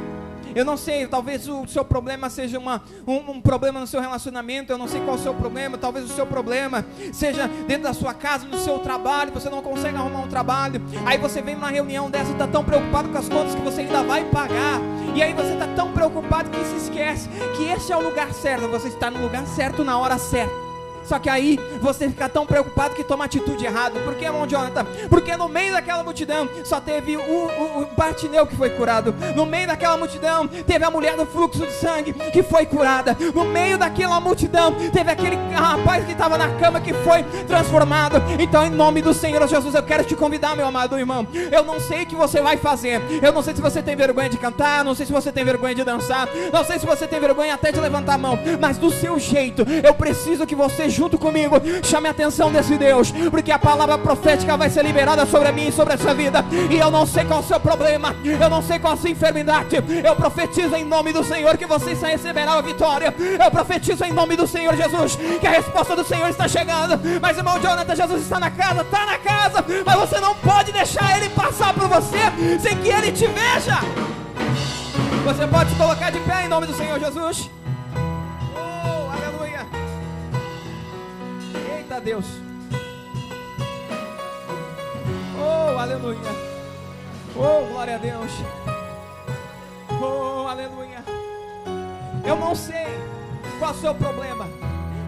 Eu 0.56 0.64
não 0.64 0.78
sei, 0.78 1.06
talvez 1.06 1.50
o 1.50 1.68
seu 1.68 1.84
problema 1.84 2.30
seja 2.30 2.58
uma, 2.58 2.82
um, 3.06 3.32
um, 3.32 3.42
problema 3.42 3.78
no 3.78 3.86
seu 3.86 4.00
relacionamento, 4.00 4.72
eu 4.72 4.78
não 4.78 4.88
sei 4.88 5.02
qual 5.02 5.18
é 5.18 5.20
o 5.20 5.22
seu 5.22 5.34
problema, 5.34 5.78
talvez 5.78 6.10
o 6.10 6.16
seu 6.16 6.26
problema 6.26 6.86
seja 7.12 7.48
dentro 7.68 7.84
da 7.84 7.94
sua 7.94 8.14
casa, 8.14 8.48
no 8.48 8.58
seu 8.58 8.80
trabalho, 8.80 9.34
você 9.34 9.50
não 9.50 9.62
consegue 9.62 9.98
arrumar 9.98 10.22
um 10.22 10.30
trabalho, 10.30 10.82
aí 11.06 11.18
você 11.18 11.42
vem 11.42 11.56
numa 11.56 11.70
reunião 11.70 12.10
dessa 12.10 12.30
e 12.30 12.34
está 12.34 12.48
tão 12.48 12.64
preocupado 12.64 13.10
com 13.10 13.18
as 13.18 13.28
contas 13.28 13.54
que 13.54 13.62
você 13.62 13.82
ainda 13.82 14.02
vai 14.04 14.24
pagar, 14.26 14.80
e 15.14 15.22
aí 15.22 15.34
você 15.34 15.54
está 15.54 15.68
tão 15.76 15.92
preocupado 15.92 16.50
que 16.50 16.64
se 16.64 16.78
esquece 16.78 17.28
que 17.58 17.66
esse 17.66 17.92
é 17.92 17.98
o 17.98 18.02
lugar 18.02 18.34
certo, 18.34 18.70
você 18.70 18.88
está 18.88 19.12
no 19.12 19.22
lugar 19.22 19.46
certo 19.46 19.84
na 19.84 19.98
hora 19.98 20.18
certa. 20.18 20.65
Só 21.06 21.20
que 21.20 21.30
aí 21.30 21.60
você 21.82 22.10
fica 22.10 22.28
tão 22.28 22.46
preocupado 22.46 22.96
que 22.96 23.04
toma 23.04 23.26
atitude 23.26 23.66
errada. 23.66 24.00
Por 24.00 24.16
que, 24.16 24.26
irmão 24.26 24.48
Jonathan? 24.48 24.86
Porque 25.10 25.36
no 25.38 25.48
meio 25.48 25.74
daquela 25.74 26.04
multidão 26.04 26.50
só 26.64 26.80
teve 26.80 27.16
o, 27.16 27.22
o, 27.22 27.82
o 27.82 27.88
Bartineu 27.96 28.46
que 28.48 28.56
foi 28.56 28.70
curado. 28.72 29.14
No 29.36 29.46
meio 29.46 29.68
daquela 29.68 29.98
multidão 29.98 30.48
teve 30.48 30.84
a 30.84 30.92
mulher 30.92 31.16
do 31.16 31.26
fluxo 31.26 31.66
de 31.66 31.72
sangue 31.74 32.14
que 32.14 32.44
foi 32.44 32.66
curada. 32.66 33.16
No 33.34 33.46
meio 33.46 33.78
daquela 33.78 34.20
multidão 34.20 34.74
teve 34.92 35.12
aquele 35.12 35.36
rapaz 35.54 36.06
que 36.06 36.12
estava 36.12 36.38
na 36.38 36.50
cama 36.56 36.80
que 36.80 36.94
foi 36.94 37.24
transformado. 37.48 38.22
Então, 38.40 38.66
em 38.66 38.70
nome 38.70 39.02
do 39.02 39.14
Senhor 39.14 39.48
Jesus, 39.48 39.76
eu 39.76 39.84
quero 39.84 40.04
te 40.04 40.16
convidar, 40.16 40.56
meu 40.56 40.66
amado 40.66 40.98
irmão. 40.98 41.28
Eu 41.52 41.64
não 41.64 41.80
sei 41.80 42.04
o 42.04 42.06
que 42.06 42.16
você 42.16 42.42
vai 42.42 42.58
fazer. 42.58 43.02
Eu 43.22 43.32
não 43.32 43.42
sei 43.42 43.56
se 43.56 43.62
você 43.62 43.82
tem 43.82 43.96
vergonha 43.96 44.30
de 44.30 44.38
cantar. 44.38 44.84
Não 44.84 44.96
sei 44.96 45.06
se 45.06 45.12
você 45.12 45.32
tem 45.32 45.44
vergonha 45.44 45.76
de 45.76 45.84
dançar. 45.84 46.28
Não 46.52 46.64
sei 46.64 46.80
se 46.80 46.86
você 46.86 47.08
tem 47.08 47.20
vergonha 47.20 47.54
até 47.54 47.72
de 47.72 47.80
levantar 47.80 48.16
a 48.16 48.18
mão. 48.18 48.40
Mas 48.60 48.78
do 48.78 48.90
seu 48.90 49.20
jeito, 49.20 49.66
eu 49.84 49.94
preciso 49.94 50.46
que 50.46 50.56
você 50.56 50.90
junto 50.96 51.18
comigo. 51.18 51.56
Chame 51.84 52.08
a 52.08 52.12
atenção 52.12 52.52
desse 52.52 52.78
Deus, 52.78 53.12
porque 53.30 53.52
a 53.52 53.60
palavra 53.60 53.98
profética 53.98 54.56
vai 54.58 54.70
ser 54.70 54.84
liberada 54.84 55.26
sobre 55.26 55.52
mim 55.52 55.68
e 55.68 55.72
sobre 55.72 55.94
essa 55.94 56.14
vida. 56.14 56.44
E 56.70 56.78
eu 56.78 56.90
não 56.90 57.06
sei 57.06 57.26
qual 57.26 57.40
é 57.40 57.44
o 57.44 57.46
seu 57.46 57.60
problema, 57.60 58.16
eu 58.24 58.50
não 58.50 58.62
sei 58.62 58.80
qual 58.80 58.94
é 58.94 58.96
a 58.96 59.00
sua 59.00 59.10
enfermidade. 59.10 59.76
Eu 60.04 60.16
profetizo 60.16 60.76
em 60.76 60.86
nome 60.86 61.12
do 61.12 61.24
Senhor 61.24 61.58
que 61.58 61.66
você 61.66 61.94
receberá 61.94 62.54
a 62.54 62.62
vitória. 62.62 63.14
Eu 63.44 63.52
profetizo 63.52 64.04
em 64.04 64.14
nome 64.14 64.36
do 64.36 64.48
Senhor 64.48 64.76
Jesus 64.76 65.18
que 65.40 65.48
a 65.48 65.52
resposta 65.52 65.96
do 65.96 66.04
Senhor 66.04 66.30
está 66.30 66.48
chegando. 66.48 67.00
Mas 67.22 67.38
irmão 67.38 67.60
Jonathan, 67.60 67.96
Jesus 67.96 68.22
está 68.22 68.40
na 68.40 68.52
casa, 68.52 68.82
está 68.82 69.06
na 69.06 69.18
casa, 69.18 69.66
mas 69.86 69.96
você 70.00 70.20
não 70.20 70.36
pode 70.36 70.72
deixar 70.72 71.18
ele 71.18 71.30
passar 71.30 71.74
por 71.74 71.88
você 71.88 72.20
sem 72.60 72.78
que 72.78 72.90
ele 72.90 73.12
te 73.12 73.28
veja. 73.28 73.80
Você 75.26 75.48
pode 75.48 75.72
se 75.72 75.76
colocar 75.76 76.12
de 76.12 76.20
pé 76.20 76.46
em 76.46 76.48
nome 76.48 76.68
do 76.68 76.76
Senhor 76.76 77.00
Jesus. 77.00 77.50
A 81.96 82.00
Deus. 82.00 82.26
Oh, 85.40 85.78
aleluia. 85.78 86.20
Oh, 87.36 87.66
glória 87.72 87.96
a 87.96 87.98
Deus. 87.98 88.32
Oh, 90.02 90.48
aleluia. 90.48 91.04
Eu 92.26 92.36
não 92.36 92.54
sei 92.54 92.86
qual 93.60 93.72
é 93.72 93.74
o 93.74 93.78
seu 93.78 93.96
problema. 93.96 94.50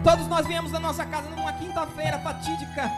Todos 0.02 0.26
nós 0.28 0.46
viemos 0.46 0.72
da 0.72 0.80
nossa 0.80 1.04
casa 1.04 1.28
numa 1.28 1.52
quinta-feira 1.52 2.18
fatídica, 2.20 2.90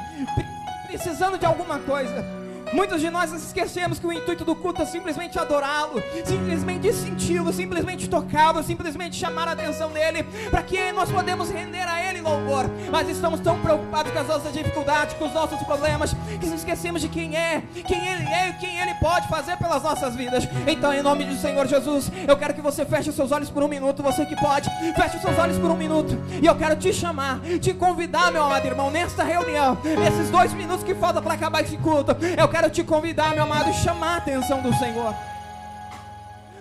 precisando 0.86 1.36
de 1.36 1.46
alguma 1.46 1.80
coisa. 1.80 2.24
Muitos 2.72 3.00
de 3.00 3.10
nós 3.10 3.32
esquecemos 3.32 3.98
que 3.98 4.06
o 4.06 4.12
intuito 4.12 4.44
do 4.44 4.54
culto 4.54 4.82
é 4.82 4.84
simplesmente 4.84 5.38
adorá-lo, 5.38 6.00
simplesmente 6.24 6.92
senti-lo, 6.92 7.52
simplesmente 7.52 8.08
tocá-lo, 8.08 8.62
simplesmente 8.62 9.16
chamar 9.16 9.48
a 9.48 9.52
atenção 9.52 9.90
dele, 9.90 10.22
para 10.50 10.62
que 10.62 10.92
nós 10.92 11.10
podemos 11.10 11.50
render 11.50 11.82
a 11.88 12.00
ele 12.08 12.09
louvor. 12.20 12.66
Mas 12.90 13.08
estamos 13.08 13.40
tão 13.40 13.58
preocupados 13.60 14.12
com 14.12 14.18
as 14.18 14.26
nossas 14.26 14.52
dificuldades, 14.52 15.14
com 15.16 15.26
os 15.26 15.32
nossos 15.32 15.60
problemas, 15.62 16.14
que 16.40 16.46
nos 16.46 16.60
esquecemos 16.60 17.00
de 17.00 17.08
quem 17.08 17.36
é, 17.36 17.62
quem 17.86 18.06
ele 18.06 18.24
é 18.24 18.50
e 18.50 18.52
quem 18.54 18.78
ele 18.78 18.94
pode 18.94 19.28
fazer 19.28 19.56
pelas 19.56 19.82
nossas 19.82 20.14
vidas. 20.14 20.46
Então, 20.66 20.92
em 20.92 21.02
nome 21.02 21.24
do 21.24 21.36
Senhor 21.36 21.66
Jesus, 21.66 22.10
eu 22.26 22.36
quero 22.36 22.54
que 22.54 22.60
você 22.60 22.84
feche 22.84 23.10
os 23.10 23.16
seus 23.16 23.32
olhos 23.32 23.50
por 23.50 23.62
um 23.62 23.68
minuto, 23.68 24.02
você 24.02 24.24
que 24.26 24.36
pode, 24.36 24.70
feche 24.94 25.16
os 25.16 25.22
seus 25.22 25.38
olhos 25.38 25.58
por 25.58 25.70
um 25.70 25.76
minuto, 25.76 26.18
e 26.42 26.46
eu 26.46 26.56
quero 26.56 26.76
te 26.76 26.92
chamar, 26.92 27.40
te 27.60 27.72
convidar, 27.74 28.30
meu 28.30 28.42
amado 28.42 28.66
irmão, 28.66 28.90
nesta 28.90 29.22
reunião, 29.22 29.78
nesses 29.84 30.30
dois 30.30 30.52
minutos 30.52 30.84
que 30.84 30.94
faltam 30.94 31.22
para 31.22 31.34
acabar 31.34 31.62
esse 31.62 31.76
culto, 31.76 32.16
eu 32.36 32.48
quero 32.48 32.70
te 32.70 32.82
convidar, 32.84 33.34
meu 33.34 33.44
amado, 33.44 33.70
e 33.70 33.74
chamar 33.74 34.14
a 34.14 34.16
atenção 34.18 34.60
do 34.60 34.72
Senhor. 34.74 35.14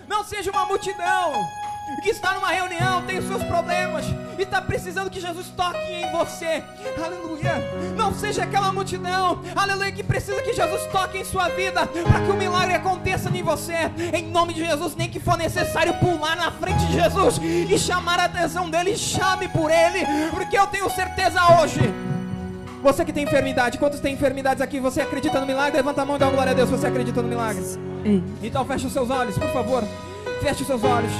Não 0.08 0.24
seja 0.24 0.50
uma 0.50 0.66
multidão 0.66 1.59
que 2.02 2.10
está 2.10 2.34
numa 2.34 2.48
reunião, 2.48 3.02
tem 3.02 3.18
os 3.18 3.26
seus 3.26 3.42
problemas 3.44 4.04
e 4.38 4.42
está 4.42 4.60
precisando 4.60 5.10
que 5.10 5.20
Jesus 5.20 5.48
toque 5.56 5.78
em 5.78 6.10
você. 6.12 6.62
Aleluia. 7.02 7.54
Não 7.96 8.14
seja 8.14 8.44
aquela 8.44 8.72
multidão, 8.72 9.40
aleluia, 9.54 9.92
que 9.92 10.02
precisa 10.02 10.40
que 10.42 10.52
Jesus 10.52 10.86
toque 10.86 11.18
em 11.18 11.24
sua 11.24 11.48
vida 11.48 11.86
para 11.86 12.20
que 12.20 12.30
o 12.30 12.34
milagre 12.34 12.74
aconteça 12.74 13.28
em 13.28 13.42
você. 13.42 13.90
Em 14.14 14.26
nome 14.26 14.54
de 14.54 14.64
Jesus, 14.64 14.96
nem 14.96 15.08
que 15.08 15.20
for 15.20 15.36
necessário 15.36 15.94
pular 15.94 16.36
na 16.36 16.50
frente 16.50 16.86
de 16.86 16.92
Jesus 16.94 17.38
e 17.38 17.78
chamar 17.78 18.18
a 18.20 18.24
atenção 18.24 18.70
dele, 18.70 18.96
chame 18.96 19.48
por 19.48 19.70
ele, 19.70 20.06
porque 20.30 20.58
eu 20.58 20.66
tenho 20.66 20.88
certeza 20.90 21.40
hoje 21.60 21.80
você 22.82 23.04
que 23.04 23.12
tem 23.12 23.24
enfermidade, 23.24 23.76
quantos 23.78 24.00
tem 24.00 24.14
enfermidades 24.14 24.62
aqui? 24.62 24.80
Você 24.80 25.02
acredita 25.02 25.38
no 25.38 25.46
milagre? 25.46 25.76
Levanta 25.76 26.00
a 26.00 26.04
mão 26.06 26.16
e 26.16 26.18
dá 26.18 26.30
glória 26.30 26.52
a 26.52 26.54
Deus. 26.54 26.70
Você 26.70 26.86
acredita 26.86 27.20
no 27.20 27.28
milagre? 27.28 27.62
Então 28.42 28.64
feche 28.64 28.86
os 28.86 28.92
seus 28.92 29.10
olhos, 29.10 29.36
por 29.36 29.52
favor. 29.52 29.84
Feche 30.40 30.62
os 30.62 30.66
seus 30.66 30.82
olhos. 30.82 31.12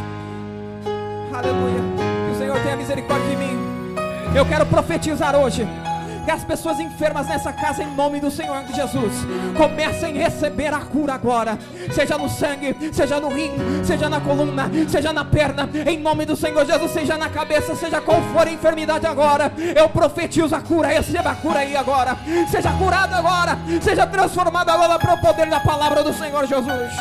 Aleluia. 1.32 1.80
Que 2.26 2.32
o 2.32 2.38
Senhor 2.38 2.60
tenha 2.60 2.76
misericórdia 2.76 3.28
de 3.28 3.36
mim. 3.36 3.58
Eu 4.34 4.44
quero 4.46 4.66
profetizar 4.66 5.36
hoje 5.36 5.66
que 6.24 6.30
as 6.30 6.44
pessoas 6.44 6.78
enfermas 6.78 7.26
nessa 7.26 7.52
casa, 7.52 7.82
em 7.82 7.94
nome 7.94 8.20
do 8.20 8.30
Senhor 8.30 8.62
Jesus, 8.74 9.12
comecem 9.56 10.20
a 10.20 10.24
receber 10.24 10.72
a 10.72 10.80
cura 10.80 11.14
agora, 11.14 11.58
seja 11.92 12.18
no 12.18 12.28
sangue, 12.28 12.76
seja 12.92 13.18
no 13.18 13.28
rim, 13.28 13.50
seja 13.82 14.08
na 14.08 14.20
coluna, 14.20 14.70
seja 14.88 15.12
na 15.12 15.24
perna, 15.24 15.68
em 15.86 15.98
nome 15.98 16.26
do 16.26 16.36
Senhor 16.36 16.64
Jesus, 16.66 16.90
seja 16.90 17.16
na 17.16 17.30
cabeça, 17.30 17.74
seja 17.74 18.00
qual 18.00 18.20
for 18.34 18.46
a 18.46 18.52
enfermidade 18.52 19.06
agora, 19.06 19.50
eu 19.74 19.88
profetizo 19.88 20.54
a 20.54 20.60
cura, 20.60 20.88
receba 20.88 21.30
a 21.30 21.34
cura 21.36 21.60
aí 21.60 21.74
agora, 21.74 22.16
seja 22.50 22.70
curado 22.72 23.14
agora, 23.14 23.58
seja 23.80 24.06
transformado 24.06 24.68
agora 24.68 24.98
para 24.98 25.14
o 25.14 25.20
poder 25.20 25.48
da 25.48 25.60
palavra 25.60 26.04
do 26.04 26.12
Senhor 26.12 26.46
Jesus. 26.46 26.92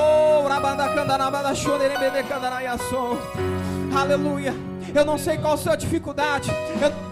Oh, 0.00 0.42
Aleluia. 3.94 4.54
Eu 4.94 5.04
não 5.04 5.18
sei 5.18 5.36
qual 5.36 5.54
a 5.54 5.56
sua 5.56 5.76
dificuldade. 5.76 6.50
Eu 6.80 7.10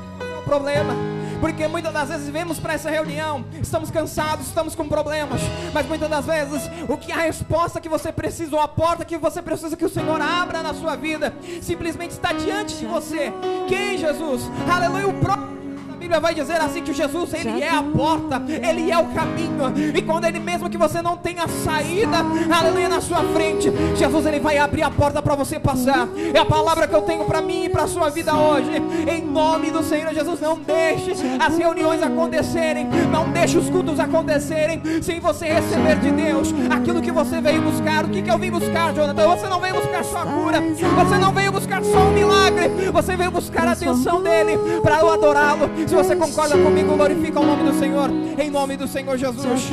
problema. 0.49 0.95
Porque 1.41 1.69
muitas 1.69 1.93
das 1.93 2.09
vezes 2.09 2.29
vemos 2.31 2.59
para 2.59 2.73
essa 2.73 2.91
reunião, 2.91 3.45
estamos 3.63 3.91
cansados, 3.91 4.47
estamos 4.47 4.75
com 4.75 4.89
problemas, 4.89 5.41
mas 5.73 5.87
muitas 5.87 6.11
das 6.11 6.27
vezes 6.27 6.69
o 6.89 6.97
que 6.97 7.13
a 7.13 7.17
resposta 7.17 7.81
que 7.81 7.89
você 7.89 8.11
precisa, 8.11 8.57
ou 8.57 8.61
a 8.61 8.67
porta 8.67 9.05
que 9.05 9.17
você 9.17 9.41
precisa 9.41 9.77
que 9.77 9.85
o 9.85 9.89
Senhor 9.89 10.21
abra 10.21 10.65
na 10.65 10.75
sua 10.75 10.97
vida, 10.97 11.33
simplesmente 11.63 12.11
está 12.11 12.33
diante 12.33 12.77
de 12.77 12.87
você. 12.87 13.33
Quem 13.69 13.99
Jesus? 13.99 14.51
Aleluia, 14.69 15.07
o 15.07 15.15
próprio 15.15 15.58
Bíblia 16.09 16.21
vai 16.21 16.35
dizer 16.35 16.59
assim 16.59 16.83
que 16.83 16.95
Jesus, 16.95 17.35
ele 17.35 17.63
é 17.63 17.69
a 17.69 17.83
porta, 17.83 18.43
ele 18.49 18.91
é 18.91 18.97
o 18.97 19.09
caminho. 19.09 19.75
E 19.95 20.01
quando 20.01 20.25
ele 20.25 20.41
mesmo 20.41 20.71
que 20.71 20.79
você 20.79 21.03
não 21.03 21.19
tenha 21.19 21.47
saída, 21.47 22.25
aleluia, 22.51 22.89
na 22.89 23.03
sua 23.03 23.23
frente, 23.25 23.71
Jesus 23.95 24.25
ele 24.25 24.41
vai 24.41 24.57
abrir 24.57 24.85
a 24.85 24.91
porta 24.91 25.21
para 25.21 25.35
você 25.35 25.61
passar. 25.61 26.09
É 26.33 26.39
a 26.39 26.47
palavra 26.47 26.89
que 26.89 26.95
eu 26.95 27.03
tenho 27.03 27.27
para 27.27 27.43
mim 27.43 27.67
e 27.67 27.69
para 27.69 27.87
sua 27.87 28.09
vida 28.09 28.35
hoje. 28.35 28.71
Em 29.07 29.23
nome 29.23 29.71
do 29.71 29.83
Senhor 29.83 30.15
Jesus, 30.15 30.41
não 30.41 30.59
deixe 30.59 31.13
as 31.39 31.59
reuniões 31.59 32.03
acontecerem, 32.03 32.89
não 33.13 33.31
deixe 33.31 33.59
os 33.59 33.69
cultos 33.69 34.01
acontecerem 34.01 34.81
sem 35.03 35.21
você 35.21 35.45
receber 35.45 35.99
de 35.99 36.11
Deus 36.11 36.55
aquilo 36.71 37.03
que 37.03 37.13
você 37.13 37.39
veio 37.39 37.61
buscar. 37.61 38.07
O 38.07 38.09
que, 38.09 38.23
que 38.23 38.31
eu 38.31 38.39
vim 38.39 38.51
buscar, 38.51 38.95
Jonathan? 38.95 39.29
Você 39.29 39.47
não 39.47 39.61
veio 39.61 39.75
buscar 39.75 40.03
só 40.05 40.23
a 40.23 40.27
cura, 40.27 40.63
você 40.63 41.19
não 41.19 41.33
veio 41.35 41.53
buscar 41.53 41.85
só 41.85 41.99
um 41.99 42.13
milagre, 42.13 42.91
você 42.91 43.15
veio 43.15 43.31
buscar 43.31 43.69
a 43.69 43.73
atenção 43.73 44.23
dele 44.23 44.57
para 44.83 45.01
eu 45.01 45.13
adorá-lo. 45.13 45.69
Se 45.87 45.98
você 46.03 46.15
concorda 46.15 46.57
comigo, 46.57 46.97
glorifica 46.97 47.41
o 47.41 47.45
nome 47.45 47.65
do 47.65 47.77
Senhor, 47.77 48.09
em 48.39 48.49
nome 48.49 48.77
do 48.77 48.87
Senhor 48.87 49.19
Jesus. 49.19 49.69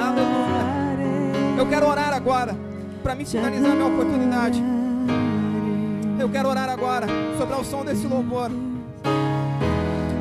Aleluia. 0.00 1.58
Eu 1.58 1.66
quero 1.66 1.86
orar 1.86 2.14
agora, 2.14 2.56
para 3.02 3.14
me 3.14 3.26
finalizar 3.26 3.72
a 3.72 3.74
minha 3.74 3.88
oportunidade. 3.88 4.62
Eu 6.18 6.30
quero 6.30 6.48
orar 6.48 6.70
agora 6.70 7.06
sobre 7.36 7.54
o 7.56 7.62
som 7.62 7.84
desse 7.84 8.06
louvor. 8.06 8.50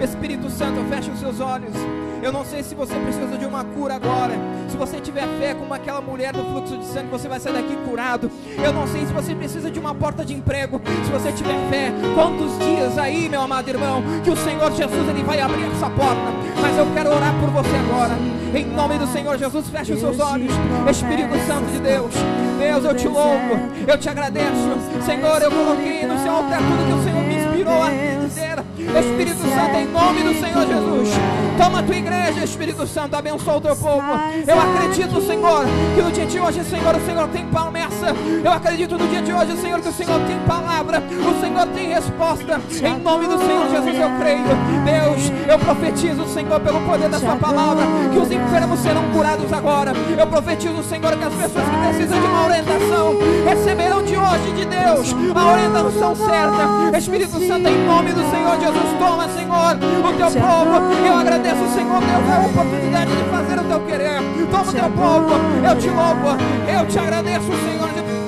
Espírito 0.03 0.49
Santo, 0.49 0.83
feche 0.89 1.09
os 1.09 1.19
seus 1.21 1.39
olhos. 1.39 1.73
Eu 2.21 2.33
não 2.33 2.43
sei 2.43 2.61
se 2.61 2.75
você 2.75 2.93
precisa 2.95 3.37
de 3.37 3.45
uma 3.45 3.63
cura 3.63 3.95
agora. 3.95 4.33
Se 4.77 4.79
você 4.79 4.99
tiver 5.01 5.25
fé 5.39 5.55
como 5.55 5.73
aquela 5.73 5.99
mulher 5.99 6.31
do 6.31 6.43
fluxo 6.51 6.77
de 6.77 6.85
sangue, 6.85 7.09
você 7.09 7.27
vai 7.27 7.39
sair 7.39 7.53
daqui 7.53 7.75
curado. 7.77 8.29
Eu 8.63 8.71
não 8.71 8.85
sei 8.85 9.07
se 9.07 9.11
você 9.11 9.33
precisa 9.33 9.71
de 9.71 9.79
uma 9.79 9.95
porta 9.95 10.23
de 10.23 10.35
emprego. 10.35 10.79
Se 11.03 11.11
você 11.11 11.31
tiver 11.31 11.55
fé, 11.67 11.91
quantos 12.13 12.59
dias 12.59 12.95
aí, 12.95 13.27
meu 13.27 13.41
amado 13.41 13.67
irmão, 13.67 14.03
que 14.23 14.29
o 14.29 14.37
Senhor 14.37 14.71
Jesus 14.71 15.09
ele 15.09 15.23
vai 15.23 15.39
abrir 15.39 15.65
essa 15.71 15.89
porta. 15.89 16.31
Mas 16.61 16.77
eu 16.77 16.85
quero 16.93 17.09
orar 17.09 17.33
por 17.39 17.49
você 17.49 17.75
agora. 17.75 18.13
Em 18.53 18.65
nome 18.65 18.99
do 18.99 19.07
Senhor 19.07 19.35
Jesus, 19.35 19.67
feche 19.67 19.93
os 19.93 19.99
seus 19.99 20.19
olhos. 20.19 20.53
Espírito 20.91 21.33
Santo 21.47 21.71
de 21.71 21.79
Deus. 21.79 22.13
Deus, 22.59 22.85
eu 22.85 22.93
te 22.93 23.07
louvo. 23.07 23.57
Eu 23.87 23.97
te 23.97 24.09
agradeço. 24.09 24.77
Senhor, 25.03 25.41
eu 25.41 25.49
coloquei 25.49 26.05
no 26.05 26.19
seu 26.19 26.31
altar 26.31 26.59
tudo 26.59 26.85
que 26.85 26.99
o 26.99 27.03
Senhor 27.03 27.23
me 27.23 27.35
inspirou 27.35 27.81
a 27.81 27.89
dizer. 27.89 28.66
Espírito 28.95 29.41
Santo, 29.41 29.75
em 29.75 29.87
nome 29.87 30.23
do 30.23 30.33
Senhor 30.39 30.65
Jesus. 30.65 31.09
Toma 31.57 31.79
a 31.79 31.83
tua 31.83 31.95
igreja, 31.95 32.43
Espírito 32.43 32.87
Santo, 32.87 33.15
abençoa 33.15 33.57
o 33.57 33.61
teu 33.61 33.75
povo. 33.75 34.03
Eu 34.47 34.59
acredito, 34.59 35.21
Senhor, 35.21 35.65
que 35.95 36.01
no 36.01 36.11
dia 36.11 36.25
de 36.25 36.39
hoje, 36.39 36.63
Senhor, 36.63 36.95
o 36.95 37.05
Senhor 37.05 37.27
tem 37.29 37.45
promessa. 37.47 38.15
Eu 38.43 38.51
acredito 38.51 38.97
no 38.97 39.07
dia 39.07 39.21
de 39.21 39.33
hoje, 39.33 39.57
Senhor, 39.57 39.81
que 39.81 39.89
o 39.89 39.93
Senhor 39.93 40.19
tem 40.21 40.39
palavra. 40.47 41.01
O 41.01 41.41
Senhor 41.41 41.67
tem 41.67 41.89
resposta. 41.89 42.61
Em 42.81 42.99
nome 42.99 43.27
do 43.27 43.37
Senhor 43.39 43.69
Jesus, 43.69 43.99
eu 43.99 44.09
creio. 44.19 44.47
Deus, 44.85 45.31
eu 45.49 45.59
profetizo, 45.59 46.25
Senhor, 46.27 46.59
pelo 46.59 46.79
poder 46.81 47.09
da 47.09 47.19
Sua 47.19 47.35
palavra, 47.35 47.83
que 48.11 48.19
os 48.19 48.31
enfermos 48.31 48.79
serão 48.79 49.03
curados 49.11 49.51
agora. 49.51 49.93
Eu 50.17 50.27
profetizo, 50.27 50.83
Senhor, 50.83 51.15
que 51.17 51.23
as 51.23 51.33
pessoas 51.33 51.65
que 51.65 51.87
precisam 51.87 52.19
de 52.19 52.27
uma 52.27 52.45
orientação 52.45 53.15
receberão 53.45 54.03
de 54.03 54.15
hoje 54.15 54.51
de 54.55 54.65
Deus 54.65 55.15
a 55.35 55.51
orientação 55.51 56.15
certa. 56.15 56.97
Espírito 56.97 57.39
Santo, 57.47 57.67
em 57.67 57.85
nome 57.85 58.13
do 58.13 58.29
Senhor 58.31 58.59
Jesus, 58.59 58.76
toma, 58.99 59.27
Senhor, 59.29 59.75
o 59.75 60.13
teu 60.13 60.41
povo. 60.41 60.93
Eu 61.05 61.15
agradeço, 61.15 61.67
Senhor 61.73 61.99
Deus, 61.99 62.29
a 62.29 62.45
oportunidade 62.45 63.11
de 63.11 63.23
fazer 63.29 63.59
o 63.59 63.63
teu 63.63 63.79
querer. 63.81 64.19
Toma 64.51 64.69
o 64.69 64.73
teu 64.73 64.89
povo. 64.91 65.33
Eu 65.63 65.77
te 65.77 65.89
louvo. 65.89 66.37
Eu 66.67 66.85
te 66.87 66.99
agradeço, 66.99 67.45
Senhor. 67.45 67.87
Estás 67.89 68.26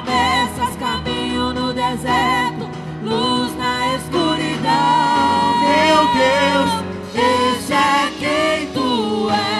promessas, 0.00 0.76
caminho 0.76 1.52
no 1.52 1.72
deserto, 1.72 2.68
luz 3.02 3.56
na 3.56 3.96
escuridão. 3.96 5.60
Meu 5.60 6.00
Deus, 6.14 6.70
este 7.14 7.72
é 7.72 8.10
quem 8.18 8.66
tu 8.72 9.30
és. 9.30 9.59